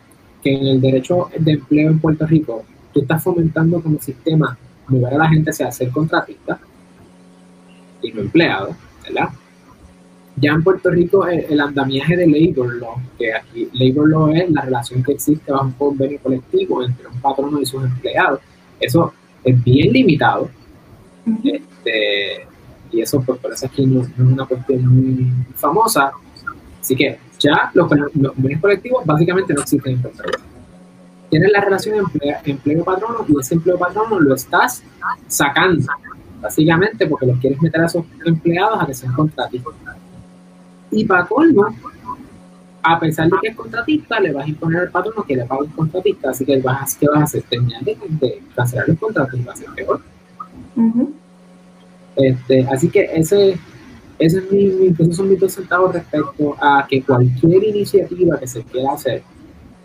que 0.42 0.54
en 0.54 0.66
el 0.66 0.80
derecho 0.80 1.28
de 1.38 1.52
empleo 1.52 1.90
en 1.90 2.00
Puerto 2.00 2.26
Rico, 2.26 2.64
tú 2.92 3.02
estás 3.02 3.22
fomentando 3.22 3.80
como 3.82 4.00
sistema 4.00 4.56
mover 4.88 5.14
a 5.14 5.18
la 5.18 5.28
gente 5.28 5.50
hacia 5.50 5.70
ser 5.70 5.90
contratista 5.90 6.58
y 8.02 8.12
no 8.12 8.22
empleado, 8.22 8.74
¿verdad? 9.04 9.28
Ya 10.36 10.52
en 10.52 10.64
Puerto 10.64 10.90
Rico 10.90 11.26
el, 11.26 11.60
andamiaje 11.60 12.16
de 12.16 12.26
labor 12.26 12.74
law, 12.76 12.94
que 13.18 13.34
aquí 13.34 13.68
labor 13.74 14.08
law 14.08 14.28
es 14.30 14.50
la 14.50 14.62
relación 14.62 15.02
que 15.02 15.12
existe 15.12 15.52
bajo 15.52 15.66
un 15.66 15.72
convenio 15.72 16.18
colectivo 16.20 16.82
entre 16.82 17.06
un 17.06 17.20
patrono 17.20 17.60
y 17.60 17.66
sus 17.66 17.84
empleados, 17.84 18.40
eso 18.80 19.12
es 19.44 19.62
bien 19.62 19.92
limitado. 19.92 20.48
Este, 21.44 22.46
y 22.90 23.00
eso 23.00 23.20
pues 23.20 23.38
por 23.38 23.52
eso 23.52 23.66
aquí 23.66 23.84
no, 23.84 24.02
es 24.02 24.08
una 24.18 24.46
cuestión 24.46 24.86
muy 24.86 25.30
famosa. 25.54 26.12
Así 26.80 26.96
que 26.96 27.18
ya 27.40 27.70
los, 27.74 27.88
convenios 27.88 28.60
colectivos 28.60 29.04
básicamente 29.04 29.54
no 29.54 29.62
existen 29.62 29.94
en 29.94 30.02
Puerto 30.02 30.22
Rico. 30.22 30.40
Tienes 31.30 31.52
la 31.52 31.60
relación 31.60 32.06
empleo-patrono 32.44 33.24
y 33.28 33.40
ese 33.40 33.54
empleo-patrono 33.54 34.20
lo 34.20 34.34
estás 34.34 34.82
sacando, 35.28 35.86
básicamente 36.40 37.06
porque 37.06 37.26
los 37.26 37.38
quieres 37.38 37.60
meter 37.62 37.80
a 37.82 37.86
esos 37.86 38.04
empleados 38.24 38.82
a 38.82 38.86
que 38.86 38.94
sean 38.94 39.12
contratistas. 39.14 39.74
Y 40.90 41.04
para 41.04 41.26
colmo, 41.26 41.68
a 42.82 42.98
pesar 42.98 43.28
de 43.28 43.36
que 43.40 43.48
es 43.48 43.56
contratista, 43.56 44.18
le 44.18 44.32
vas 44.32 44.44
a 44.44 44.48
imponer 44.48 44.80
al 44.82 44.90
patrono 44.90 45.22
que 45.22 45.36
le 45.36 45.44
pague 45.44 45.62
un 45.62 45.68
contratista, 45.68 46.30
así 46.30 46.44
que 46.44 46.60
vas, 46.60 46.96
¿qué 46.96 47.06
vas 47.06 47.20
a 47.20 47.24
hacer? 47.24 47.42
Terminar 47.44 47.82
de, 47.82 47.96
de 48.08 48.42
cancelar 48.56 48.88
los 48.88 48.98
contratos 48.98 49.38
y 49.38 49.44
va 49.44 49.52
a 49.52 49.56
ser 49.56 49.68
peor. 49.70 50.00
este, 52.16 52.66
así 52.66 52.88
que 52.88 53.08
ese, 53.14 53.58
ese 54.20 54.38
es 54.38 54.52
mi, 54.52 54.94
esos 54.98 55.16
son 55.16 55.30
mis 55.30 55.40
dos 55.40 55.52
centavos 55.52 55.94
respecto 55.94 56.54
a 56.60 56.86
que 56.86 57.02
cualquier 57.02 57.64
iniciativa 57.64 58.38
que 58.38 58.46
se 58.46 58.62
quiera 58.62 58.92
hacer 58.92 59.22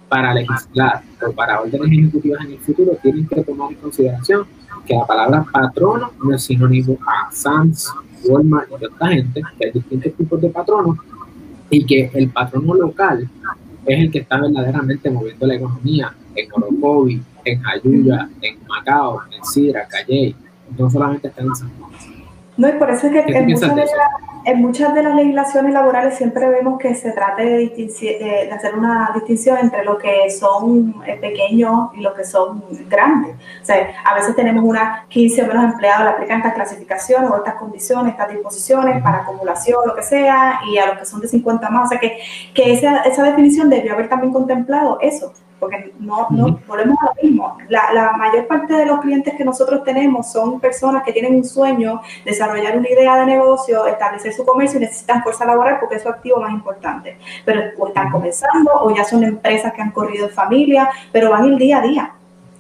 para 0.10 0.34
legislar 0.34 1.04
o 1.26 1.32
para 1.32 1.62
órdenes 1.62 1.90
ejecutivas 1.90 2.46
en 2.46 2.52
el 2.52 2.60
futuro 2.60 2.98
tienen 3.02 3.26
que 3.28 3.42
tomar 3.44 3.72
en 3.72 3.78
consideración 3.78 4.46
que 4.86 4.94
la 4.94 5.08
palabra 5.08 5.46
patrono 5.52 6.12
no 6.22 6.36
es 6.36 6.44
sinónimo 6.44 6.98
a 7.08 7.32
SANS, 7.32 7.94
Walmart 8.26 8.70
y 8.70 8.86
otra 8.86 9.08
gente, 9.08 9.42
que 9.58 9.68
hay 9.68 9.72
distintos 9.72 10.14
tipos 10.14 10.42
de 10.42 10.50
patronos 10.50 10.98
y 11.70 11.86
que 11.86 12.12
el 12.14 12.30
patrono 12.30 12.74
local 12.76 13.30
es 13.86 14.00
el 14.00 14.12
que 14.12 14.20
está 14.20 14.40
verdaderamente 14.40 15.10
moviendo 15.10 15.48
la 15.48 15.56
economía 15.56 16.14
en 16.36 16.52
Orocovi, 16.52 17.22
en 17.46 17.62
Jayuya, 17.62 18.30
en 18.42 18.58
Macao, 18.68 19.22
en 19.32 19.46
Sidra, 19.46 19.88
Calley, 19.88 20.36
no 20.78 20.90
solamente 20.90 21.30
está 21.30 21.42
en 21.42 21.56
San 21.56 21.70
Juan. 21.80 22.15
No, 22.58 22.70
y 22.70 22.74
por 22.74 22.90
eso 22.90 23.08
es 23.08 23.26
que 23.26 23.38
en 23.38 23.48
muchas, 23.48 23.76
de 23.76 23.86
en 24.46 24.62
muchas, 24.62 24.94
de 24.94 25.04
las 25.04 25.16
legislaciones 25.16 25.74
laborales 25.74 26.16
siempre 26.16 26.48
vemos 26.48 26.80
que 26.80 26.96
se 26.96 27.12
trata 27.12 27.42
de, 27.44 27.68
de, 27.68 28.52
hacer 28.52 28.76
una 28.76 29.12
distinción 29.14 29.58
entre 29.58 29.84
lo 29.84 29.98
que 29.98 30.30
son 30.30 30.96
eh, 31.06 31.18
pequeños 31.20 31.90
y 31.96 32.02
lo 32.02 32.14
que 32.14 32.24
son 32.24 32.64
grandes. 32.88 33.36
O 33.62 33.66
sea, 33.66 33.94
a 34.06 34.14
veces 34.16 34.36
tenemos 34.36 34.64
unas 34.64 35.06
15 35.08 35.44
o 35.44 35.48
menos 35.48 35.64
empleados, 35.66 36.06
le 36.06 36.10
aplican 36.12 36.38
estas 36.38 36.54
clasificaciones 36.54 37.30
o 37.30 37.38
estas 37.38 37.56
condiciones, 37.56 38.14
estas 38.14 38.32
disposiciones 38.32 39.04
para 39.04 39.18
acumulación, 39.18 39.80
lo 39.86 39.96
que 39.96 40.04
sea, 40.04 40.62
y 40.72 40.78
a 40.78 40.88
los 40.88 41.00
que 41.00 41.06
son 41.06 41.20
de 41.20 41.28
50 41.28 41.70
más. 41.70 41.88
O 41.88 41.90
sea, 41.90 42.00
que, 42.00 42.20
que 42.54 42.72
esa, 42.72 43.02
esa 43.02 43.24
definición 43.24 43.70
debió 43.70 43.94
haber 43.94 44.08
también 44.08 44.32
contemplado 44.32 44.98
eso 45.02 45.34
porque 45.60 45.94
no, 46.00 46.28
no 46.32 46.60
volvemos 46.68 46.98
a 47.02 47.06
lo 47.06 47.24
mismo. 47.24 47.58
La, 47.70 47.94
la, 47.94 48.14
mayor 48.14 48.48
parte 48.48 48.74
de 48.74 48.86
los 48.86 49.00
clientes 49.00 49.34
que 49.36 49.44
nosotros 49.44 49.84
tenemos 49.84 50.32
son 50.32 50.60
personas 50.60 51.04
que 51.04 51.14
tienen 51.14 51.36
un 51.36 51.44
sueño, 51.44 52.02
desarrollar 52.24 52.78
una 52.78 52.90
idea 52.90 53.18
de 53.18 53.26
negocio, 53.26 53.86
establecer 53.88 54.34
su 54.34 54.46
comercio 54.46 54.80
y 54.80 54.84
necesitan 54.84 55.24
fuerza 55.24 55.46
laboral 55.46 55.78
porque 55.80 55.96
es 55.96 56.04
su 56.04 56.10
activo 56.10 56.40
más 56.40 56.52
importante. 56.52 57.18
Pero 57.46 57.62
o 57.78 57.88
están 57.88 58.12
comenzando 58.12 58.72
o 58.82 58.94
ya 58.96 59.04
son 59.04 59.24
empresas 59.24 59.74
que 59.74 59.82
han 59.82 59.92
corrido 59.92 60.28
en 60.28 60.34
familia, 60.34 60.90
pero 61.12 61.30
van 61.30 61.46
el 61.46 61.58
día 61.58 61.80
a 61.80 61.82
día 61.82 62.16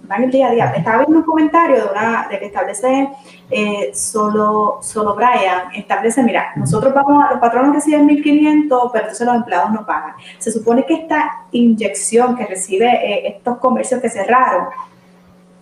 van 0.07 0.23
el 0.23 0.31
día 0.31 0.47
a 0.47 0.51
día. 0.51 0.73
Estaba 0.75 0.99
viendo 0.99 1.19
un 1.19 1.25
comentario 1.25 1.77
de, 1.77 1.89
una, 1.91 2.27
de 2.29 2.39
que 2.39 2.45
establece 2.45 3.09
eh, 3.49 3.91
solo, 3.93 4.79
solo 4.81 5.15
Brian, 5.15 5.73
establece, 5.75 6.23
mira, 6.23 6.51
nosotros 6.55 6.93
vamos 6.93 7.23
a, 7.23 7.31
los 7.31 7.39
patronos 7.39 7.75
reciben 7.75 8.07
1.500, 8.07 8.89
pero 8.91 9.05
entonces 9.05 9.27
los 9.27 9.35
empleados 9.35 9.71
no 9.71 9.85
pagan. 9.85 10.13
Se 10.37 10.51
supone 10.51 10.85
que 10.85 10.95
esta 10.95 11.45
inyección 11.51 12.35
que 12.35 12.45
recibe 12.45 12.87
eh, 12.87 13.27
estos 13.27 13.57
comercios 13.57 14.01
que 14.01 14.09
cerraron, 14.09 14.67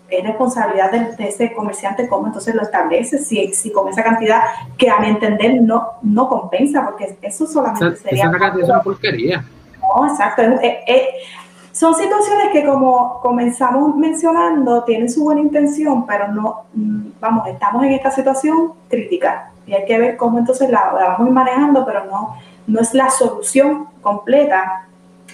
es 0.09 0.23
responsabilidad 0.23 0.91
de, 0.91 1.27
ese 1.27 1.53
comerciante 1.53 2.07
cómo 2.07 2.27
entonces 2.27 2.53
lo 2.53 2.61
establece, 2.61 3.17
si, 3.17 3.51
si 3.53 3.71
con 3.71 3.87
esa 3.89 4.03
cantidad 4.03 4.41
que 4.77 4.89
a 4.89 4.99
mi 4.99 5.07
entender 5.07 5.61
no, 5.61 5.93
no 6.03 6.29
compensa, 6.29 6.85
porque 6.85 7.17
eso 7.21 7.47
solamente 7.47 7.95
sería... 7.97 8.25
Esa 8.25 8.37
cantidad 8.37 8.63
es 8.63 8.69
una 8.69 8.81
porquería. 8.81 9.43
No, 9.81 10.07
exacto. 10.07 10.43
Son 11.73 11.95
situaciones 11.95 12.49
que 12.51 12.63
como 12.63 13.19
comenzamos 13.19 13.95
mencionando, 13.95 14.83
tienen 14.83 15.09
su 15.09 15.23
buena 15.23 15.41
intención, 15.41 16.05
pero 16.05 16.27
no, 16.27 16.65
mm, 16.75 17.13
vamos, 17.19 17.47
estamos 17.47 17.83
en 17.83 17.93
esta 17.93 18.11
situación 18.11 18.73
crítica. 18.87 19.51
Y 19.65 19.73
hay 19.73 19.83
que 19.85 19.97
ver 19.97 20.15
cómo 20.15 20.37
entonces 20.37 20.69
la, 20.69 20.91
vamos 20.93 21.31
manejando, 21.31 21.83
pero 21.83 22.05
no, 22.05 22.35
no 22.67 22.79
es 22.79 22.93
la 22.93 23.09
solución 23.09 23.87
completa 24.03 24.87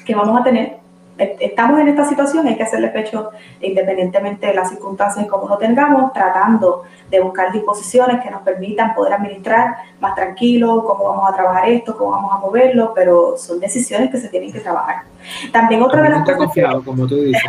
que 0.06 0.16
vamos 0.16 0.40
a 0.40 0.44
tener 0.44 0.80
estamos 1.20 1.80
en 1.80 1.89
esta 1.89 2.05
situación, 2.05 2.47
hay 2.47 2.55
que 2.55 2.63
hacerle 2.63 2.89
pecho 2.89 3.32
independientemente 3.61 4.47
de 4.47 4.53
las 4.53 4.70
circunstancias 4.70 5.28
como 5.28 5.47
lo 5.47 5.57
tengamos, 5.57 6.13
tratando 6.13 6.84
de 7.09 7.20
buscar 7.20 7.51
disposiciones 7.51 8.24
que 8.24 8.32
nos 8.32 8.41
permitan 8.41 8.95
poder 8.95 9.13
administrar 9.13 9.76
más 9.99 10.15
tranquilo 10.15 10.84
cómo 10.84 11.09
vamos 11.09 11.30
a 11.30 11.36
trabajar 11.36 11.70
esto, 11.70 11.97
cómo 11.97 12.11
vamos 12.11 12.32
a 12.34 12.38
moverlo, 12.39 12.93
pero 12.93 13.38
son 13.38 13.59
decisiones 13.59 14.09
que 14.09 14.17
se 14.17 14.30
tienen 14.30 14.51
que 14.51 14.59
trabajar. 14.59 15.03
También 15.51 15.82
otra 15.82 16.01
de 16.01 16.09
las 16.09 16.20
cosas 16.22 16.38
confiado, 16.38 16.84
como 16.84 17.05
tú 17.05 17.15
dices. 17.15 17.41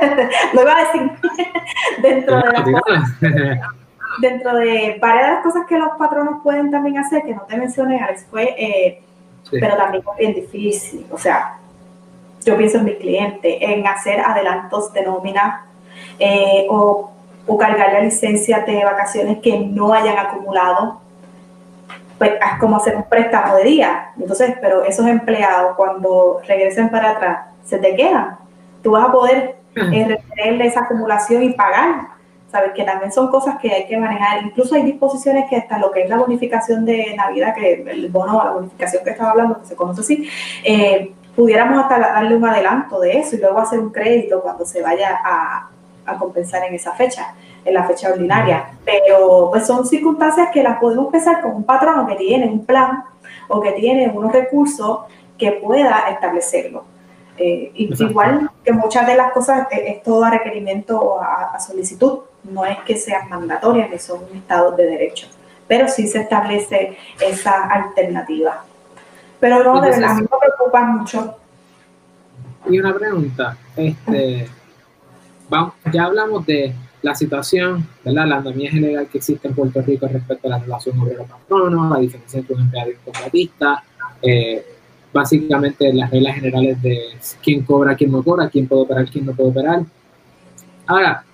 lo 0.52 0.62
iba 0.62 0.76
a 0.76 0.84
decir 0.84 1.10
dentro 2.02 2.36
de 2.36 2.42
las 2.42 3.60
dentro 4.20 4.54
de 4.56 4.98
varias 5.00 5.26
de 5.26 5.32
las 5.34 5.42
cosas 5.42 5.62
que 5.68 5.78
los 5.78 5.90
patronos 5.98 6.42
pueden 6.42 6.70
también 6.70 6.98
hacer, 6.98 7.22
que 7.22 7.34
no 7.34 7.42
te 7.42 7.56
mencioné, 7.56 8.00
Alex, 8.00 8.26
fue, 8.30 8.54
eh, 8.58 9.02
pero 9.50 9.76
también 9.76 10.02
es 10.10 10.18
bien 10.18 10.34
difícil, 10.34 11.06
o 11.10 11.18
sea, 11.18 11.58
yo 12.48 12.56
pienso 12.56 12.78
en 12.78 12.84
mi 12.84 12.94
cliente, 12.94 13.72
en 13.72 13.86
hacer 13.86 14.20
adelantos 14.20 14.90
de 14.94 15.02
nómina 15.02 15.66
eh, 16.18 16.66
o, 16.70 17.10
o, 17.46 17.58
cargar 17.58 17.92
la 17.92 18.00
licencia 18.00 18.60
de 18.60 18.84
vacaciones 18.84 19.38
que 19.38 19.58
no 19.58 19.92
hayan 19.92 20.18
acumulado. 20.18 21.00
Pues 22.16 22.32
es 22.32 22.58
como 22.58 22.76
hacer 22.76 22.96
un 22.96 23.04
préstamo 23.04 23.54
de 23.56 23.64
día. 23.64 24.12
Entonces, 24.18 24.54
pero 24.60 24.82
esos 24.82 25.06
empleados 25.06 25.76
cuando 25.76 26.40
regresen 26.46 26.88
para 26.88 27.10
atrás, 27.10 27.46
se 27.64 27.78
te 27.78 27.94
quedan. 27.94 28.38
Tú 28.82 28.92
vas 28.92 29.08
a 29.08 29.12
poder 29.12 29.56
eh, 29.76 30.18
esa 30.62 30.80
acumulación 30.80 31.42
y 31.42 31.50
pagar. 31.50 32.08
Sabes 32.50 32.72
que 32.72 32.82
también 32.82 33.12
son 33.12 33.28
cosas 33.28 33.56
que 33.60 33.70
hay 33.70 33.86
que 33.86 33.98
manejar. 33.98 34.42
Incluso 34.42 34.74
hay 34.74 34.82
disposiciones 34.82 35.50
que 35.50 35.56
hasta 35.56 35.78
lo 35.78 35.90
que 35.90 36.02
es 36.02 36.08
la 36.08 36.16
bonificación 36.16 36.86
de 36.86 37.14
Navidad, 37.14 37.54
que 37.54 37.82
el 37.82 38.08
bono, 38.08 38.42
la 38.42 38.52
bonificación 38.52 39.04
que 39.04 39.10
estaba 39.10 39.32
hablando, 39.32 39.60
que 39.60 39.66
se 39.66 39.76
conoce 39.76 40.00
así, 40.00 40.28
eh, 40.64 41.12
pudiéramos 41.38 41.84
hasta 41.84 42.00
darle 42.00 42.34
un 42.34 42.44
adelanto 42.44 42.98
de 42.98 43.16
eso 43.16 43.36
y 43.36 43.38
luego 43.38 43.60
hacer 43.60 43.78
un 43.78 43.90
crédito 43.90 44.42
cuando 44.42 44.66
se 44.66 44.82
vaya 44.82 45.20
a, 45.24 45.70
compensar 46.18 46.64
en 46.64 46.74
esa 46.74 46.92
fecha, 46.92 47.32
en 47.64 47.74
la 47.74 47.84
fecha 47.84 48.10
ordinaria. 48.10 48.70
Pero 48.84 49.48
pues 49.52 49.64
son 49.64 49.86
circunstancias 49.86 50.48
que 50.52 50.64
las 50.64 50.80
podemos 50.80 51.12
pensar 51.12 51.40
con 51.40 51.54
un 51.54 51.62
patrono 51.62 52.08
que 52.08 52.16
tiene 52.16 52.46
un 52.46 52.66
plan 52.66 53.04
o 53.46 53.60
que 53.60 53.70
tiene 53.72 54.10
unos 54.12 54.32
recursos 54.32 55.00
que 55.36 55.52
pueda 55.52 56.08
establecerlo. 56.10 56.82
Eh, 57.36 57.70
igual 57.74 58.50
que 58.64 58.72
muchas 58.72 59.06
de 59.06 59.14
las 59.14 59.30
cosas 59.30 59.68
es, 59.70 60.02
todo 60.02 60.24
a 60.24 60.30
requerimiento 60.30 60.98
o 60.98 61.20
a, 61.20 61.56
solicitud, 61.60 62.20
no 62.42 62.64
es 62.64 62.78
que 62.78 62.96
sean 62.96 63.28
mandatorias, 63.28 63.90
que 63.90 64.00
son 64.00 64.22
estados 64.34 64.76
de 64.76 64.86
derecho, 64.86 65.28
pero 65.68 65.86
sí 65.86 66.08
se 66.08 66.22
establece 66.22 66.96
esa 67.20 67.64
alternativa. 67.66 68.64
Pero 69.40 69.64
no, 69.64 69.80
de 69.80 69.90
verdad, 69.90 70.10
a 70.10 70.14
mí 70.14 70.22
me 70.22 70.28
preocupa 70.28 70.84
mucho. 70.84 71.36
Y 72.68 72.78
una 72.78 72.94
pregunta, 72.94 73.56
este, 73.76 74.48
vamos, 75.48 75.74
ya 75.92 76.04
hablamos 76.04 76.44
de 76.46 76.74
la 77.02 77.14
situación, 77.14 77.86
¿verdad? 78.04 78.26
La 78.26 78.36
andamiaje 78.36 78.80
legal 78.80 79.08
que 79.08 79.18
existe 79.18 79.48
en 79.48 79.54
Puerto 79.54 79.80
Rico 79.82 80.08
respecto 80.08 80.48
a 80.48 80.50
la 80.50 80.58
relación 80.58 80.98
obrero-patrono, 80.98 81.90
la 81.94 82.00
diferencia 82.00 82.40
entre 82.40 82.56
un 82.56 82.62
empleado 82.62 82.90
y 82.90 82.94
un 82.94 83.00
contratista, 83.04 83.84
eh, 84.20 84.66
básicamente 85.12 85.92
las 85.94 86.10
reglas 86.10 86.34
generales 86.34 86.82
de 86.82 87.00
quién 87.42 87.62
cobra, 87.62 87.94
quién 87.94 88.10
no 88.10 88.22
cobra, 88.22 88.48
quién 88.48 88.66
puede 88.66 88.82
operar, 88.82 89.08
quién 89.08 89.26
no 89.26 89.32
puede 89.32 89.50
operar. 89.50 89.82
Ahora, 90.86 91.24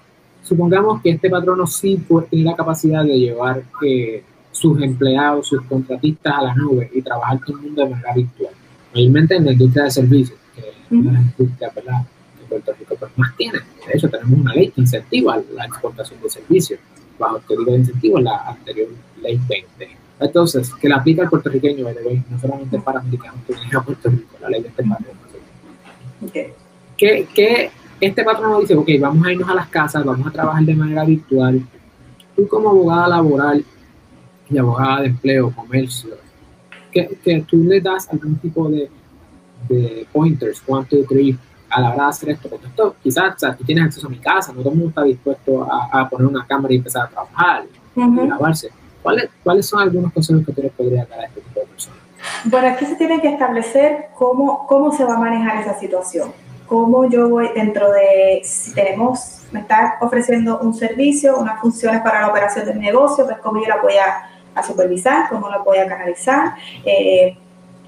supongamos 0.42 1.00
que 1.00 1.10
este 1.10 1.30
patrono 1.30 1.66
sí 1.66 1.96
puede, 1.96 2.26
tiene 2.26 2.50
la 2.50 2.56
capacidad 2.56 3.02
de 3.02 3.18
llevar 3.18 3.62
eh, 3.84 4.22
sus 4.54 4.80
empleados, 4.80 5.48
sus 5.48 5.62
contratistas 5.62 6.32
a 6.32 6.42
las 6.42 6.56
nubes 6.56 6.88
y 6.94 7.02
trabajar 7.02 7.40
todo 7.44 7.56
el 7.56 7.62
mundo 7.64 7.84
de 7.84 7.90
manera 7.90 8.14
virtual. 8.14 8.54
Mayormente 8.94 9.34
en 9.34 9.44
la 9.46 9.52
industria 9.52 9.84
de 9.84 9.90
servicios, 9.90 10.38
que 10.54 10.60
es 10.60 10.74
una 10.90 11.20
industria 11.20 11.72
¿verdad? 11.74 12.06
que 12.38 12.44
Puerto 12.46 12.72
Rico 12.78 12.94
pues, 12.96 13.10
más 13.16 13.36
tiene. 13.36 13.58
De 13.58 13.92
hecho, 13.94 14.08
tenemos 14.08 14.38
una 14.38 14.54
ley 14.54 14.70
que 14.70 14.80
incentiva 14.80 15.42
la 15.54 15.64
exportación 15.64 16.20
de 16.22 16.30
servicios, 16.30 16.78
bajo 17.18 17.38
el 17.38 17.42
código 17.42 17.72
de 17.72 17.78
incentivos, 17.78 18.22
la 18.22 18.48
anterior 18.48 18.88
ley 19.20 19.40
20. 19.48 19.88
Entonces, 20.20 20.72
que 20.80 20.88
la 20.88 20.96
aplica 20.96 21.22
el 21.22 21.28
puertorriqueño, 21.28 21.84
no 22.30 22.38
solamente 22.40 22.78
para 22.78 23.00
americanos 23.00 23.40
que 23.46 23.54
vienen 23.54 23.76
a 23.76 23.82
Puerto 23.82 24.08
Rico, 24.08 24.36
la 24.40 24.48
ley 24.50 24.62
de 24.62 24.68
este 24.68 24.84
patrón. 24.84 25.16
Okay. 26.28 26.52
Que, 26.96 27.26
que 27.34 27.70
este 28.00 28.22
patrón 28.22 28.60
dice, 28.60 28.76
ok, 28.76 28.88
vamos 29.00 29.26
a 29.26 29.32
irnos 29.32 29.48
a 29.48 29.54
las 29.54 29.66
casas, 29.66 30.04
vamos 30.04 30.28
a 30.28 30.30
trabajar 30.30 30.62
de 30.62 30.74
manera 30.74 31.04
virtual. 31.04 31.60
Tú 32.36 32.46
como 32.46 32.70
abogada 32.70 33.08
laboral 33.08 33.64
y 34.48 34.58
abogada 34.58 35.00
de 35.02 35.06
empleo, 35.08 35.52
comercio, 35.54 36.10
que, 36.92 37.18
que 37.22 37.40
tú 37.42 37.58
le 37.58 37.80
das 37.80 38.08
algún 38.10 38.36
tipo 38.36 38.68
de, 38.68 38.90
de 39.68 40.06
pointers, 40.12 40.62
two, 40.62 41.04
three, 41.08 41.38
a 41.70 41.80
la 41.80 41.88
hora 41.90 42.04
de 42.04 42.10
hacer 42.10 42.28
esto, 42.30 42.48
porque 42.48 42.66
esto 42.66 42.94
quizás, 43.02 43.34
o 43.34 43.38
sea, 43.38 43.56
tú 43.56 43.64
tienes 43.64 43.86
acceso 43.86 44.06
a 44.06 44.10
mi 44.10 44.18
casa, 44.18 44.52
no 44.52 44.60
todo 44.60 44.72
el 44.72 44.76
mundo 44.76 44.90
está 44.90 45.02
dispuesto 45.02 45.66
a, 45.70 45.88
a 45.92 46.08
poner 46.08 46.28
una 46.28 46.46
cámara 46.46 46.72
y 46.72 46.76
empezar 46.76 47.06
a 47.06 47.08
trabajar, 47.08 47.64
y 47.96 48.26
grabarse. 48.26 48.70
¿Cuáles, 49.02 49.28
¿Cuáles 49.42 49.66
son 49.66 49.80
algunos 49.80 50.12
consejos 50.12 50.46
que 50.46 50.52
tú 50.52 50.62
les 50.62 50.72
podrías 50.72 51.08
dar 51.08 51.20
a 51.20 51.24
este 51.24 51.40
tipo 51.40 51.60
de 51.60 51.66
personas? 51.66 51.98
Bueno, 52.44 52.68
aquí 52.68 52.86
se 52.86 52.96
tiene 52.96 53.20
que 53.20 53.28
establecer 53.28 54.06
cómo, 54.14 54.66
cómo 54.66 54.92
se 54.92 55.04
va 55.04 55.16
a 55.16 55.18
manejar 55.18 55.60
esa 55.60 55.78
situación. 55.78 56.32
Cómo 56.66 57.08
yo 57.10 57.28
voy 57.28 57.50
dentro 57.54 57.90
de, 57.92 58.40
si 58.44 58.72
tenemos, 58.72 59.42
me 59.52 59.60
está 59.60 59.98
ofreciendo 60.00 60.58
un 60.60 60.72
servicio, 60.72 61.38
unas 61.38 61.60
funciones 61.60 62.00
para 62.00 62.22
la 62.22 62.28
operación 62.28 62.64
del 62.64 62.78
negocio, 62.78 63.26
pues 63.26 63.38
cómo 63.38 63.60
yo 63.60 63.68
la 63.68 63.82
voy 63.82 63.94
a 63.94 64.30
a 64.54 64.62
supervisar, 64.62 65.28
cómo 65.28 65.48
la 65.48 65.58
voy 65.58 65.78
a 65.78 65.86
canalizar, 65.86 66.54
eh, 66.84 67.36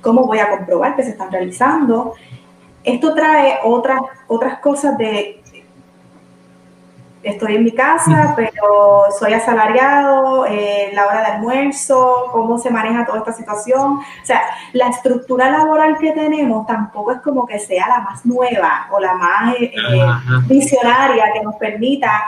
¿Cómo 0.06 0.24
voy 0.24 0.38
a 0.38 0.50
comprobar 0.50 0.94
que 0.94 1.02
se 1.02 1.10
están 1.10 1.32
realizando? 1.32 2.14
Esto 2.84 3.12
trae 3.12 3.58
otras, 3.64 4.00
otras 4.28 4.60
cosas 4.60 4.96
de 4.98 5.42
estoy 7.26 7.56
en 7.56 7.64
mi 7.64 7.72
casa, 7.72 8.34
pero 8.36 9.06
soy 9.18 9.32
asalariado, 9.32 10.46
eh, 10.46 10.90
la 10.92 11.06
hora 11.06 11.20
de 11.20 11.26
almuerzo, 11.26 12.28
cómo 12.32 12.58
se 12.58 12.70
maneja 12.70 13.04
toda 13.04 13.18
esta 13.18 13.32
situación. 13.32 13.98
O 13.98 14.24
sea, 14.26 14.42
la 14.72 14.88
estructura 14.88 15.50
laboral 15.50 15.98
que 15.98 16.12
tenemos 16.12 16.66
tampoco 16.66 17.12
es 17.12 17.20
como 17.20 17.46
que 17.46 17.58
sea 17.58 17.88
la 17.88 18.00
más 18.00 18.24
nueva 18.24 18.88
o 18.92 19.00
la 19.00 19.14
más 19.14 19.54
eh, 19.56 19.72
eh, 19.74 20.06
visionaria 20.46 21.32
que 21.32 21.42
nos 21.42 21.56
permita 21.56 22.22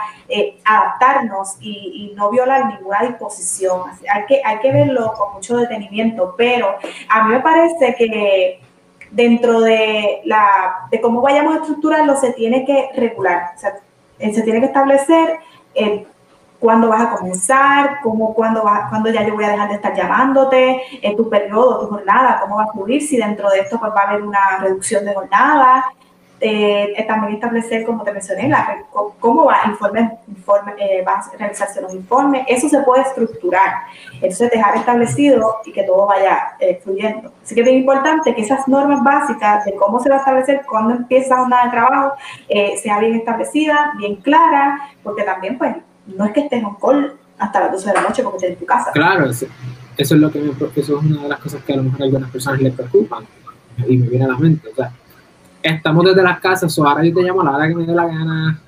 adaptarnos 0.63 1.57
y, 1.59 2.13
no 2.15 2.29
violar 2.29 2.65
ninguna 2.65 2.99
disposición. 3.01 3.81
hay, 4.13 4.25
que, 4.25 4.41
hay 4.43 4.59
que 4.59 4.71
verlo 4.71 5.13
con 5.13 5.33
mucho 5.33 5.57
detenimiento, 5.57 6.35
pero 6.37 6.75
a 7.09 7.23
mí 7.23 7.33
me 7.33 7.39
parece 7.39 7.95
que 7.95 8.61
dentro 9.11 9.61
de, 9.61 10.21
la, 10.25 10.87
de 10.91 11.01
cómo 11.01 11.21
vayamos 11.21 11.55
a 11.55 11.59
estructurarlo 11.59 12.15
se 12.17 12.33
tiene 12.33 12.65
que 12.65 12.89
regular. 12.95 13.53
O 13.55 13.59
sea, 13.59 13.69
eh, 13.69 13.88
se 14.19 14.41
tiene 14.43 14.59
que 14.59 14.67
establecer 14.67 15.39
eh, 15.73 16.05
cuándo 16.59 16.89
vas 16.89 17.01
a 17.01 17.15
comenzar, 17.15 18.01
cómo, 18.03 18.33
cuándo, 18.33 18.63
va, 18.63 18.87
cuándo 18.89 19.09
ya 19.09 19.25
yo 19.25 19.33
voy 19.33 19.45
a 19.45 19.51
dejar 19.51 19.69
de 19.69 19.75
estar 19.75 19.95
llamándote, 19.95 20.81
en 21.01 21.15
tu 21.15 21.29
periodo, 21.29 21.79
tu 21.79 21.87
jornada, 21.87 22.39
cómo 22.41 22.57
va 22.57 22.63
a 22.63 22.71
fluir, 22.71 23.01
si 23.01 23.17
dentro 23.17 23.49
de 23.49 23.61
esto 23.61 23.79
pues, 23.79 23.91
va 23.95 24.01
a 24.01 24.09
haber 24.09 24.23
una 24.23 24.59
reducción 24.59 25.05
de 25.05 25.13
jornada, 25.13 25.85
eh, 26.41 27.05
también 27.07 27.33
establecer, 27.33 27.85
como 27.85 28.03
te 28.03 28.11
mencioné, 28.11 28.47
la, 28.47 28.83
cómo 29.19 29.45
va, 29.45 29.57
informe, 29.67 30.19
informe, 30.27 30.73
eh, 30.79 31.03
va 31.05 31.13
a 31.13 31.37
realizarse 31.37 31.81
los 31.81 31.93
informes. 31.93 32.45
Eso 32.47 32.69
se 32.69 32.81
puede 32.81 33.03
estructurar. 33.03 33.83
Entonces, 34.13 34.49
dejar 34.49 34.77
establecido 34.77 35.57
y 35.65 35.71
que 35.71 35.83
todo 35.83 36.07
vaya 36.07 36.51
eh, 36.59 36.79
fluyendo. 36.83 37.31
Así 37.43 37.55
que 37.55 37.61
es 37.61 37.67
importante 37.69 38.33
que 38.33 38.41
esas 38.41 38.67
normas 38.67 39.03
básicas 39.03 39.65
de 39.65 39.75
cómo 39.75 39.99
se 39.99 40.09
va 40.09 40.15
a 40.15 40.19
establecer, 40.19 40.61
cuándo 40.69 40.95
empieza 40.95 41.41
una 41.41 41.65
de 41.65 41.71
trabajo, 41.71 42.13
eh, 42.47 42.77
sea 42.77 42.99
bien 42.99 43.15
establecida, 43.15 43.93
bien 43.97 44.17
clara, 44.17 44.89
porque 45.03 45.23
también, 45.23 45.57
pues, 45.57 45.75
no 46.07 46.25
es 46.25 46.31
que 46.31 46.41
estés 46.41 46.63
en 46.63 46.75
call 46.75 47.17
hasta 47.37 47.59
las 47.61 47.71
12 47.71 47.87
de 47.89 47.93
la 47.93 48.01
noche 48.01 48.23
porque 48.23 48.37
estés 48.37 48.51
en 48.51 48.59
tu 48.59 48.65
casa. 48.65 48.91
Claro, 48.91 49.29
eso, 49.29 49.45
eso 49.97 50.15
es 50.15 50.21
lo 50.21 50.31
que 50.31 50.39
me, 50.39 50.51
eso 50.51 50.71
es 50.75 50.89
una 50.89 51.23
de 51.23 51.29
las 51.29 51.39
cosas 51.39 51.63
que 51.63 51.73
a 51.73 51.77
lo 51.77 51.83
mejor 51.83 52.01
a 52.01 52.05
algunas 52.05 52.31
personas 52.31 52.61
les 52.61 52.73
preocupan 52.73 53.25
y 53.87 53.97
me 53.97 54.07
viene 54.07 54.25
a 54.25 54.29
la 54.29 54.37
mente. 54.37 54.67
O 54.69 54.75
sea, 54.75 54.91
estamos 55.61 56.05
desde 56.05 56.23
las 56.23 56.39
casas, 56.39 56.77
o 56.77 56.87
ahora 56.87 57.03
yo 57.03 57.13
te 57.13 57.21
llamo 57.21 57.41
a 57.41 57.45
la 57.45 57.51
hora 57.51 57.67
que 57.67 57.75
me 57.75 57.85
dé 57.85 57.93
la 57.93 58.07
gana, 58.07 58.61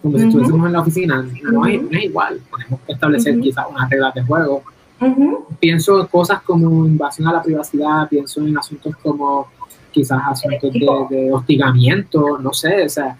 como 0.00 0.18
si 0.18 0.24
estuviésemos 0.26 0.66
en 0.66 0.72
la 0.72 0.80
oficina, 0.80 1.24
no, 1.44 1.66
es, 1.66 1.80
igual, 1.90 2.40
tenemos 2.56 2.80
que 2.86 2.92
establecer 2.92 3.40
quizás 3.40 3.66
unas 3.70 3.88
reglas 3.88 4.14
de 4.14 4.22
juego. 4.22 4.62
Pienso 5.58 6.00
en 6.00 6.06
cosas 6.06 6.42
como 6.42 6.86
invasión 6.86 7.28
a 7.28 7.32
la 7.32 7.42
privacidad, 7.42 8.08
pienso 8.08 8.40
en 8.40 8.56
asuntos 8.56 8.94
como 9.02 9.48
quizás 9.90 10.20
asuntos 10.24 10.72
de, 10.72 11.30
hostigamiento, 11.32 12.38
no 12.38 12.52
sé, 12.52 12.84
o 12.84 12.88
sea, 12.88 13.16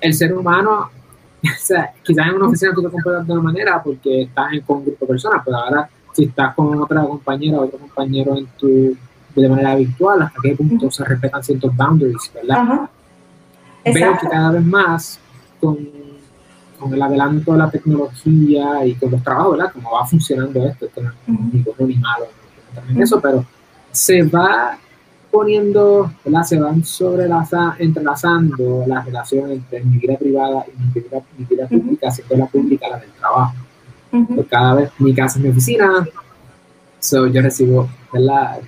el 0.00 0.12
ser 0.12 0.34
humano, 0.34 0.90
o 1.42 1.58
sea, 1.58 1.92
quizás 2.02 2.26
en 2.26 2.34
una 2.34 2.48
oficina 2.48 2.72
tú 2.74 2.82
te 2.82 2.90
comportas 2.90 3.26
de 3.26 3.32
una 3.32 3.42
manera 3.42 3.82
porque 3.82 4.22
estás 4.22 4.48
con 4.66 4.78
un 4.78 4.84
grupo 4.84 5.06
de 5.06 5.08
personas, 5.08 5.42
pero 5.44 5.56
ahora 5.56 5.88
si 6.12 6.24
estás 6.24 6.54
con 6.54 6.80
otra 6.80 7.02
compañera 7.02 7.58
o 7.58 7.64
otro 7.64 7.78
compañero 7.78 8.36
en 8.36 8.46
tu 8.58 8.96
de 9.42 9.48
manera 9.48 9.74
virtual, 9.74 10.22
hasta 10.22 10.40
qué 10.42 10.54
punto 10.56 10.90
se 10.90 11.04
respetan 11.04 11.42
ciertos 11.42 11.76
boundaries, 11.76 12.30
¿verdad? 12.34 12.88
Veo 13.84 14.18
que 14.18 14.28
cada 14.28 14.50
vez 14.52 14.64
más 14.64 15.20
con, 15.60 15.78
con, 16.78 16.92
el 16.92 17.02
adelanto 17.02 17.52
de 17.52 17.58
la 17.58 17.70
tecnología 17.70 18.84
y 18.84 18.94
con 18.94 19.10
los 19.10 19.22
trabajos, 19.22 19.56
¿verdad? 19.56 19.72
Cómo 19.72 19.92
va 19.92 20.06
funcionando 20.06 20.66
esto, 20.66 20.86
esto 20.86 21.02
no 21.02 21.10
es 21.10 21.16
ni 21.52 21.60
bueno 21.62 21.86
ni 21.86 21.94
malo, 21.96 22.26
también 22.74 23.02
eso, 23.02 23.20
pero 23.20 23.44
se 23.92 24.22
va 24.22 24.78
poniendo, 25.30 26.10
¿verdad? 26.24 26.42
Se 26.42 26.58
van 26.58 26.82
entrelazando 27.78 28.84
las 28.86 29.04
relaciones 29.04 29.58
entre 29.58 29.84
mi 29.84 29.98
vida 29.98 30.16
privada 30.16 30.64
y 30.66 30.82
mi 30.82 31.02
vida, 31.02 31.20
mi 31.36 31.44
vida 31.44 31.68
pública, 31.68 32.10
siendo 32.10 32.36
la 32.36 32.46
pública 32.46 32.88
la 32.88 32.98
del 32.98 33.10
trabajo. 33.12 33.54
Pues 34.10 34.46
cada 34.48 34.74
vez 34.74 34.90
mi 34.98 35.14
casa 35.14 35.38
es 35.38 35.44
mi 35.44 35.50
oficina, 35.50 36.08
so 37.00 37.26
yo 37.26 37.42
recibo, 37.42 37.88
¿verdad? 38.12 38.60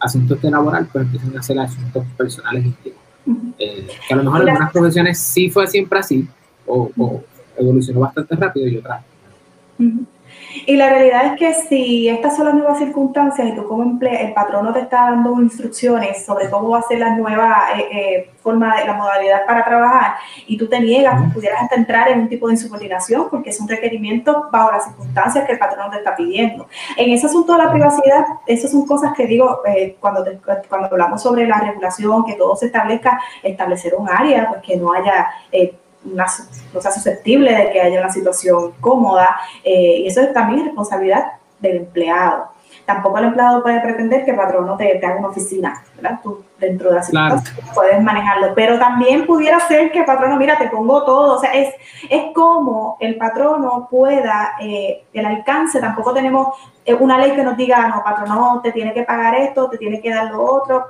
Asuntos 0.00 0.40
de 0.40 0.50
laboral, 0.50 0.88
pues 0.92 1.04
empiezan 1.04 1.36
a 1.36 1.42
ser 1.42 1.58
asuntos 1.58 2.04
personales 2.16 2.64
íntimos. 2.66 2.98
Eh, 3.58 3.86
que 4.06 4.14
a 4.14 4.16
lo 4.16 4.24
mejor 4.24 4.42
en 4.42 4.48
algunas 4.48 4.72
profesiones 4.72 5.18
sí 5.18 5.50
fue 5.50 5.66
siempre 5.66 5.98
así, 5.98 6.26
o, 6.66 7.22
evolucionó 7.56 8.00
bastante 8.00 8.36
rápido 8.36 8.68
y 8.68 8.76
otras. 8.76 9.02
Y 10.66 10.76
la 10.76 10.88
realidad 10.90 11.26
es 11.26 11.38
que 11.38 11.54
si 11.54 12.08
estas 12.08 12.36
son 12.36 12.46
las 12.46 12.54
nuevas 12.54 12.78
circunstancias 12.78 13.48
y 13.48 13.54
tú 13.54 13.66
como 13.66 13.82
empleo, 13.82 14.18
el 14.18 14.32
patrono 14.32 14.72
te 14.72 14.80
está 14.80 15.10
dando 15.10 15.40
instrucciones 15.40 16.24
sobre 16.24 16.50
cómo 16.50 16.70
va 16.70 16.78
a 16.78 16.82
ser 16.82 16.98
la 16.98 17.16
nueva 17.16 17.68
eh, 17.76 17.88
eh, 17.90 18.30
forma 18.42 18.76
de 18.76 18.86
la 18.86 18.94
modalidad 18.94 19.46
para 19.46 19.64
trabajar 19.64 20.14
y 20.46 20.56
tú 20.56 20.68
te 20.68 20.80
niegas, 20.80 21.18
pues 21.18 21.34
pudieras 21.34 21.62
hasta 21.62 21.76
entrar 21.76 22.08
en 22.08 22.20
un 22.20 22.28
tipo 22.28 22.46
de 22.46 22.54
insubordinación 22.54 23.28
porque 23.30 23.50
es 23.50 23.60
un 23.60 23.68
requerimiento 23.68 24.48
bajo 24.50 24.72
las 24.72 24.84
circunstancias 24.84 25.44
que 25.44 25.52
el 25.52 25.58
patrono 25.58 25.90
te 25.90 25.98
está 25.98 26.16
pidiendo. 26.16 26.66
En 26.96 27.10
ese 27.10 27.26
asunto 27.26 27.52
de 27.52 27.64
la 27.64 27.70
privacidad, 27.70 28.24
esas 28.46 28.70
son 28.70 28.86
cosas 28.86 29.12
que 29.14 29.26
digo, 29.26 29.60
eh, 29.66 29.96
cuando, 30.00 30.24
cuando 30.68 30.88
hablamos 30.88 31.22
sobre 31.22 31.46
la 31.46 31.60
regulación, 31.60 32.24
que 32.24 32.34
todo 32.34 32.56
se 32.56 32.66
establezca, 32.66 33.20
establecer 33.42 33.94
un 33.94 34.08
área, 34.08 34.48
pues 34.48 34.62
que 34.62 34.76
no 34.76 34.92
haya 34.92 35.28
no 36.14 36.80
sea 36.80 36.92
susceptible 36.92 37.54
de 37.54 37.70
que 37.70 37.80
haya 37.80 38.00
una 38.00 38.10
situación 38.10 38.72
cómoda 38.80 39.36
eh, 39.64 40.00
y 40.00 40.06
eso 40.06 40.20
es 40.20 40.32
también 40.32 40.66
responsabilidad 40.66 41.32
del 41.60 41.78
empleado. 41.78 42.48
Tampoco 42.88 43.18
el 43.18 43.26
empleado 43.26 43.62
puede 43.62 43.80
pretender 43.80 44.24
que 44.24 44.30
el 44.30 44.36
patrón 44.38 44.66
no 44.66 44.76
te, 44.76 44.98
haga 45.04 45.18
una 45.18 45.28
oficina, 45.28 45.82
¿verdad? 45.94 46.20
Tú 46.22 46.42
dentro 46.58 46.88
de 46.88 46.96
la 46.96 47.02
situación 47.02 47.42
puedes 47.74 48.02
manejarlo, 48.02 48.54
pero 48.54 48.78
también 48.78 49.26
pudiera 49.26 49.60
ser 49.60 49.92
que 49.92 49.98
el 50.00 50.04
patrono, 50.06 50.36
mira, 50.36 50.56
te 50.56 50.68
pongo 50.68 51.04
todo, 51.04 51.36
o 51.36 51.38
sea, 51.38 51.52
es, 51.52 51.74
es 52.08 52.32
como 52.34 52.96
el 53.00 53.16
patrono 53.16 53.88
pueda, 53.90 54.52
eh, 54.60 55.04
el 55.12 55.26
alcance, 55.26 55.80
tampoco 55.80 56.14
tenemos 56.14 56.56
eh, 56.84 56.94
una 56.94 57.18
ley 57.18 57.32
que 57.32 57.42
nos 57.42 57.58
diga, 57.58 57.88
no, 57.88 58.02
patrono, 58.02 58.60
te 58.62 58.72
tiene 58.72 58.94
que 58.94 59.02
pagar 59.02 59.34
esto, 59.34 59.68
te 59.68 59.76
tiene 59.76 60.00
que 60.00 60.08
dar 60.08 60.30
lo 60.30 60.42
otro, 60.42 60.86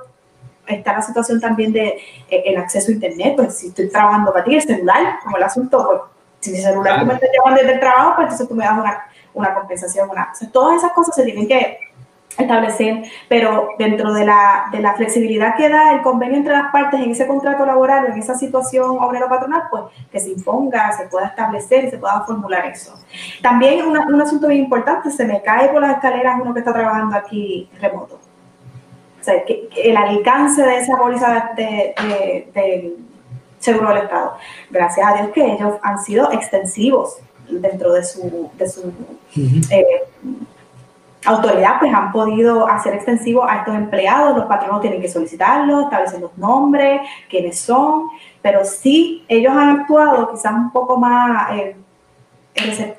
está 0.69 0.93
la 0.93 1.01
situación 1.01 1.39
también 1.39 1.73
de 1.73 1.99
eh, 2.29 2.43
el 2.45 2.57
acceso 2.57 2.91
a 2.91 2.93
internet, 2.93 3.33
pues 3.35 3.57
si 3.57 3.67
estoy 3.67 3.89
trabajando 3.89 4.31
para 4.31 4.45
ti, 4.45 4.55
el 4.55 4.61
celular, 4.61 5.19
como 5.23 5.37
el 5.37 5.43
asunto, 5.43 5.85
pues 5.87 6.01
si 6.39 6.51
mi 6.51 6.57
celular 6.57 6.99
tú 6.99 7.05
me 7.05 7.13
estás 7.13 7.29
llamando 7.33 7.61
desde 7.61 7.73
el 7.73 7.79
trabajo, 7.79 8.13
pues 8.15 8.25
entonces 8.25 8.47
tú 8.47 8.55
me 8.55 8.63
das 8.63 8.73
una, 8.73 9.03
una 9.33 9.53
compensación, 9.53 10.09
una, 10.09 10.31
todas 10.51 10.77
esas 10.77 10.91
cosas 10.93 11.15
se 11.15 11.23
tienen 11.23 11.47
que 11.47 11.77
establecer, 12.37 13.03
pero 13.27 13.69
dentro 13.77 14.13
de 14.13 14.25
la, 14.25 14.65
de 14.71 14.79
la 14.79 14.93
flexibilidad 14.93 15.55
que 15.55 15.67
da 15.67 15.93
el 15.93 16.01
convenio 16.01 16.37
entre 16.37 16.53
las 16.53 16.71
partes 16.71 16.99
en 16.99 17.11
ese 17.11 17.27
contrato 17.27 17.65
laboral, 17.65 18.05
en 18.05 18.17
esa 18.17 18.35
situación 18.35 18.97
obrero-patronal, 18.99 19.63
pues 19.69 19.83
que 20.11 20.19
se 20.19 20.29
imponga, 20.29 20.91
se 20.93 21.07
pueda 21.07 21.27
establecer 21.27 21.85
y 21.85 21.89
se 21.89 21.97
pueda 21.97 22.21
formular 22.21 22.65
eso. 22.67 22.93
También 23.41 23.85
un 23.85 24.21
asunto 24.21 24.47
bien 24.47 24.63
importante, 24.63 25.11
se 25.11 25.25
me 25.25 25.41
cae 25.41 25.69
por 25.69 25.81
las 25.81 25.95
escaleras 25.95 26.39
uno 26.41 26.53
que 26.53 26.59
está 26.59 26.71
trabajando 26.71 27.17
aquí 27.17 27.69
remoto 27.81 28.19
o 29.19 29.23
sea, 29.23 29.43
que, 29.45 29.69
el 29.75 29.97
alcance 29.97 30.61
de 30.61 30.77
esa 30.77 30.97
póliza 30.97 31.51
de, 31.55 32.95
seguro 33.59 33.89
del 33.89 34.03
Estado. 34.03 34.33
Gracias 34.69 35.07
a 35.07 35.13
Dios 35.15 35.29
que 35.33 35.53
ellos 35.53 35.75
han 35.81 35.99
sido 35.99 36.31
extensivos 36.31 37.17
dentro 37.49 37.93
de 37.93 38.03
su, 38.03 38.49
de 38.57 38.69
su 38.69 38.93
eh, 39.69 39.85
autoridad, 41.25 41.79
pues 41.79 41.93
han 41.93 42.11
podido 42.11 42.67
hacer 42.67 42.93
extensivo 42.93 43.43
a 43.43 43.57
estos 43.57 43.75
empleados, 43.75 44.37
los 44.37 44.45
patronos 44.45 44.81
tienen 44.81 45.01
que 45.01 45.09
solicitarlo, 45.09 45.81
establecer 45.81 46.21
los 46.21 46.37
nombres, 46.37 47.01
quiénes 47.29 47.59
son, 47.59 48.07
pero 48.41 48.63
sí 48.63 49.25
ellos 49.27 49.51
han 49.53 49.81
actuado 49.81 50.31
quizás 50.31 50.53
un 50.53 50.71
poco 50.71 50.97
más... 50.97 51.51
Eh, 51.57 51.75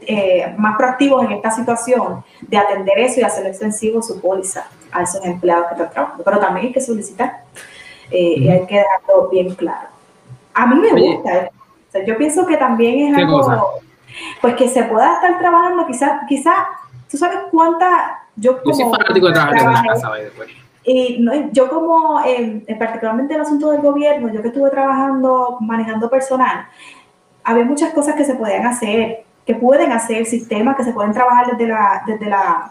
eh, 0.06 0.54
más 0.56 0.76
proactivos 0.78 1.22
en 1.24 1.32
esta 1.32 1.50
situación 1.50 2.24
de 2.40 2.56
atender 2.56 2.98
eso 2.98 3.20
y 3.20 3.24
hacer 3.24 3.46
extensivo 3.46 4.00
su 4.00 4.18
póliza 4.18 4.66
a 4.92 5.02
esos 5.02 5.24
empleados 5.24 5.66
que 5.68 5.74
están 5.74 5.90
trabajando. 5.90 6.24
Pero 6.24 6.38
también 6.38 6.66
hay 6.66 6.72
que 6.72 6.80
solicitar 6.80 7.44
eh, 8.10 8.34
y 8.38 8.48
hay 8.48 8.66
que 8.66 8.78
dejarlo 8.78 9.28
bien 9.28 9.54
claro. 9.54 9.88
A 10.54 10.66
mí 10.66 10.80
me 10.80 11.14
gusta. 11.14 11.50
yo 12.06 12.16
pienso 12.16 12.46
que 12.46 12.56
también 12.56 13.14
es 13.14 13.18
algo, 13.18 13.80
pues 14.40 14.54
que 14.56 14.68
se 14.68 14.82
pueda 14.84 15.14
estar 15.14 15.38
trabajando, 15.38 15.86
quizás, 15.86 16.22
quizás, 16.28 16.56
tú 17.10 17.16
sabes 17.16 17.38
cuánta, 17.50 18.24
yo 18.36 18.60
como... 18.62 18.76
Yo 18.76 18.84
soy 18.84 18.92
fanático 18.92 19.26
de 19.28 19.32
trabajar 19.32 19.58
en 19.58 19.72
la 19.72 19.82
casa, 19.82 20.10
y 20.82 21.18
no, 21.20 21.52
yo 21.52 21.68
como, 21.68 22.20
eh, 22.24 22.64
particularmente 22.78 23.34
el 23.34 23.42
asunto 23.42 23.70
del 23.70 23.82
gobierno, 23.82 24.32
yo 24.32 24.40
que 24.40 24.48
estuve 24.48 24.70
trabajando, 24.70 25.58
manejando 25.60 26.08
personal, 26.08 26.66
había 27.44 27.64
muchas 27.64 27.92
cosas 27.92 28.14
que 28.14 28.24
se 28.24 28.34
podían 28.34 28.66
hacer 28.66 29.24
que 29.46 29.54
pueden 29.54 29.90
hacer 29.92 30.26
sistemas 30.26 30.76
que 30.76 30.84
se 30.84 30.92
pueden 30.92 31.12
trabajar 31.12 31.50
desde 31.50 31.66
la, 31.66 32.02
desde 32.06 32.26
la, 32.26 32.70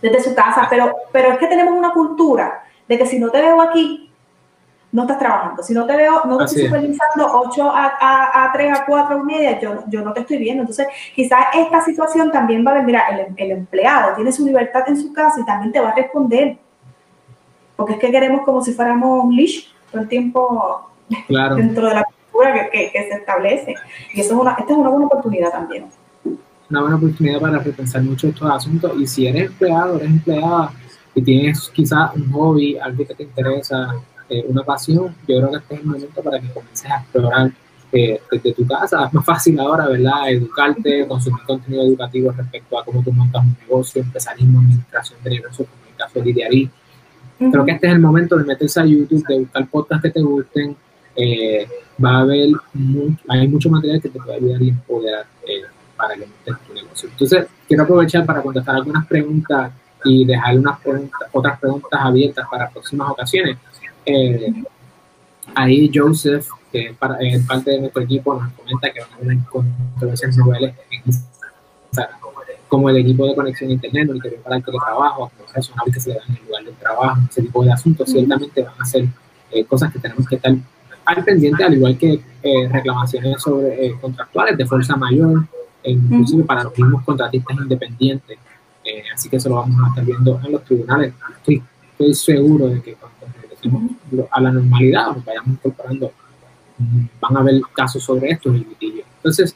desde 0.00 0.22
su 0.22 0.34
casa, 0.34 0.66
pero, 0.68 0.94
pero 1.12 1.32
es 1.32 1.38
que 1.38 1.46
tenemos 1.46 1.74
una 1.74 1.92
cultura 1.92 2.62
de 2.88 2.98
que 2.98 3.06
si 3.06 3.18
no 3.18 3.30
te 3.30 3.40
veo 3.40 3.60
aquí, 3.60 4.10
no 4.92 5.02
estás 5.02 5.18
trabajando. 5.18 5.62
Si 5.62 5.74
no 5.74 5.84
te 5.84 5.96
veo, 5.96 6.22
no 6.24 6.38
te 6.38 6.44
estoy 6.44 6.64
supervisando 6.64 7.26
8 7.26 7.70
a, 7.70 8.44
a, 8.44 8.52
3, 8.52 8.78
a 8.80 8.86
4 8.86 9.18
y 9.18 9.22
media, 9.24 9.60
yo, 9.60 9.84
yo 9.88 10.02
no 10.02 10.12
te 10.12 10.20
estoy 10.20 10.38
viendo. 10.38 10.62
Entonces, 10.62 10.86
quizás 11.14 11.46
esta 11.54 11.82
situación 11.82 12.30
también 12.30 12.64
va 12.66 12.70
a 12.70 12.74
ver, 12.74 12.84
mira, 12.84 13.04
el, 13.08 13.34
el, 13.36 13.50
empleado 13.50 14.14
tiene 14.14 14.32
su 14.32 14.46
libertad 14.46 14.84
en 14.86 14.96
su 14.96 15.12
casa 15.12 15.40
y 15.40 15.44
también 15.44 15.72
te 15.72 15.80
va 15.80 15.90
a 15.90 15.94
responder 15.94 16.58
porque 17.76 17.92
es 17.92 17.98
que 17.98 18.10
queremos 18.10 18.42
como 18.44 18.62
si 18.62 18.72
fuéramos 18.72 19.32
leash 19.32 19.66
todo 19.90 20.02
el 20.02 20.08
tiempo 20.08 20.90
dentro 21.28 21.88
de 21.88 21.94
la 21.94 22.04
cultura 22.04 22.70
que, 22.70 22.90
que, 22.90 23.08
se 23.08 23.14
establece. 23.14 23.74
Y 24.12 24.20
eso 24.20 24.34
es 24.34 24.40
una, 24.40 24.52
esta 24.52 24.72
es 24.72 24.78
una 24.78 24.88
buena 24.88 25.06
oportunidad 25.06 25.50
también. 25.50 25.86
Una 26.68 26.80
buena 26.80 26.96
oportunidad 26.96 27.40
para 27.40 27.58
repensar 27.58 28.02
mucho 28.02 28.28
estos 28.28 28.50
asuntos. 28.50 28.92
Y 28.98 29.06
si 29.06 29.26
eres 29.26 29.46
empleado, 29.46 29.96
eres 29.96 30.10
empleada 30.10 30.72
y 31.14 31.22
tienes 31.22 31.70
quizás 31.72 32.14
un 32.14 32.30
hobby, 32.32 32.76
algo 32.76 33.06
que 33.06 33.14
te 33.14 33.22
interesa, 33.22 33.94
eh, 34.28 34.44
una 34.48 34.62
pasión, 34.62 35.14
yo 35.28 35.38
creo 35.38 35.50
que 35.50 35.56
este 35.58 35.74
es 35.74 35.80
el 35.80 35.86
momento 35.86 36.22
para 36.22 36.40
que 36.40 36.48
comiences 36.48 36.90
a 36.90 36.96
explorar 36.96 37.52
eh, 37.92 38.20
desde 38.30 38.52
tu 38.52 38.66
casa. 38.66 39.06
Es 39.06 39.14
más 39.14 39.24
fácil 39.24 39.58
ahora, 39.60 39.88
¿verdad? 39.88 40.30
Educarte, 40.30 41.06
consumir 41.06 41.42
contenido 41.46 41.84
educativo 41.84 42.32
respecto 42.32 42.78
a 42.78 42.84
cómo 42.84 43.02
tú 43.02 43.12
montas 43.12 43.44
un 43.44 43.56
negocio, 43.60 44.02
empresarismo, 44.02 44.60
administración 44.60 45.20
de 45.22 45.30
negocios, 45.30 45.68
como 45.68 45.90
el 45.90 45.96
caso 45.96 46.18
de 46.18 46.24
Lidiarí. 46.24 46.70
Creo 47.38 47.64
que 47.64 47.72
este 47.72 47.86
es 47.86 47.92
el 47.92 48.00
momento 48.00 48.36
de 48.36 48.44
meterse 48.44 48.80
a 48.80 48.84
YouTube, 48.84 49.24
de 49.28 49.38
buscar 49.38 49.66
podcasts 49.68 50.02
que 50.02 50.10
te 50.10 50.20
gusten. 50.20 50.76
Eh, 51.14 51.68
va 52.04 52.16
a 52.16 52.20
haber 52.20 52.48
hay 53.28 53.48
mucho 53.48 53.70
material 53.70 54.02
que 54.02 54.08
te 54.08 54.18
puede 54.18 54.36
ayudar 54.36 54.62
y 54.62 54.68
empoderar 54.70 55.26
para 55.96 56.14
que 56.14 56.26
montes 56.26 56.66
tu 56.66 56.74
negocio. 56.74 57.08
Entonces, 57.08 57.46
quiero 57.66 57.82
aprovechar 57.84 58.24
para 58.24 58.42
contestar 58.42 58.76
algunas 58.76 59.06
preguntas 59.06 59.72
y 60.04 60.24
dejar 60.24 60.58
unas 60.58 60.78
otras 61.32 61.58
preguntas 61.58 62.00
abiertas 62.00 62.46
para 62.50 62.70
próximas 62.70 63.10
ocasiones. 63.10 63.56
Eh, 64.04 64.52
ahí 65.54 65.90
Joseph, 65.92 66.46
que 66.70 66.88
es, 66.88 66.96
para, 66.96 67.18
parte 67.46 67.72
de 67.72 67.80
nuestro 67.80 68.02
equipo, 68.02 68.34
nos 68.34 68.52
comenta 68.52 68.92
que 68.92 69.00
van 69.00 69.12
a 69.12 69.16
haber 69.16 69.38
controversias 69.50 70.36
noveles 70.36 70.74
como 72.68 72.90
el 72.90 72.96
equipo 72.96 73.26
de 73.26 73.34
conexión 73.34 73.70
a 73.70 73.74
internet, 73.74 74.10
interior 74.12 74.40
para 74.42 74.56
el 74.56 74.64
teletrabajo, 74.64 75.30
los 75.38 75.52
personales 75.52 75.94
que 75.94 76.00
se 76.00 76.10
le 76.10 76.16
dan 76.16 76.28
en 76.28 76.36
el 76.36 76.44
lugar 76.46 76.64
del 76.64 76.74
trabajo, 76.74 77.20
ese 77.30 77.42
tipo 77.42 77.64
de 77.64 77.72
asuntos, 77.72 78.10
ciertamente 78.10 78.62
van 78.62 78.74
a 78.80 78.84
ser 78.84 79.06
eh, 79.52 79.64
cosas 79.64 79.92
que 79.92 79.98
tenemos 79.98 80.26
que 80.26 80.36
estar 80.36 80.52
al 81.04 81.24
pendiente, 81.24 81.62
al 81.62 81.74
igual 81.74 81.96
que 81.96 82.20
eh, 82.42 82.68
reclamaciones 82.68 83.40
sobre 83.40 83.92
contractuales 84.00 84.58
de 84.58 84.66
fuerza 84.66 84.96
mayor, 84.96 85.46
e 85.86 85.92
inclusive 85.92 86.42
para 86.42 86.64
los 86.64 86.76
mismos 86.76 87.04
contratistas 87.04 87.56
independientes. 87.56 88.38
así 89.14 89.28
que 89.28 89.36
eso 89.36 89.48
lo 89.48 89.56
vamos 89.56 89.78
a 89.84 89.88
estar 89.90 90.04
viendo 90.04 90.40
en 90.44 90.52
los 90.52 90.64
tribunales. 90.64 91.14
Estoy, 91.38 91.62
estoy 91.92 92.14
seguro 92.14 92.68
de 92.68 92.82
que 92.82 92.94
cuando 92.94 94.28
a 94.30 94.40
la 94.40 94.50
normalidad, 94.52 95.14
nos 95.14 95.24
vayamos 95.24 95.50
incorporando, 95.50 96.12
van 97.20 97.36
a 97.36 97.40
haber 97.40 97.60
casos 97.72 98.02
sobre 98.02 98.30
esto 98.30 98.48
en 98.50 98.56
el 98.56 98.68
litigio. 98.68 99.04
Entonces, 99.16 99.54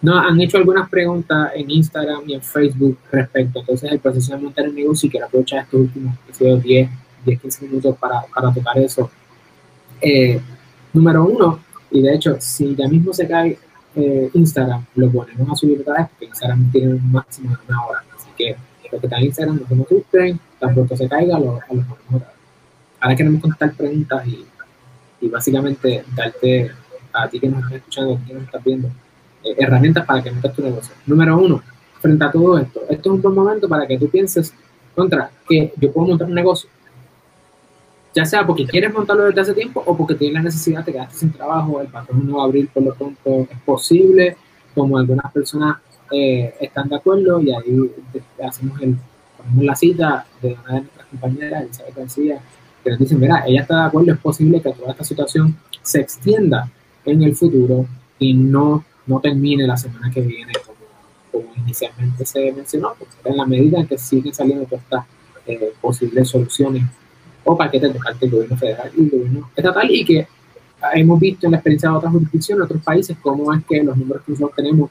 no, 0.00 0.18
han 0.18 0.40
hecho 0.40 0.56
algunas 0.56 0.88
preguntas 0.88 1.52
en 1.54 1.70
Instagram 1.70 2.22
y 2.26 2.34
en 2.34 2.42
Facebook 2.42 2.98
respecto 3.10 3.60
entonces 3.60 3.92
el 3.92 4.00
proceso 4.00 4.34
de 4.34 4.42
montar 4.42 4.64
el 4.64 4.74
negocio 4.74 5.06
y 5.06 5.10
quiero 5.10 5.26
aprovechar 5.26 5.64
estos 5.64 5.80
últimos 5.80 6.16
10, 6.38 6.90
10, 7.24 7.40
15 7.40 7.66
minutos 7.66 7.96
para, 7.98 8.22
para 8.34 8.52
tocar 8.52 8.78
eso. 8.78 9.10
Eh, 10.00 10.40
número 10.92 11.24
uno, 11.24 11.60
y 11.90 12.00
de 12.02 12.14
hecho, 12.14 12.36
si 12.40 12.74
ya 12.74 12.88
mismo 12.88 13.12
se 13.12 13.28
cae 13.28 13.58
Instagram, 13.94 14.84
lo 14.96 15.10
ponemos 15.10 15.50
a 15.50 15.56
subir 15.56 15.80
otra 15.80 15.94
vez 15.94 16.08
porque 16.08 16.24
Instagram 16.26 16.72
tiene 16.72 16.94
un 16.94 17.12
máximo 17.12 17.50
de 17.50 17.56
una 17.68 17.86
hora. 17.86 18.04
Así 18.16 18.28
que 18.36 18.56
lo 18.90 19.00
que 19.00 19.06
está 19.06 19.18
en 19.18 19.24
Instagram, 19.24 19.60
no 19.60 19.66
se 19.66 19.82
asusten, 19.82 20.40
tan 20.58 20.74
pronto 20.74 20.96
se 20.96 21.08
caiga, 21.08 21.38
lo, 21.38 21.56
a 21.56 21.74
lo 21.74 21.82
ponemos 21.82 22.22
ahora 23.02 23.16
queremos 23.16 23.40
contestar 23.40 23.74
preguntas 23.74 24.26
y, 24.26 24.44
y, 25.20 25.28
básicamente 25.28 26.04
darte 26.14 26.70
a 27.12 27.28
ti 27.28 27.40
que 27.40 27.48
nos 27.48 27.60
estás 27.64 27.74
escuchando, 27.74 28.20
que 28.26 28.32
nos 28.32 28.44
estás 28.44 28.64
viendo, 28.64 28.88
eh, 29.42 29.54
herramientas 29.58 30.06
para 30.06 30.22
que 30.22 30.30
montes 30.30 30.52
tu 30.54 30.62
negocio. 30.62 30.94
Número 31.06 31.36
uno, 31.36 31.62
frente 32.00 32.24
a 32.24 32.30
todo 32.30 32.58
esto, 32.58 32.80
esto 32.88 33.10
es 33.10 33.14
un 33.16 33.22
buen 33.22 33.34
momento 33.34 33.68
para 33.68 33.86
que 33.86 33.98
tú 33.98 34.08
pienses 34.08 34.54
contra 34.94 35.30
que 35.48 35.72
yo 35.76 35.92
puedo 35.92 36.08
montar 36.08 36.28
un 36.28 36.34
negocio. 36.34 36.70
Ya 38.14 38.26
sea 38.26 38.46
porque 38.46 38.66
quieres 38.66 38.92
montarlo 38.92 39.24
desde 39.24 39.40
hace 39.40 39.54
tiempo 39.54 39.82
o 39.86 39.96
porque 39.96 40.14
tienes 40.14 40.34
la 40.34 40.42
necesidad 40.42 40.84
de 40.84 40.92
quedarte 40.92 41.14
sin 41.14 41.32
trabajo, 41.32 41.80
el 41.80 41.88
patrón 41.88 42.26
no 42.26 42.36
va 42.36 42.42
a 42.42 42.46
abrir 42.46 42.68
por 42.68 42.82
lo 42.82 42.94
pronto, 42.94 43.48
es 43.50 43.60
posible, 43.64 44.36
como 44.74 44.98
algunas 44.98 45.32
personas 45.32 45.78
eh, 46.10 46.54
están 46.60 46.88
de 46.88 46.96
acuerdo 46.96 47.40
y 47.40 47.52
ahí 47.52 47.90
hacemos 48.46 48.80
el, 48.82 48.96
ponemos 49.36 49.64
la 49.64 49.74
cita 49.74 50.26
de 50.42 50.52
una 50.52 50.74
de 50.74 50.80
nuestras 50.82 51.06
compañeras, 51.06 51.62
Elizabeth 51.62 51.96
García, 51.96 52.40
que 52.84 52.90
nos 52.90 52.98
dicen, 52.98 53.18
mira, 53.18 53.44
ella 53.46 53.62
está 53.62 53.80
de 53.80 53.86
acuerdo, 53.86 54.12
es 54.12 54.18
posible 54.18 54.60
que 54.60 54.72
toda 54.72 54.90
esta 54.90 55.04
situación 55.04 55.56
se 55.80 56.00
extienda 56.00 56.70
en 57.06 57.22
el 57.22 57.34
futuro 57.34 57.86
y 58.18 58.34
no, 58.34 58.84
no 59.06 59.20
termine 59.20 59.66
la 59.66 59.76
semana 59.76 60.10
que 60.10 60.20
viene 60.20 60.52
como, 61.32 61.46
inicialmente 61.56 62.26
se 62.26 62.52
mencionó, 62.52 62.94
porque 62.98 63.14
en 63.24 63.36
la 63.38 63.46
medida 63.46 63.80
en 63.80 63.86
que 63.86 63.96
siguen 63.96 64.34
saliendo 64.34 64.66
todas 64.66 64.84
estas 64.84 65.04
eh, 65.46 65.72
posibles 65.80 66.28
soluciones 66.28 66.84
o 67.52 67.56
paquetes 67.56 67.92
de 67.92 67.98
parte 67.98 68.18
del 68.20 68.30
gobierno 68.30 68.56
federal 68.56 68.90
y 68.96 69.02
el 69.02 69.10
gobierno 69.10 69.50
estatal 69.54 69.90
y 69.90 70.04
que 70.04 70.26
hemos 70.94 71.20
visto 71.20 71.46
en 71.46 71.52
la 71.52 71.58
experiencia 71.58 71.90
de 71.90 71.96
otras 71.96 72.12
jurisdicciones, 72.12 72.64
otros 72.64 72.82
países, 72.82 73.16
cómo 73.22 73.52
es 73.52 73.64
que 73.64 73.82
los 73.82 73.96
números 73.96 74.22
que 74.24 74.32
nosotros 74.32 74.56
tenemos 74.56 74.90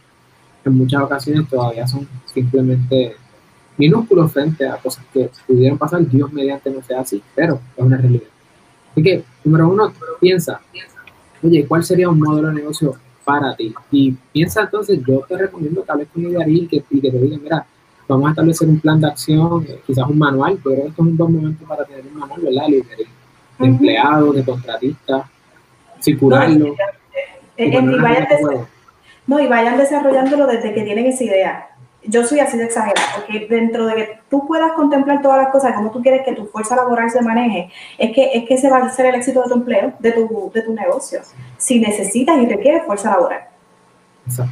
en 0.63 0.73
muchas 0.73 1.01
ocasiones 1.01 1.49
todavía 1.49 1.87
son 1.87 2.07
simplemente 2.33 3.15
minúsculos 3.77 4.31
frente 4.31 4.67
a 4.67 4.77
cosas 4.77 5.03
que 5.11 5.29
pudieran 5.47 5.77
pasar, 5.77 6.07
Dios 6.07 6.31
mediante 6.31 6.69
no 6.69 6.81
sea 6.83 7.01
así, 7.01 7.21
pero 7.35 7.59
es 7.75 7.83
una 7.83 7.97
realidad. 7.97 8.27
Así 8.91 9.01
que, 9.01 9.23
número 9.43 9.69
uno, 9.69 9.91
piensa, 10.19 10.61
oye, 11.41 11.65
¿cuál 11.65 11.83
sería 11.83 12.09
un 12.09 12.19
modelo 12.19 12.49
de 12.49 12.55
negocio 12.55 12.95
para 13.23 13.55
ti? 13.55 13.73
Y 13.91 14.11
piensa 14.31 14.61
entonces, 14.61 14.99
yo 15.07 15.25
te 15.27 15.37
recomiendo 15.37 15.83
que 15.83 15.91
hables 15.91 16.07
con 16.13 16.23
Idearil 16.23 16.67
que, 16.67 16.83
y 16.89 17.01
que 17.01 17.11
te 17.11 17.17
digan, 17.17 17.41
mira, 17.41 17.65
vamos 18.11 18.27
a 18.27 18.31
establecer 18.31 18.69
un 18.69 18.79
plan 18.79 18.99
de 19.01 19.07
acción, 19.07 19.65
eh, 19.67 19.79
quizás 19.85 20.07
un 20.07 20.17
manual, 20.17 20.59
pero 20.63 20.87
esto 20.87 20.93
es 20.93 20.99
un 20.99 21.17
buen 21.17 21.33
momento 21.33 21.65
para 21.65 21.85
tener 21.85 22.05
un 22.05 22.19
manual, 22.19 22.41
¿verdad? 22.41 22.67
De, 22.67 22.77
de 22.77 23.67
empleados, 23.67 24.35
de 24.35 24.43
contratistas, 24.43 25.23
circularlo. 25.99 26.75
no, 29.27 29.39
y 29.39 29.47
vayan 29.47 29.77
desarrollándolo 29.77 30.47
desde 30.47 30.73
que 30.73 30.83
tienen 30.83 31.05
esa 31.05 31.23
idea 31.23 31.67
yo 32.03 32.25
soy 32.25 32.39
así 32.39 32.57
de 32.57 32.65
exagerada, 32.65 33.07
porque 33.15 33.47
dentro 33.47 33.85
de 33.85 33.95
que 33.95 34.19
tú 34.29 34.47
puedas 34.47 34.71
contemplar 34.73 35.21
todas 35.21 35.37
las 35.37 35.51
cosas, 35.51 35.73
como 35.73 35.91
tú 35.91 36.01
quieres 36.01 36.23
que 36.25 36.33
tu 36.33 36.45
fuerza 36.45 36.75
laboral 36.75 37.09
se 37.09 37.21
maneje, 37.21 37.69
es 37.97 38.11
que, 38.13 38.31
es 38.33 38.47
que 38.47 38.55
ese 38.55 38.69
va 38.69 38.77
a 38.77 38.89
ser 38.89 39.07
el 39.07 39.15
éxito 39.15 39.43
de 39.43 39.49
tu 39.49 39.55
empleo, 39.55 39.93
de 39.99 40.11
tu, 40.11 40.51
de 40.53 40.61
tu 40.63 40.73
negocio. 40.73 41.21
Si 41.57 41.79
necesitas 41.79 42.37
y 42.39 42.47
requieres 42.47 42.85
fuerza 42.85 43.11
laboral. 43.11 43.41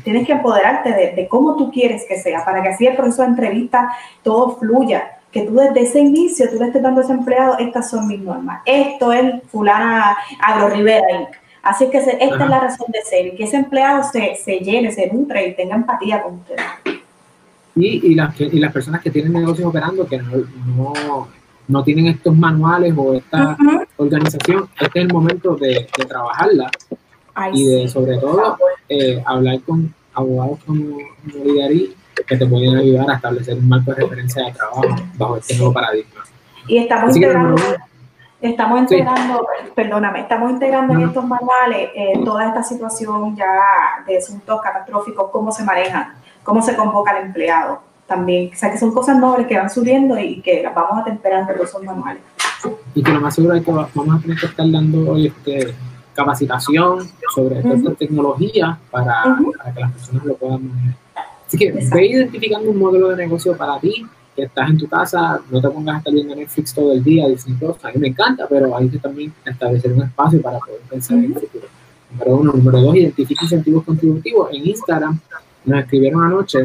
Tienes 0.04 0.26
que 0.26 0.34
empoderarte 0.34 0.92
de, 0.92 1.12
de, 1.12 1.28
cómo 1.28 1.56
tú 1.56 1.72
quieres 1.72 2.06
que 2.08 2.20
sea, 2.20 2.44
para 2.46 2.62
que 2.64 2.70
así 2.70 2.88
el 2.88 2.96
proceso 2.96 3.22
de 3.22 3.30
entrevista 3.30 3.92
todo 4.24 4.58
fluya, 4.58 5.20
que 5.32 5.44
tú 5.44 5.56
desde 5.56 5.82
ese 5.82 6.00
inicio 6.00 6.50
tú 6.50 6.58
le 6.58 6.66
estés 6.66 6.82
dando 6.82 7.02
a 7.02 7.04
ese 7.04 7.14
empleado, 7.14 7.58
estas 7.60 7.90
son 7.90 8.08
mis 8.08 8.20
normas, 8.20 8.62
esto 8.66 9.14
es 9.14 9.44
fulana 9.50 10.18
Agro 10.42 10.70
Rivera 10.70 11.06
Inc. 11.20 11.30
Así 11.62 11.90
que 11.90 11.98
esta 11.98 12.14
es 12.14 12.50
la 12.50 12.60
razón 12.62 12.88
de 12.92 13.02
ser, 13.02 13.36
que 13.36 13.44
ese 13.44 13.58
empleado 13.58 14.04
se, 14.04 14.36
se 14.36 14.60
llene, 14.60 14.92
se 14.92 15.12
nutre 15.12 15.50
y 15.50 15.56
tenga 15.56 15.76
empatía 15.76 16.24
con 16.24 16.36
usted. 16.36 16.56
Y, 17.76 18.12
y, 18.12 18.16
las, 18.16 18.40
y 18.40 18.60
las 18.60 18.72
personas 18.72 19.02
que 19.02 19.12
tienen 19.12 19.34
negocios 19.34 19.68
operando 19.68 20.08
que 20.08 20.20
no, 20.20 21.28
no, 21.68 21.84
tienen 21.84 22.08
estos 22.08 22.36
manuales 22.36 22.94
o 22.98 23.14
esta 23.14 23.58
organización, 23.98 24.70
este 24.80 25.00
es 25.00 25.06
el 25.06 25.14
momento 25.14 25.56
de, 25.56 25.88
de 25.98 26.06
trabajarla 26.06 26.72
y 27.54 27.66
de 27.66 27.88
sobre 27.88 28.18
todo 28.18 28.58
eh, 28.88 29.22
hablar 29.26 29.60
con 29.62 29.94
abogados 30.14 30.60
como 30.66 30.98
Lidari 31.44 31.96
que 32.28 32.38
te 32.38 32.46
pueden 32.46 32.76
ayudar 32.76 33.10
a 33.10 33.16
establecer 33.16 33.58
un 33.58 33.70
marco 33.70 33.92
de 33.92 34.02
referencia 34.02 34.46
de 34.46 34.52
trabajo 34.52 34.82
bajo 35.16 35.38
este 35.38 35.56
nuevo 35.56 35.74
paradigma. 35.74 36.22
Y 36.68 36.78
estamos 36.78 37.16
integrando, 37.16 37.62
estamos 38.42 38.80
integrando, 38.82 39.48
perdóname, 39.74 40.20
estamos 40.22 40.52
integrando 40.52 40.94
en 40.94 41.02
estos 41.04 41.26
manuales 41.26 41.90
eh, 41.96 42.20
toda 42.26 42.48
esta 42.48 42.62
situación 42.64 43.36
ya 43.36 43.48
de 44.06 44.18
asuntos 44.18 44.62
catastróficos, 44.62 45.30
cómo 45.32 45.52
se 45.52 45.64
manejan 45.64 46.20
cómo 46.50 46.64
se 46.64 46.76
convoca 46.76 47.12
al 47.12 47.26
empleado 47.26 47.82
también. 48.08 48.52
O 48.52 48.56
sea, 48.56 48.72
que 48.72 48.78
son 48.78 48.92
cosas 48.92 49.18
nobles 49.18 49.46
que 49.46 49.58
van 49.58 49.70
subiendo 49.70 50.18
y 50.18 50.42
que 50.42 50.64
las 50.64 50.74
vamos 50.74 51.00
a 51.00 51.04
temperar 51.04 51.50
en 51.50 51.58
los 51.58 51.84
manuales. 51.84 52.24
Y 52.96 53.04
que 53.04 53.12
lo 53.12 53.22
más 53.22 53.36
seguro 53.36 53.56
es 53.56 53.64
que 53.64 53.72
vamos 53.72 54.18
a 54.18 54.20
tener 54.20 54.38
que 54.38 54.48
estar 54.48 54.70
dando 54.70 55.16
este, 55.16 55.74
capacitación 56.14 57.08
sobre 57.34 57.60
esta 57.60 57.94
tecnología 57.94 58.78
para, 58.92 59.38
para, 59.58 59.74
que 59.74 59.80
las 59.80 59.92
personas 59.92 60.26
lo 60.26 60.36
puedan 60.36 60.68
manejar. 60.68 60.96
Así 61.48 61.58
que 61.58 61.72
ve 61.72 62.06
identificando 62.06 62.70
un 62.70 62.78
modelo 62.78 63.10
de 63.10 63.16
negocio 63.16 63.56
para 63.58 63.80
ti, 63.80 64.06
que 64.36 64.44
estás 64.44 64.70
en 64.70 64.78
tu 64.78 64.88
casa, 64.88 65.42
no 65.50 65.62
te 65.62 65.70
pongas 65.70 65.96
a 65.96 65.98
estar 66.00 66.14
viendo 66.14 66.36
Netflix 66.36 66.74
todo 66.74 66.94
el 66.94 67.04
día 67.04 67.28
diciendo, 67.28 67.78
a 67.82 67.88
mí 67.88 67.94
me 67.98 68.08
encanta, 68.10 68.48
pero 68.48 68.76
hay 68.76 68.88
que 68.90 69.00
también 69.00 69.34
establecer 69.46 69.92
un 69.94 70.04
espacio 70.04 70.42
para 70.42 70.60
poder 70.60 70.82
pensar 70.90 71.18
en 71.18 71.26
el 71.26 71.34
futuro. 71.34 71.68
Número 72.12 72.36
uno. 72.36 72.54
Número 72.54 72.82
dos, 72.82 72.96
identifica 72.96 73.44
incentivos 73.44 73.84
contributivos. 73.84 74.50
En 74.52 74.68
Instagram 74.68 75.20
nos 75.66 75.80
escribieron 75.80 76.24
anoche, 76.24 76.60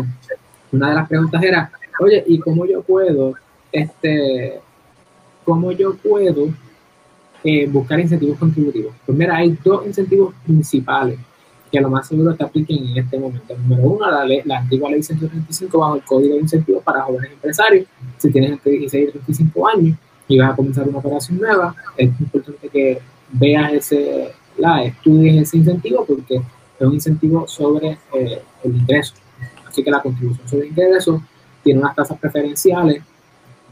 una 0.73 0.89
de 0.91 0.95
las 0.95 1.09
preguntas 1.09 1.43
era, 1.43 1.71
oye, 2.01 2.25
¿y 2.27 2.39
cómo 2.39 2.67
yo 2.67 2.83
puedo, 2.83 3.35
este, 3.73 4.61
cómo 5.45 5.73
yo 5.73 5.95
puedo 5.97 6.49
eh, 7.45 7.67
buscar 7.67 8.01
incentivos 8.01 8.39
contributivos? 8.39 8.95
Pues 9.05 9.29
hay 9.31 9.57
dos 9.63 9.87
incentivos 9.87 10.35
principales 10.45 11.19
que 11.71 11.81
lo 11.81 11.91
más 11.91 12.07
seguro 12.07 12.35
te 12.35 12.45
apliquen 12.45 12.87
en 12.87 12.99
este 12.99 13.19
momento. 13.19 13.57
Número 13.57 13.83
uno, 13.83 14.11
la, 14.11 14.25
la 14.45 14.59
antigua 14.59 14.91
ley 14.91 15.03
135 15.03 15.79
bajo 15.79 15.97
el 15.97 16.03
Código 16.03 16.35
de 16.37 16.41
Incentivos 16.41 16.83
para 16.85 17.03
Jóvenes 17.03 17.33
Empresarios, 17.33 17.87
si 18.17 18.31
tienes 18.31 18.53
entre 18.53 18.73
16 18.73 19.09
y 19.09 19.13
35 19.13 19.69
años, 19.69 19.99
y 20.29 20.39
vas 20.39 20.53
a 20.53 20.57
comenzar 20.57 20.89
una 20.89 20.99
operación 20.99 21.39
nueva, 21.39 21.75
es 21.97 22.09
importante 22.21 22.69
que 22.69 23.01
veas 23.33 23.73
ese, 23.73 24.33
la, 24.57 24.85
estudies 24.85 25.43
ese 25.43 25.59
incentivo 25.59 26.05
porque 26.07 26.37
es 26.37 26.87
un 26.87 26.95
incentivo 26.95 27.47
sobre 27.47 27.99
eh, 28.15 28.43
el 28.63 28.77
ingreso. 28.77 29.15
Así 29.69 29.83
que 29.83 29.91
la 29.91 30.01
contribución 30.01 30.49
sobre 30.49 30.67
el 30.67 30.71
ingreso 30.71 31.23
tiene 31.63 31.81
unas 31.81 31.95
tasas 31.95 32.19
preferenciales 32.19 33.03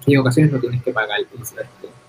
y 0.07 0.15
en 0.15 0.21
ocasiones 0.21 0.53
no 0.53 0.59
tienes 0.59 0.83
que 0.83 0.93
pagar 0.93 1.19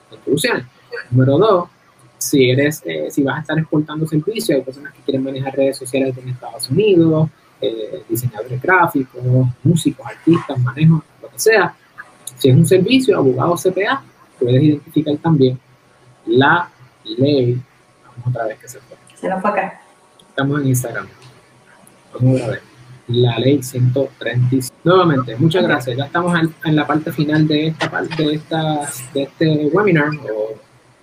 contribuciones. 0.10 0.66
Número 1.12 1.38
dos, 1.38 1.70
si 2.18 2.50
eres, 2.50 2.82
eh, 2.86 3.08
si 3.12 3.24
vas 3.24 3.38
a 3.38 3.42
estar 3.42 3.60
exportando 3.60 4.08
servicios, 4.08 4.58
hay 4.58 4.64
personas 4.64 4.94
que 4.94 5.02
quieren 5.02 5.24
manejar 5.24 5.56
redes 5.56 5.78
sociales 5.78 6.18
en 6.18 6.30
Estados 6.30 6.70
Unidos, 6.70 7.30
eh, 7.62 8.04
diseñadores 8.10 8.62
gráficos, 8.62 9.22
músicos, 9.64 10.06
artistas, 10.06 10.58
manejo, 10.60 11.04
lo 11.22 11.30
que 11.30 11.40
sea. 11.40 11.76
Si 12.36 12.50
es 12.50 12.56
un 12.56 12.66
servicio, 12.66 13.18
abogado 13.18 13.56
CPA, 13.56 14.04
puedes 14.40 14.62
identificar 14.62 15.18
también 15.18 15.60
la 16.26 16.70
ley. 17.18 17.62
Vamos 18.06 18.28
otra 18.28 18.46
vez 18.48 18.60
que 18.60 18.68
se 18.68 18.80
fue. 18.80 18.98
Se 19.16 19.30
nos 19.30 19.42
fue 19.42 19.52
acá. 19.52 19.82
Estamos 20.30 20.62
en 20.62 20.68
Instagram. 20.68 21.08
Vamos 22.14 22.42
a 22.42 22.48
ver. 22.48 22.62
La 23.08 23.38
ley 23.38 23.62
135. 23.62 24.76
Nuevamente, 24.84 25.36
muchas 25.36 25.64
gracias. 25.64 25.98
Ya 25.98 26.06
estamos 26.06 26.38
en, 26.64 26.76
la 26.76 26.88
parte 26.88 27.12
final 27.12 27.48
de 27.48 27.68
esta 27.68 27.92
parte 27.92 28.24
de, 28.24 28.36
esta, 28.36 28.90
de 29.14 29.24
este 29.24 29.70
webinar 29.74 30.10
o, 30.34 30.56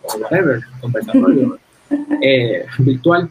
whatever, 0.03 0.61
conversatorio 0.81 1.59
eh, 2.23 2.67
virtual. 2.79 3.31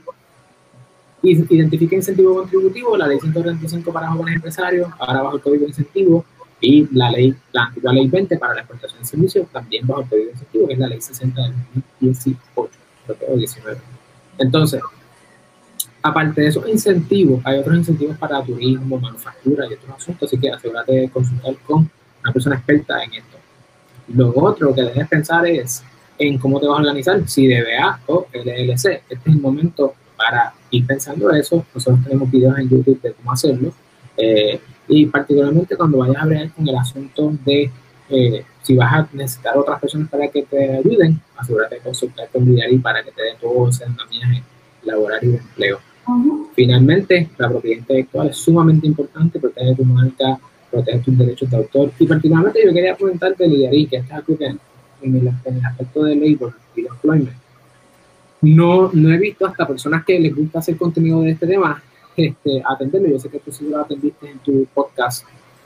Identifica 1.22 1.96
incentivo 1.96 2.36
contributivo, 2.36 2.96
la 2.96 3.08
ley 3.08 3.20
135 3.20 3.92
para 3.92 4.08
jóvenes 4.08 4.36
empresarios, 4.36 4.90
ahora 5.00 5.22
bajo 5.22 5.36
el 5.36 5.42
código 5.42 5.64
de 5.64 5.70
incentivo, 5.70 6.26
y 6.62 6.88
la 6.96 7.12
ley, 7.12 7.36
la 7.52 7.66
antigua 7.66 7.94
ley 7.94 8.08
20 8.08 8.38
para 8.38 8.54
la 8.54 8.62
exportación 8.62 9.02
de 9.02 9.06
servicios, 9.06 9.48
también 9.52 9.86
bajo 9.86 10.02
el 10.02 10.08
código 10.08 10.26
de 10.28 10.32
incentivo, 10.32 10.68
que 10.68 10.74
es 10.74 10.80
la 10.80 10.88
ley 10.88 11.02
60 11.02 11.42
del 11.42 11.54
2018, 12.00 12.40
o 12.56 13.36
19. 13.36 13.78
Entonces, 14.38 14.82
aparte 16.02 16.42
de 16.42 16.48
esos 16.48 16.68
incentivos, 16.68 17.42
hay 17.46 17.60
otros 17.60 17.76
incentivos 17.76 18.18
para 18.18 18.44
turismo, 18.44 18.98
manufactura 19.00 19.66
y 19.70 19.74
otros 19.74 19.96
asuntos, 19.96 20.28
así 20.28 20.40
que 20.40 20.52
asegúrate 20.52 20.94
de 20.94 21.10
consultar 21.10 21.56
con 21.66 21.90
una 22.24 22.34
persona 22.34 22.56
experta 22.56 23.04
en 23.04 23.14
esto. 23.14 23.38
Lo 24.14 24.34
otro 24.36 24.74
que 24.74 24.82
debes 24.82 25.08
pensar 25.08 25.46
es 25.48 25.84
en 26.20 26.38
cómo 26.38 26.60
te 26.60 26.68
vas 26.68 26.78
a 26.78 26.82
organizar, 26.82 27.28
si 27.28 27.48
DBA 27.48 28.02
o 28.08 28.28
LLC. 28.34 29.02
Este 29.10 29.16
es 29.16 29.26
el 29.26 29.40
momento 29.40 29.94
para 30.18 30.54
ir 30.70 30.86
pensando 30.86 31.32
eso. 31.32 31.66
Nosotros 31.74 32.04
tenemos 32.04 32.30
videos 32.30 32.60
en 32.60 32.70
YouTube 32.70 33.02
de 33.02 33.14
cómo 33.14 33.32
hacerlo. 33.32 33.74
Eh, 34.18 34.60
y 34.90 35.06
particularmente 35.06 35.78
cuando 35.78 36.00
vayas 36.00 36.22
a 36.22 36.26
ver 36.26 36.52
con 36.52 36.68
el 36.68 36.76
asunto 36.76 37.32
de 37.46 37.72
eh, 38.10 38.44
si 38.64 38.76
vas 38.76 38.94
a 38.94 39.10
necesitar 39.14 39.58
otras 39.58 39.80
personas 39.80 40.10
para 40.10 40.28
que 40.28 40.44
te 40.44 40.78
ayuden, 40.78 41.22
asegúrate 41.38 41.76
de 41.76 41.82
consultar 41.82 42.28
con 42.30 42.58
y 42.58 42.78
para 42.80 43.04
que 43.04 43.12
te 43.12 43.22
dé 43.22 43.30
todo 43.40 43.70
ese 43.70 43.86
andamiaje 43.86 44.44
laboral 44.84 45.20
y 45.22 45.28
de 45.28 45.38
empleo. 45.38 45.80
Finalmente, 46.56 47.30
la 47.38 47.50
propiedad 47.50 47.78
intelectual 47.78 48.30
es 48.30 48.38
sumamente 48.38 48.88
importante, 48.88 49.40
protege 49.40 49.76
tu 49.76 49.86
marca, 49.86 50.40
protege 50.72 51.00
tus 51.00 51.18
derechos 51.18 51.50
de 51.50 51.58
autor. 51.58 51.92
Y 52.00 52.08
particularmente 52.08 52.62
yo 52.66 52.74
quería 52.74 52.96
preguntarte, 52.96 53.48
Lidiari, 53.48 53.86
que 53.86 53.98
estás 53.98 54.20
aquí 54.20 54.36
en 55.02 55.16
el, 55.16 55.28
en 55.46 55.58
el 55.58 55.66
aspecto 55.66 56.04
de 56.04 56.16
labor 56.16 56.54
y 56.76 56.82
de 56.82 56.88
employment. 56.88 57.38
No, 58.42 58.90
no 58.94 59.14
he 59.14 59.18
visto 59.18 59.46
hasta 59.46 59.68
personas 59.68 60.06
que 60.06 60.20
les 60.20 60.36
gusta 60.36 60.60
hacer 60.60 60.78
contenido 60.78 61.22
de 61.22 61.32
este 61.32 61.48
tema 61.48 61.82
este, 62.16 62.62
atenderlo. 62.68 63.10
Yo 63.10 63.20
sé 63.20 63.30
que 63.30 63.40
tú 63.40 63.52
sí 63.52 63.68
lo 63.68 63.80
atendiste 63.80 64.30
en 64.30 64.40
tu 64.40 64.66
podcast 64.74 65.26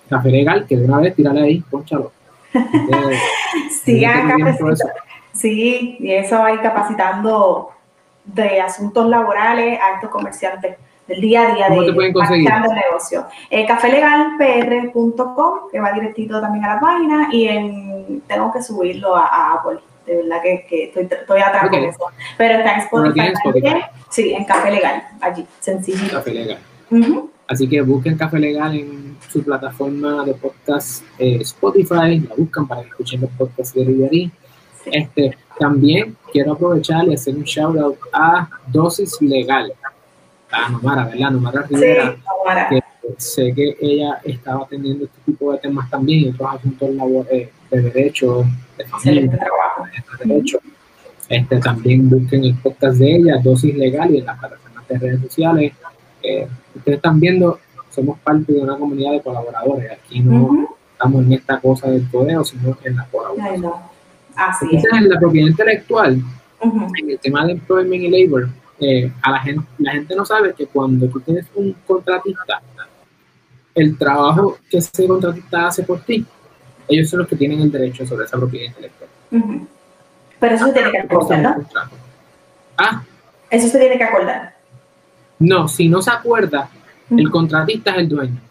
Café 0.10 0.30
Legal, 0.30 0.66
que 0.68 0.78
de 0.78 0.86
una 0.86 1.00
vez 1.00 1.16
tírale 1.16 1.42
ahí, 1.42 1.62
ponchalo. 1.62 2.12
sí, 3.84 4.04
sí, 5.34 5.98
y 6.00 6.12
eso 6.12 6.44
capacitando 6.62 7.72
de 8.26 8.62
asuntos 8.62 9.08
laborales 9.08 9.80
a 9.82 9.96
estos 9.96 10.12
comerciantes 10.12 10.78
del 11.08 11.22
día 11.22 11.50
a 11.50 11.56
día 11.56 11.68
¿Cómo 11.68 11.82
de 11.82 11.88
te 11.88 11.94
pueden 11.94 12.14
conseguir? 12.14 12.50
el 12.50 12.76
negocio. 12.76 13.26
Eh, 13.50 13.66
cafelegalpr.com, 13.66 15.60
que 15.72 15.80
va 15.80 15.92
directito 15.92 16.40
también 16.40 16.66
a 16.66 16.76
la 16.76 16.80
página, 16.80 17.30
y 17.32 17.48
en, 17.48 18.22
tengo 18.28 18.52
que 18.52 18.62
subirlo 18.62 19.16
a, 19.16 19.28
a 19.28 19.54
Apple 19.56 19.80
de 20.06 20.18
verdad 20.18 20.42
que, 20.42 20.66
que 20.68 20.84
estoy, 20.86 21.08
estoy 21.10 21.42
atrás 21.42 21.70
con 21.70 21.84
eso. 21.84 22.06
Pero 22.38 22.58
está 22.58 22.74
en 22.74 22.80
Spotify, 22.82 23.34
también. 23.44 23.78
Sí, 24.10 24.34
en 24.34 24.46
Café 24.46 24.72
Legal, 24.72 25.04
allí, 25.22 25.46
sencillo. 25.60 26.12
Café 26.12 26.34
Legal. 26.34 26.60
Así 27.48 27.68
que 27.68 27.82
busquen 27.82 28.18
Café 28.18 28.40
Legal 28.40 28.76
en 28.76 29.18
su 29.30 29.44
plataforma 29.44 30.24
de 30.26 30.34
podcast 30.34 31.04
eh, 31.18 31.40
Spotify, 31.42 32.20
la 32.20 32.36
buscan 32.36 32.68
para 32.68 32.84
que 32.84 32.90
escuchen 32.90 33.22
los 33.22 33.30
podcasts 33.32 33.74
de 33.74 33.86
Riverí. 33.86 34.32
Este, 34.86 35.38
también 35.60 36.18
quiero 36.32 36.54
aprovechar 36.54 37.06
y 37.06 37.14
hacer 37.14 37.36
un 37.36 37.44
shout 37.44 37.78
out 37.78 37.98
a 38.12 38.50
Dosis 38.68 39.22
Legal, 39.22 39.74
a 40.54 40.70
Nomara, 40.70 41.06
¿verdad? 41.06 41.32
Nomara 41.32 41.62
Rivera. 41.64 42.12
Sí, 42.12 42.22
Nomara. 42.26 42.70
Que 42.70 42.82
sé 43.18 43.54
que 43.54 43.76
ella 43.82 44.20
estaba 44.24 44.64
atendiendo 44.64 45.06
este 45.06 45.18
tipo 45.26 45.52
de 45.52 45.60
temas 45.60 45.90
también 45.90 46.20
y 46.20 46.30
otros 46.30 46.56
asuntos 46.56 46.90
eh, 47.32 47.52
de 47.70 47.82
derecho, 47.82 48.46
de 48.78 48.86
familia, 48.86 49.22
de 49.32 49.38
trabajo, 49.38 49.86
de 50.20 50.26
derecho. 50.26 50.60
Este, 51.30 51.60
también 51.60 52.10
busquen 52.10 52.44
el 52.46 52.56
podcast 52.56 52.98
de 52.98 53.16
ella, 53.16 53.38
Dosis 53.44 53.76
Legal, 53.76 54.14
y 54.14 54.20
en 54.20 54.26
las 54.26 54.40
plataformas 54.40 54.88
de 54.88 55.00
redes 55.00 55.22
sociales. 55.22 55.74
Eh, 56.22 56.48
ustedes 56.76 56.98
están 56.98 57.20
viendo, 57.20 57.60
somos 57.90 58.20
parte 58.20 58.54
de 58.54 58.62
una 58.62 58.78
comunidad 58.78 59.12
de 59.14 59.22
colaboradores. 59.22 59.92
Aquí 59.92 60.20
no 60.20 60.70
estamos 60.92 61.26
en 61.26 61.34
esta 61.34 61.60
cosa 61.60 61.90
del 61.90 62.04
poder, 62.04 62.44
sino 62.46 62.78
en 62.84 62.96
la 62.96 63.06
colaboración. 63.06 63.74
Así 64.36 64.66
Entonces, 64.66 64.92
en 64.94 65.10
la 65.10 65.20
propiedad 65.20 65.48
intelectual, 65.48 66.22
en 66.62 67.10
el 67.10 67.20
tema 67.20 67.46
de 67.46 67.54
employment 67.54 68.04
y 68.04 68.26
labor, 68.26 68.50
eh, 68.80 69.12
a 69.22 69.32
la 69.32 69.40
gente, 69.40 69.66
la 69.80 69.92
gente 69.92 70.16
no 70.16 70.26
sabe 70.26 70.54
que 70.54 70.68
cuando 70.68 71.08
tú 71.08 71.20
tienes 71.22 71.46
un 71.56 71.74
contratista, 71.86 72.62
el 73.76 73.98
trabajo 73.98 74.58
que 74.70 74.78
ese 74.78 75.08
contratista 75.08 75.68
hace 75.68 75.84
por 75.84 76.02
ti, 76.02 76.26
ellos 76.88 77.10
son 77.10 77.20
los 77.20 77.28
que 77.28 77.36
tienen 77.36 77.62
el 77.62 77.72
derecho 77.72 78.06
sobre 78.06 78.26
esa 78.26 78.38
propiedad 78.38 78.68
intelectual. 78.68 79.10
Pero 80.40 80.56
eso 80.56 80.66
se 80.68 80.74
tiene 80.74 80.92
que 80.92 81.00
acordar, 81.00 81.58
¿no? 81.58 81.66
Ah. 82.78 83.04
Eso 83.50 83.68
se 83.68 83.80
tiene 83.80 83.98
que 83.98 84.04
acordar. 84.04 84.56
No, 85.40 85.68
si 85.68 85.88
no 85.88 86.02
se 86.02 86.12
acuerda, 86.12 86.70
el 87.10 87.30
contratista 87.30 87.92
es 87.92 87.98
el 87.98 88.10
dueño. 88.10 88.42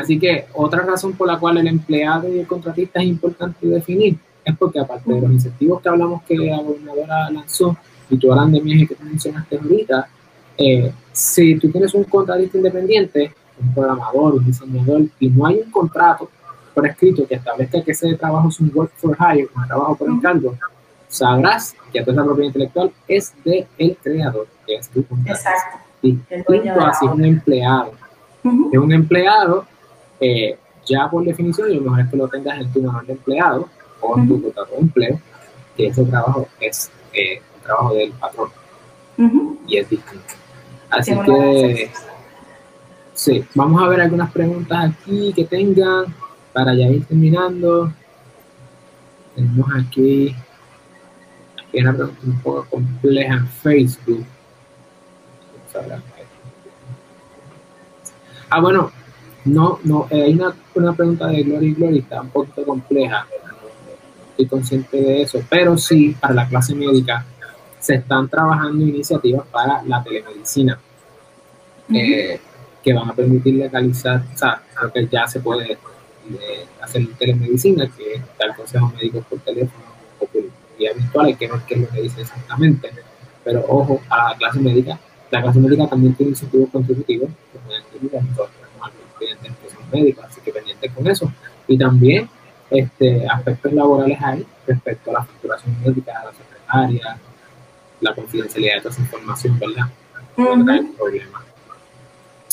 Así 0.00 0.18
que 0.18 0.46
otra 0.54 0.82
razón 0.82 1.12
por 1.12 1.26
la 1.26 1.38
cual 1.38 1.58
el 1.58 1.68
empleado 1.68 2.32
y 2.32 2.38
el 2.38 2.46
contratista 2.46 3.00
es 3.00 3.06
importante 3.06 3.66
definir 3.66 4.16
es 4.44 4.56
porque 4.56 4.80
aparte 4.80 5.12
de 5.12 5.20
los 5.20 5.30
incentivos 5.30 5.82
que 5.82 5.88
hablamos 5.90 6.22
que 6.22 6.36
la 6.36 6.56
gobernadora 6.56 7.30
lanzó 7.30 7.76
y 8.10 8.16
tú 8.16 8.32
hablan 8.32 8.52
de 8.52 8.60
mi 8.60 8.86
que 8.86 8.94
tú 8.94 9.04
mencionaste 9.04 9.56
ahorita, 9.56 10.08
eh, 10.56 10.92
si 11.12 11.56
tú 11.58 11.70
tienes 11.70 11.94
un 11.94 12.04
contratista 12.04 12.58
independiente, 12.58 13.32
un 13.60 13.74
programador, 13.74 14.34
un 14.34 14.44
diseñador, 14.44 15.02
y 15.18 15.28
no 15.28 15.46
hay 15.46 15.60
un 15.64 15.70
contrato 15.70 16.30
por 16.74 16.86
escrito 16.86 17.26
que 17.26 17.34
establezca 17.34 17.82
que 17.82 17.92
ese 17.92 18.14
trabajo 18.14 18.48
es 18.48 18.60
un 18.60 18.70
work 18.74 18.92
for 18.96 19.16
hire, 19.18 19.48
un 19.54 19.66
trabajo 19.66 19.96
por 19.96 20.08
encargo, 20.08 20.56
sabrás 21.08 21.74
que 21.92 22.00
toda 22.00 22.12
esa 22.12 22.24
propiedad 22.24 22.46
intelectual 22.48 22.92
es 23.06 23.34
del 23.44 23.66
el 23.78 23.96
creador, 23.96 24.46
que 24.66 24.76
es 24.76 24.88
tu 24.88 25.04
contratista. 25.04 25.50
Exacto. 25.50 25.88
Y 26.02 26.18
así 26.68 27.06
es 27.06 27.12
un 27.12 27.24
empleado. 27.24 27.92
Es 28.72 28.78
un 28.78 28.92
empleado, 28.92 29.66
eh, 30.20 30.56
ya 30.86 31.08
por 31.10 31.24
definición, 31.24 31.74
lo 31.74 31.80
mejor 31.82 32.00
es 32.00 32.08
que 32.08 32.16
lo 32.16 32.28
tengas 32.28 32.60
en 32.60 32.72
tu 32.72 32.80
manual 32.80 33.06
de 33.06 33.12
empleado 33.12 33.68
o 34.00 34.18
en 34.18 34.28
tu 34.28 34.42
contrato 34.42 34.70
de 34.72 34.80
empleo, 34.80 35.20
que 35.76 35.86
ese 35.88 36.04
trabajo 36.04 36.46
es 36.60 36.90
eh, 37.12 37.42
trabajo 37.68 37.94
del 37.94 38.10
patrón. 38.12 38.50
Y 39.66 39.76
es 39.76 39.90
distinto. 39.90 40.34
Así 40.90 41.12
que 41.12 41.90
Sí, 43.18 43.44
vamos 43.56 43.82
a 43.82 43.88
ver 43.88 44.00
algunas 44.00 44.30
preguntas 44.30 44.92
aquí 44.92 45.32
que 45.34 45.44
tengan 45.44 46.04
para 46.52 46.72
ya 46.72 46.86
ir 46.86 47.04
terminando. 47.04 47.92
Tenemos 49.34 49.68
aquí, 49.74 50.36
aquí 51.56 51.80
una 51.80 51.96
pregunta 51.96 52.20
un 52.24 52.38
poco 52.40 52.66
compleja 52.70 53.34
en 53.34 53.48
Facebook. 53.48 54.24
Ah, 58.48 58.60
bueno, 58.60 58.92
no, 59.44 59.80
no, 59.82 60.06
eh, 60.10 60.22
hay 60.22 60.34
una, 60.34 60.54
una, 60.76 60.92
pregunta 60.92 61.26
de 61.26 61.42
Gloria 61.42 61.68
y 61.70 61.74
Gloria, 61.74 62.00
está 62.00 62.20
un 62.20 62.28
poquito 62.28 62.64
compleja. 62.64 63.26
Estoy 64.30 64.46
consciente 64.46 64.96
de 64.96 65.22
eso, 65.22 65.40
pero 65.50 65.76
sí, 65.76 66.16
para 66.20 66.34
la 66.34 66.48
clase 66.48 66.72
médica 66.72 67.26
se 67.88 67.94
están 67.94 68.28
trabajando 68.28 68.84
iniciativas 68.84 69.46
para 69.46 69.82
la 69.84 70.04
telemedicina. 70.04 70.78
eh, 71.94 72.38
que 72.84 72.92
van 72.92 73.08
a 73.08 73.14
permitir 73.14 73.54
legalizar, 73.54 74.22
o 74.34 74.36
sea, 74.36 74.62
creo 74.74 74.92
que 74.92 75.08
ya 75.08 75.26
se 75.26 75.40
puede 75.40 75.72
eh, 75.72 76.66
hacer 76.82 77.06
telemedicina, 77.18 77.90
que 77.96 78.16
es 78.16 78.22
dar 78.38 78.54
consejos 78.54 78.92
médicos 78.94 79.24
por 79.24 79.38
teléfono 79.38 79.84
o 80.20 80.26
por 80.26 80.42
vía 80.78 80.92
virtual, 80.92 81.28
que 81.28 81.48
qué 81.66 81.74
es 81.74 81.80
lo 81.80 81.88
que 81.88 82.02
dice 82.02 82.20
exactamente. 82.20 82.90
Pero 83.42 83.64
ojo, 83.66 84.02
a 84.10 84.32
la 84.32 84.36
clase 84.36 84.60
médica, 84.60 85.00
la 85.30 85.42
clase 85.42 85.58
médica 85.58 85.86
también 85.86 86.14
tiene 86.14 86.30
incentivos 86.32 86.68
contributivos 86.70 87.30
que 87.52 87.58
pueden 87.58 87.82
que 89.18 89.70
son 89.70 89.90
médicos, 89.90 90.26
así 90.26 90.42
que 90.42 90.52
pendientes 90.52 90.92
con 90.92 91.06
eso. 91.06 91.32
Y 91.66 91.78
también 91.78 92.28
este, 92.70 93.26
aspectos 93.26 93.72
laborales 93.72 94.18
hay 94.22 94.46
respecto 94.66 95.10
a 95.10 95.14
la 95.14 95.24
facturación 95.24 95.74
médica, 95.82 96.20
a 96.20 96.24
la 96.26 96.32
secretaria, 96.32 97.18
la 98.00 98.14
confidencialidad 98.14 98.76
de 98.76 98.80
toda 98.80 98.92
esa 98.92 99.02
información, 99.02 99.58
¿verdad? 99.58 99.86
No 100.36 100.64
trae 100.64 100.82
problema. 100.96 101.44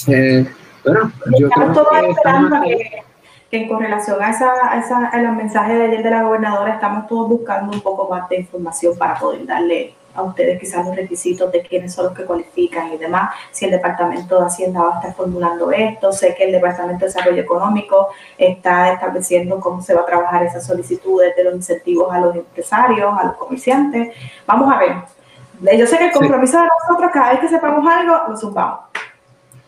Eh, 0.08 0.46
bueno, 0.84 1.12
yo 1.40 1.50
creo 1.50 1.74
que 1.74 2.10
estamos 2.12 2.64
que, 2.64 3.04
que, 3.50 3.68
con 3.68 3.80
relación 3.80 4.22
a, 4.22 4.30
esa, 4.30 4.52
a, 4.72 4.80
esa, 4.80 5.08
a 5.08 5.22
los 5.22 5.36
mensajes 5.36 5.78
de 5.78 5.86
ayer 5.86 6.04
de 6.04 6.12
la 6.12 6.24
gobernadora 6.24 6.76
estamos 6.76 7.08
todos 7.08 7.30
buscando 7.30 7.74
un 7.74 7.82
poco 7.82 8.08
más 8.10 8.30
de 8.30 8.38
información 8.38 8.98
para 8.98 9.18
poder 9.18 9.46
darle 9.46 9.96
a 10.16 10.24
ustedes 10.24 10.60
quizás 10.60 10.86
los 10.86 10.96
requisitos 10.96 11.52
de 11.52 11.62
quiénes 11.62 11.94
son 11.94 12.06
los 12.06 12.14
que 12.14 12.24
cualifican 12.24 12.94
y 12.94 12.98
demás, 12.98 13.36
si 13.52 13.66
el 13.66 13.72
Departamento 13.72 14.40
de 14.40 14.46
Hacienda 14.46 14.82
va 14.82 14.96
a 14.96 15.00
estar 15.00 15.14
formulando 15.14 15.72
esto, 15.72 16.12
sé 16.12 16.34
que 16.36 16.46
el 16.46 16.54
Departamento 16.54 17.06
de 17.06 17.12
Desarrollo 17.12 17.42
Económico 17.42 18.08
está 18.38 18.94
estableciendo 18.94 19.60
cómo 19.60 19.82
se 19.82 19.94
va 19.94 20.02
a 20.02 20.06
trabajar 20.06 20.44
esas 20.44 20.66
solicitudes 20.66 21.36
de 21.36 21.44
los 21.44 21.56
incentivos 21.56 22.14
a 22.14 22.20
los 22.20 22.36
empresarios, 22.36 23.14
a 23.18 23.26
los 23.26 23.36
comerciantes. 23.36 24.16
Vamos 24.48 24.74
a 24.74 24.80
ver. 24.80 25.15
Yo 25.62 25.88
sé 25.88 25.98
que 25.98 26.06
el 26.06 26.12
compromiso 26.12 26.58
de 26.58 26.66
nosotros, 26.66 27.12
cada 27.14 27.32
vez 27.32 27.40
que 27.42 27.48
sepamos 27.48 27.86
algo, 27.88 28.16
lo 28.30 28.38
zumbamos. 28.38 28.80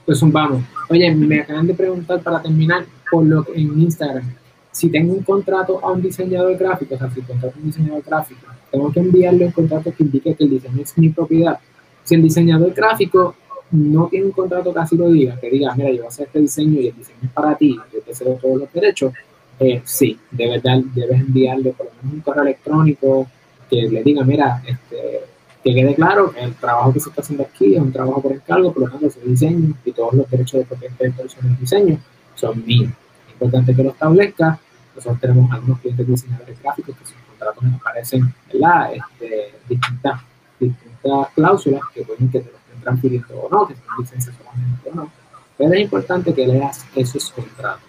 Lo 0.05 0.15
zumbamos. 0.15 0.63
Oye, 0.89 1.13
me 1.13 1.41
acaban 1.41 1.67
de 1.67 1.73
preguntar 1.73 2.21
para 2.21 2.41
terminar 2.41 2.85
por 3.09 3.25
lo 3.25 3.43
que 3.43 3.53
en 3.53 3.81
Instagram. 3.81 4.33
Si 4.71 4.89
tengo 4.89 5.13
un 5.13 5.23
contrato 5.23 5.79
a 5.83 5.91
un 5.91 6.01
diseñador 6.01 6.55
gráfico, 6.57 6.95
o 6.95 6.97
sea, 6.97 7.09
si 7.09 7.21
contrato 7.21 7.55
a 7.55 7.59
un 7.59 7.65
diseñador 7.65 8.03
gráfico, 8.03 8.41
tengo 8.71 8.91
que 8.91 8.99
enviarle 8.99 9.45
un 9.45 9.51
contrato 9.51 9.91
que 9.91 10.03
indique 10.03 10.35
que 10.35 10.43
el 10.43 10.49
diseño 10.51 10.81
es 10.81 10.97
mi 10.97 11.09
propiedad. 11.09 11.59
Si 12.03 12.15
el 12.15 12.21
diseñador 12.21 12.73
gráfico 12.73 13.35
no 13.71 14.07
tiene 14.07 14.27
un 14.27 14.31
contrato 14.31 14.73
que 14.73 14.79
así 14.79 14.95
lo 14.95 15.09
diga, 15.09 15.39
que 15.39 15.49
diga, 15.49 15.73
mira, 15.75 15.89
yo 15.89 15.97
voy 15.97 16.05
a 16.05 16.09
hacer 16.09 16.27
este 16.27 16.39
diseño 16.39 16.79
y 16.79 16.87
el 16.87 16.95
diseño 16.95 17.19
es 17.23 17.31
para 17.31 17.55
ti, 17.55 17.77
yo 17.91 17.99
te 18.01 18.15
cedo 18.15 18.35
todos 18.35 18.59
los 18.59 18.71
derechos, 18.71 19.13
eh, 19.59 19.81
sí, 19.83 20.17
debes, 20.31 20.61
dar, 20.61 20.81
debes 20.83 21.19
enviarle 21.19 21.71
por 21.71 21.87
lo 21.87 21.91
menos 21.93 22.13
un 22.13 22.21
correo 22.21 22.43
electrónico 22.43 23.27
que 23.69 23.81
le 23.89 24.03
diga, 24.03 24.23
mira, 24.23 24.61
este, 24.65 25.21
que 25.63 25.73
quede 25.73 25.95
claro 25.95 26.31
que 26.31 26.41
el 26.41 26.53
trabajo 26.55 26.93
que 26.93 26.99
se 26.99 27.09
está 27.09 27.21
haciendo 27.21 27.43
aquí 27.43 27.75
es 27.75 27.81
un 27.81 27.91
trabajo 27.91 28.21
por 28.21 28.31
encargo, 28.31 28.73
por 28.73 28.83
lo 28.83 28.89
tanto, 28.89 29.07
diseño 29.25 29.73
y 29.83 29.91
todos 29.91 30.13
los 30.13 30.29
derechos 30.29 30.59
de 30.59 30.65
propiedad 30.65 30.93
sobre 31.27 31.47
el 31.47 31.57
diseño 31.57 31.99
son 32.35 32.65
míos. 32.65 32.91
Es 33.27 33.33
importante 33.33 33.75
que 33.75 33.83
lo 33.83 33.89
establezca. 33.91 34.59
Nosotros 34.95 35.19
tenemos 35.19 35.51
algunos 35.51 35.79
clientes 35.79 36.07
diseñadores 36.07 36.61
gráficos 36.61 36.95
que 36.97 37.05
son 37.05 37.17
contratos 37.27 37.63
nos 37.63 37.81
aparecen 37.81 38.33
este, 38.49 39.53
distintas, 39.69 40.21
distintas 40.59 41.27
cláusulas 41.35 41.81
que 41.93 42.03
pueden 42.03 42.29
que 42.29 42.39
te 42.39 42.51
los 42.51 42.61
tendrán 42.71 42.99
pidiendo 42.99 43.39
o 43.39 43.49
no, 43.49 43.67
que 43.67 43.75
son 43.75 43.83
licencias 43.99 44.35
solamente 44.37 44.89
o 44.89 44.95
no. 44.95 45.11
Pero 45.57 45.73
es 45.73 45.81
importante 45.81 46.33
que 46.33 46.47
leas 46.47 46.85
esos 46.95 47.31
contratos. 47.31 47.81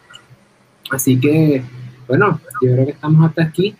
Así 0.90 1.20
que, 1.20 1.62
bueno, 2.06 2.40
yo 2.62 2.72
creo 2.72 2.86
que 2.86 2.92
estamos 2.92 3.28
hasta 3.28 3.42
aquí. 3.42 3.76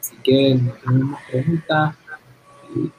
Así 0.00 0.16
que 0.22 0.54
no 0.54 0.72
tenemos 0.72 1.20
preguntas. 1.30 1.94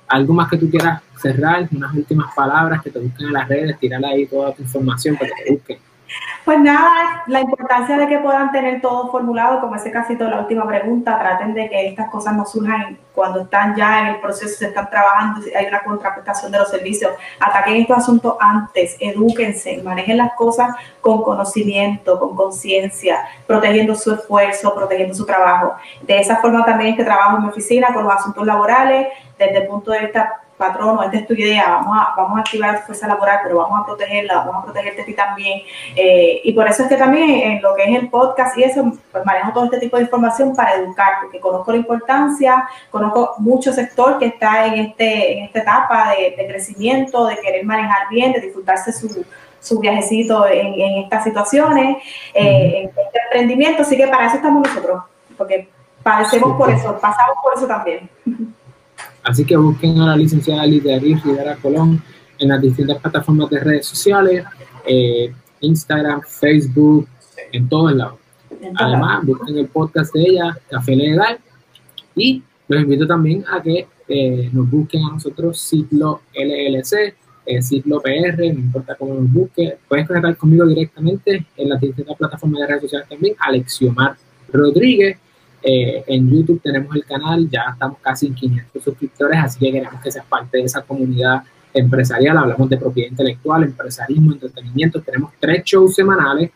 ¿Algo 0.08 0.34
más 0.34 0.50
que 0.50 0.58
tú 0.58 0.70
quieras 0.70 1.02
cerrar? 1.22 1.68
Unas 1.72 1.94
últimas 1.94 2.34
palabras 2.36 2.82
que 2.82 2.90
te 2.90 3.00
busquen 3.00 3.28
en 3.28 3.34
las 3.34 3.48
redes, 3.48 3.80
tirar 3.80 4.04
ahí 4.06 4.26
toda 4.26 4.54
tu 4.54 4.64
información 4.64 5.16
para 5.16 5.32
que 5.36 5.44
te 5.44 5.52
busquen. 5.54 5.78
Pues 6.46 6.60
nada, 6.60 7.24
la 7.28 7.42
importancia 7.42 7.98
de 7.98 8.08
que 8.08 8.20
puedan 8.20 8.52
tener 8.52 8.80
todo 8.80 9.12
formulado, 9.12 9.60
como 9.60 9.76
ese 9.76 9.92
casito 9.92 10.24
de 10.24 10.32
la 10.32 10.40
última 10.40 10.66
pregunta, 10.66 11.20
traten 11.20 11.54
de 11.54 11.70
que 11.70 11.88
estas 11.88 12.10
cosas 12.10 12.36
no 12.36 12.46
surjan 12.46 12.98
cuando 13.14 13.42
están 13.42 13.76
ya 13.76 14.02
en 14.02 14.08
el 14.08 14.22
proceso, 14.22 14.58
se 14.58 14.68
están 14.68 14.90
trabajando, 14.90 15.42
hay 15.58 15.66
una 15.66 15.84
contraprestación 15.84 16.52
de 16.52 16.60
los 16.60 16.70
servicios. 16.70 17.12
Ataquen 17.40 17.78
estos 17.82 17.98
asuntos 17.98 18.36
antes, 18.40 18.96
edúquense, 19.00 19.82
manejen 19.84 20.18
las 20.18 20.34
cosas 20.36 20.74
con 21.02 21.22
conocimiento, 21.24 22.18
con 22.20 22.36
conciencia, 22.36 23.28
protegiendo 23.46 23.96
su 23.96 24.14
esfuerzo, 24.14 24.74
protegiendo 24.74 25.16
su 25.16 25.26
trabajo. 25.26 25.76
De 26.04 26.20
esa 26.20 26.38
forma 26.38 26.64
también 26.64 26.92
es 26.92 26.98
que 26.98 27.04
trabajo 27.04 27.38
en 27.38 27.44
mi 27.44 27.50
oficina 27.50 27.94
con 27.94 28.04
los 28.04 28.14
asuntos 28.14 28.46
laborales, 28.46 29.08
desde 29.38 29.58
el 29.58 29.68
punto 29.68 29.92
de 29.92 30.00
vista 30.00 30.42
patrono, 30.58 31.04
esta 31.04 31.18
es 31.18 31.28
tu 31.28 31.34
idea, 31.34 31.70
vamos 31.70 31.98
a, 31.98 32.14
vamos 32.16 32.38
a 32.38 32.42
activar 32.42 32.84
fuerza 32.84 33.08
laboral, 33.08 33.40
pero 33.44 33.58
vamos 33.58 33.80
a 33.80 33.86
protegerla, 33.86 34.40
vamos 34.40 34.64
a 34.64 34.66
protegerte 34.66 35.04
a 35.04 35.06
ti 35.06 35.14
también. 35.14 35.62
Eh, 35.96 36.42
y 36.44 36.54
por 36.54 36.68
eso 36.68 36.84
es 36.84 36.90
que 36.90 36.98
también 36.98 37.30
en 37.30 37.62
lo 37.62 37.76
que 37.76 37.84
es 37.84 38.00
el 38.00 38.10
podcast 38.10 38.58
y 38.58 38.64
eso, 38.64 38.92
pues 39.12 39.26
manejo 39.26 39.54
todo 39.54 39.66
este 39.66 39.80
tipo 39.80 39.98
de 39.98 40.04
información 40.04 40.56
para 40.56 40.76
educar, 40.76 41.14
porque 41.22 41.40
conozco 41.40 41.72
la 41.72 41.78
importancia, 41.78 42.68
conozco 42.90 43.36
mucho 43.38 43.72
sector 43.72 44.18
que 44.18 44.26
está 44.26 44.66
en, 44.66 44.74
este, 44.86 45.38
en 45.38 45.46
esta 45.46 45.60
etapa 45.60 46.12
de, 46.12 46.48
crecimiento, 46.48 47.28
de 47.28 47.38
querer 47.38 47.64
manejar 47.64 48.10
bien, 48.10 48.34
de 48.34 48.42
disfrutarse 48.42 48.92
su, 48.92 49.26
su 49.60 49.80
viajecito 49.80 50.48
en, 50.48 50.80
en 50.80 51.04
estas 51.04 51.24
situaciones, 51.24 51.98
eh, 52.34 52.82
en 52.82 52.86
este 52.88 53.20
emprendimiento. 53.26 53.84
Así 53.84 53.96
que 53.96 54.08
para 54.08 54.26
eso 54.26 54.38
estamos 54.38 54.68
nosotros, 54.68 55.04
porque 55.38 55.70
padecemos 56.02 56.58
por 56.58 56.70
eso, 56.72 56.98
pasamos 57.00 57.38
por 57.44 57.54
eso 57.56 57.68
también. 57.68 58.10
Así 59.28 59.44
que 59.44 59.58
busquen 59.58 60.00
a 60.00 60.08
la 60.08 60.16
licenciada 60.16 60.66
Lidia 60.66 60.98
Rivera 61.00 61.58
Colón 61.58 62.02
en 62.40 62.48
las 62.48 62.62
distintas 62.62 62.98
plataformas 63.00 63.50
de 63.50 63.60
redes 63.60 63.86
sociales, 63.86 64.46
eh, 64.88 65.34
Instagram, 65.60 66.22
Facebook, 66.22 67.10
en 67.52 67.68
todos 67.68 67.94
lados. 67.94 68.20
Además, 68.76 69.26
busquen 69.26 69.58
el 69.58 69.68
podcast 69.68 70.14
de 70.14 70.22
ella, 70.22 70.58
Café 70.70 70.96
Legal, 70.96 71.40
y 72.16 72.42
los 72.70 72.82
invito 72.82 73.06
también 73.06 73.44
a 73.52 73.62
que 73.62 73.86
eh, 74.08 74.50
nos 74.54 74.72
busquen 74.72 75.04
a 75.04 75.10
nosotros 75.10 75.60
Ciclo 75.60 76.22
LLC, 76.34 77.14
eh, 77.46 77.62
Ciclo 77.62 78.00
PR, 78.00 78.38
no 78.38 78.60
importa 78.62 78.96
cómo 78.96 79.14
nos 79.14 79.30
busque, 79.30 79.78
puedes 79.90 80.08
conectar 80.08 80.38
conmigo 80.38 80.66
directamente 80.66 81.46
en 81.58 81.68
las 81.68 81.82
distintas 81.82 82.16
plataformas 82.16 82.62
de 82.62 82.68
redes 82.68 82.82
sociales 82.84 83.10
también, 83.10 83.36
Alexiomar 83.40 84.16
Rodríguez, 84.54 85.18
eh, 85.64 86.04
en 86.08 86.30
YouTube 86.30 86.62
tenemos 86.62 86.96
el 86.96 87.06
canal, 87.06 87.50
ya 87.50 87.66
estamos 87.74 87.98
casi 88.02 88.28
en 88.28 88.36
500 88.36 88.84
suscriptores, 88.84 89.40
así 89.40 89.60
que 89.60 89.72
queremos 89.72 90.02
que 90.02 90.12
seas 90.12 90.26
parte 90.26 90.58
de 90.58 90.64
esa 90.64 90.82
comunidad 90.82 91.44
empresarial. 91.74 92.38
Hablamos 92.38 92.70
de 92.70 92.78
propiedad 92.78 93.10
intelectual, 93.10 93.64
empresarismo, 93.64 94.34
entretenimiento. 94.34 95.02
Tenemos 95.02 95.32
tres 95.40 95.64
shows 95.64 95.96
semanales. 95.96 96.52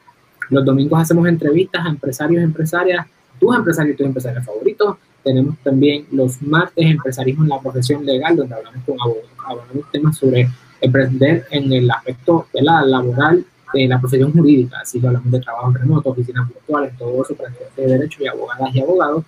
Los 0.49 0.65
domingos 0.65 1.01
hacemos 1.01 1.27
entrevistas 1.27 1.85
a 1.85 1.89
empresarios 1.89 2.43
empresarias, 2.43 3.05
tus 3.39 3.55
empresarios 3.55 3.95
y 3.95 3.97
tus 3.97 4.07
empresarios 4.07 4.45
favoritos. 4.45 4.97
Tenemos 5.23 5.57
también 5.63 6.05
los 6.11 6.41
martes 6.41 6.85
empresarismo 6.85 7.43
en 7.43 7.49
la 7.49 7.59
profesión 7.59 8.05
legal, 8.05 8.35
donde 8.35 8.55
hablamos 8.55 8.83
con 8.85 8.97
abogados, 8.99 9.91
temas 9.91 10.17
sobre 10.17 10.49
emprender 10.81 11.45
en 11.51 11.71
el 11.71 11.89
aspecto 11.91 12.47
la 12.53 12.81
laboral 12.81 13.45
de 13.73 13.87
la 13.87 13.99
profesión 13.99 14.31
jurídica, 14.31 14.79
así 14.81 14.99
que 14.99 15.07
hablamos 15.07 15.31
de 15.31 15.39
trabajo 15.39 15.71
remoto, 15.71 16.09
oficinas 16.09 16.47
virtuales, 16.47 16.97
todo 16.97 17.23
eso 17.23 17.35
para 17.35 17.49
estudiantes 17.49 17.75
de 17.85 17.97
derecho 17.97 18.23
y 18.23 18.27
abogadas 18.27 18.75
y 18.75 18.81
abogados. 18.81 19.23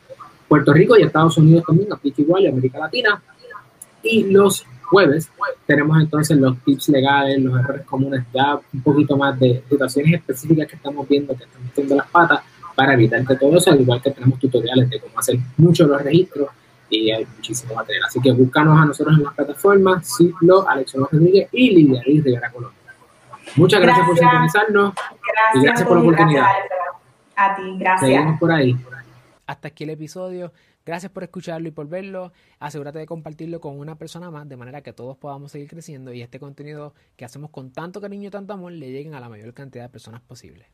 Puerto 0.48 0.74
Rico 0.74 0.98
y 0.98 1.04
Estados 1.04 1.38
Unidos 1.38 1.64
también 1.66 1.92
aplica 1.92 2.22
igual 2.22 2.44
y 2.44 2.48
América 2.48 2.80
Latina. 2.80 3.22
Y 4.04 4.26
los 4.26 4.66
jueves 4.84 5.30
tenemos 5.66 6.00
entonces 6.00 6.38
los 6.38 6.58
tips 6.60 6.90
legales, 6.90 7.42
los 7.42 7.58
errores 7.60 7.86
comunes, 7.86 8.24
ya 8.34 8.60
un 8.74 8.82
poquito 8.82 9.18
más 9.18 9.40
de 9.40 9.64
situaciones 9.70 10.14
específicas 10.14 10.68
que 10.68 10.76
estamos 10.76 11.08
viendo, 11.08 11.36
que 11.36 11.46
estamos 11.46 11.68
metiendo 11.68 11.96
las 11.96 12.08
patas 12.10 12.42
para 12.76 12.94
evitar 12.94 13.26
que 13.26 13.36
todo 13.36 13.58
eso, 13.58 13.72
al 13.72 13.82
igual 13.82 14.02
que 14.02 14.12
tenemos 14.12 14.40
tutoriales 14.40 14.90
de 14.90 15.00
cómo 15.00 15.18
hacer 15.18 15.38
muchos 15.58 15.88
los 15.88 16.02
registros 16.02 16.50
y 16.90 17.12
hay 17.12 17.26
muchísimo 17.26 17.74
material. 17.76 18.06
Así 18.08 18.20
que 18.20 18.32
búscanos 18.32 18.80
a 18.80 18.86
nosotros 18.86 19.18
en 19.18 19.24
las 19.24 19.34
plataformas, 19.34 20.16
Ciclo, 20.16 20.68
Alexandro 20.68 21.10
Rodríguez 21.12 21.50
y 21.52 21.72
Lidia 21.72 22.04
Rivera 22.04 22.52
Colombia. 22.52 22.83
Muchas 23.56 23.82
gracias, 23.82 24.06
por 24.08 24.18
sintonizarnos. 24.18 24.94
Gracias, 24.94 25.56
y 25.56 25.66
gracias 25.66 25.88
por 25.88 25.98
la 25.98 26.04
oportunidad. 26.04 26.48
a 27.36 27.56
ti, 27.56 27.78
gracias. 27.78 28.10
Seguimos 28.10 28.40
por 28.40 28.52
ahí. 28.52 28.78
Hasta 29.46 29.68
aquí 29.68 29.84
el 29.84 29.92
episodio. 29.92 30.52
Gracias 30.86 31.12
por 31.12 31.24
escucharlo 31.24 31.68
y 31.68 31.72
por 31.72 31.88
verlo. 31.88 32.34
Asegúrate 32.60 33.00
de 33.00 33.06
compartirlo 33.06 33.62
con 33.62 33.80
una 33.80 33.96
persona 33.96 34.30
más 34.32 34.50
de 34.50 34.58
manera 34.58 34.82
que 34.82 34.92
todos 34.92 35.18
podamos 35.18 35.52
seguir 35.52 35.70
creciendo 35.70 36.12
y 36.12 36.22
este 36.22 36.40
contenido 36.40 36.94
que 37.16 37.24
hacemos 37.24 37.52
con 37.52 37.72
tanto 37.72 38.02
cariño 38.02 38.28
y 38.28 38.32
tanto 38.32 38.54
amor 38.54 38.74
le 38.74 38.92
lleguen 38.92 39.14
a 39.14 39.20
la 39.22 39.30
mayor 39.30 39.54
cantidad 39.54 39.84
de 39.84 39.90
personas 39.90 40.22
posible. 40.22 40.68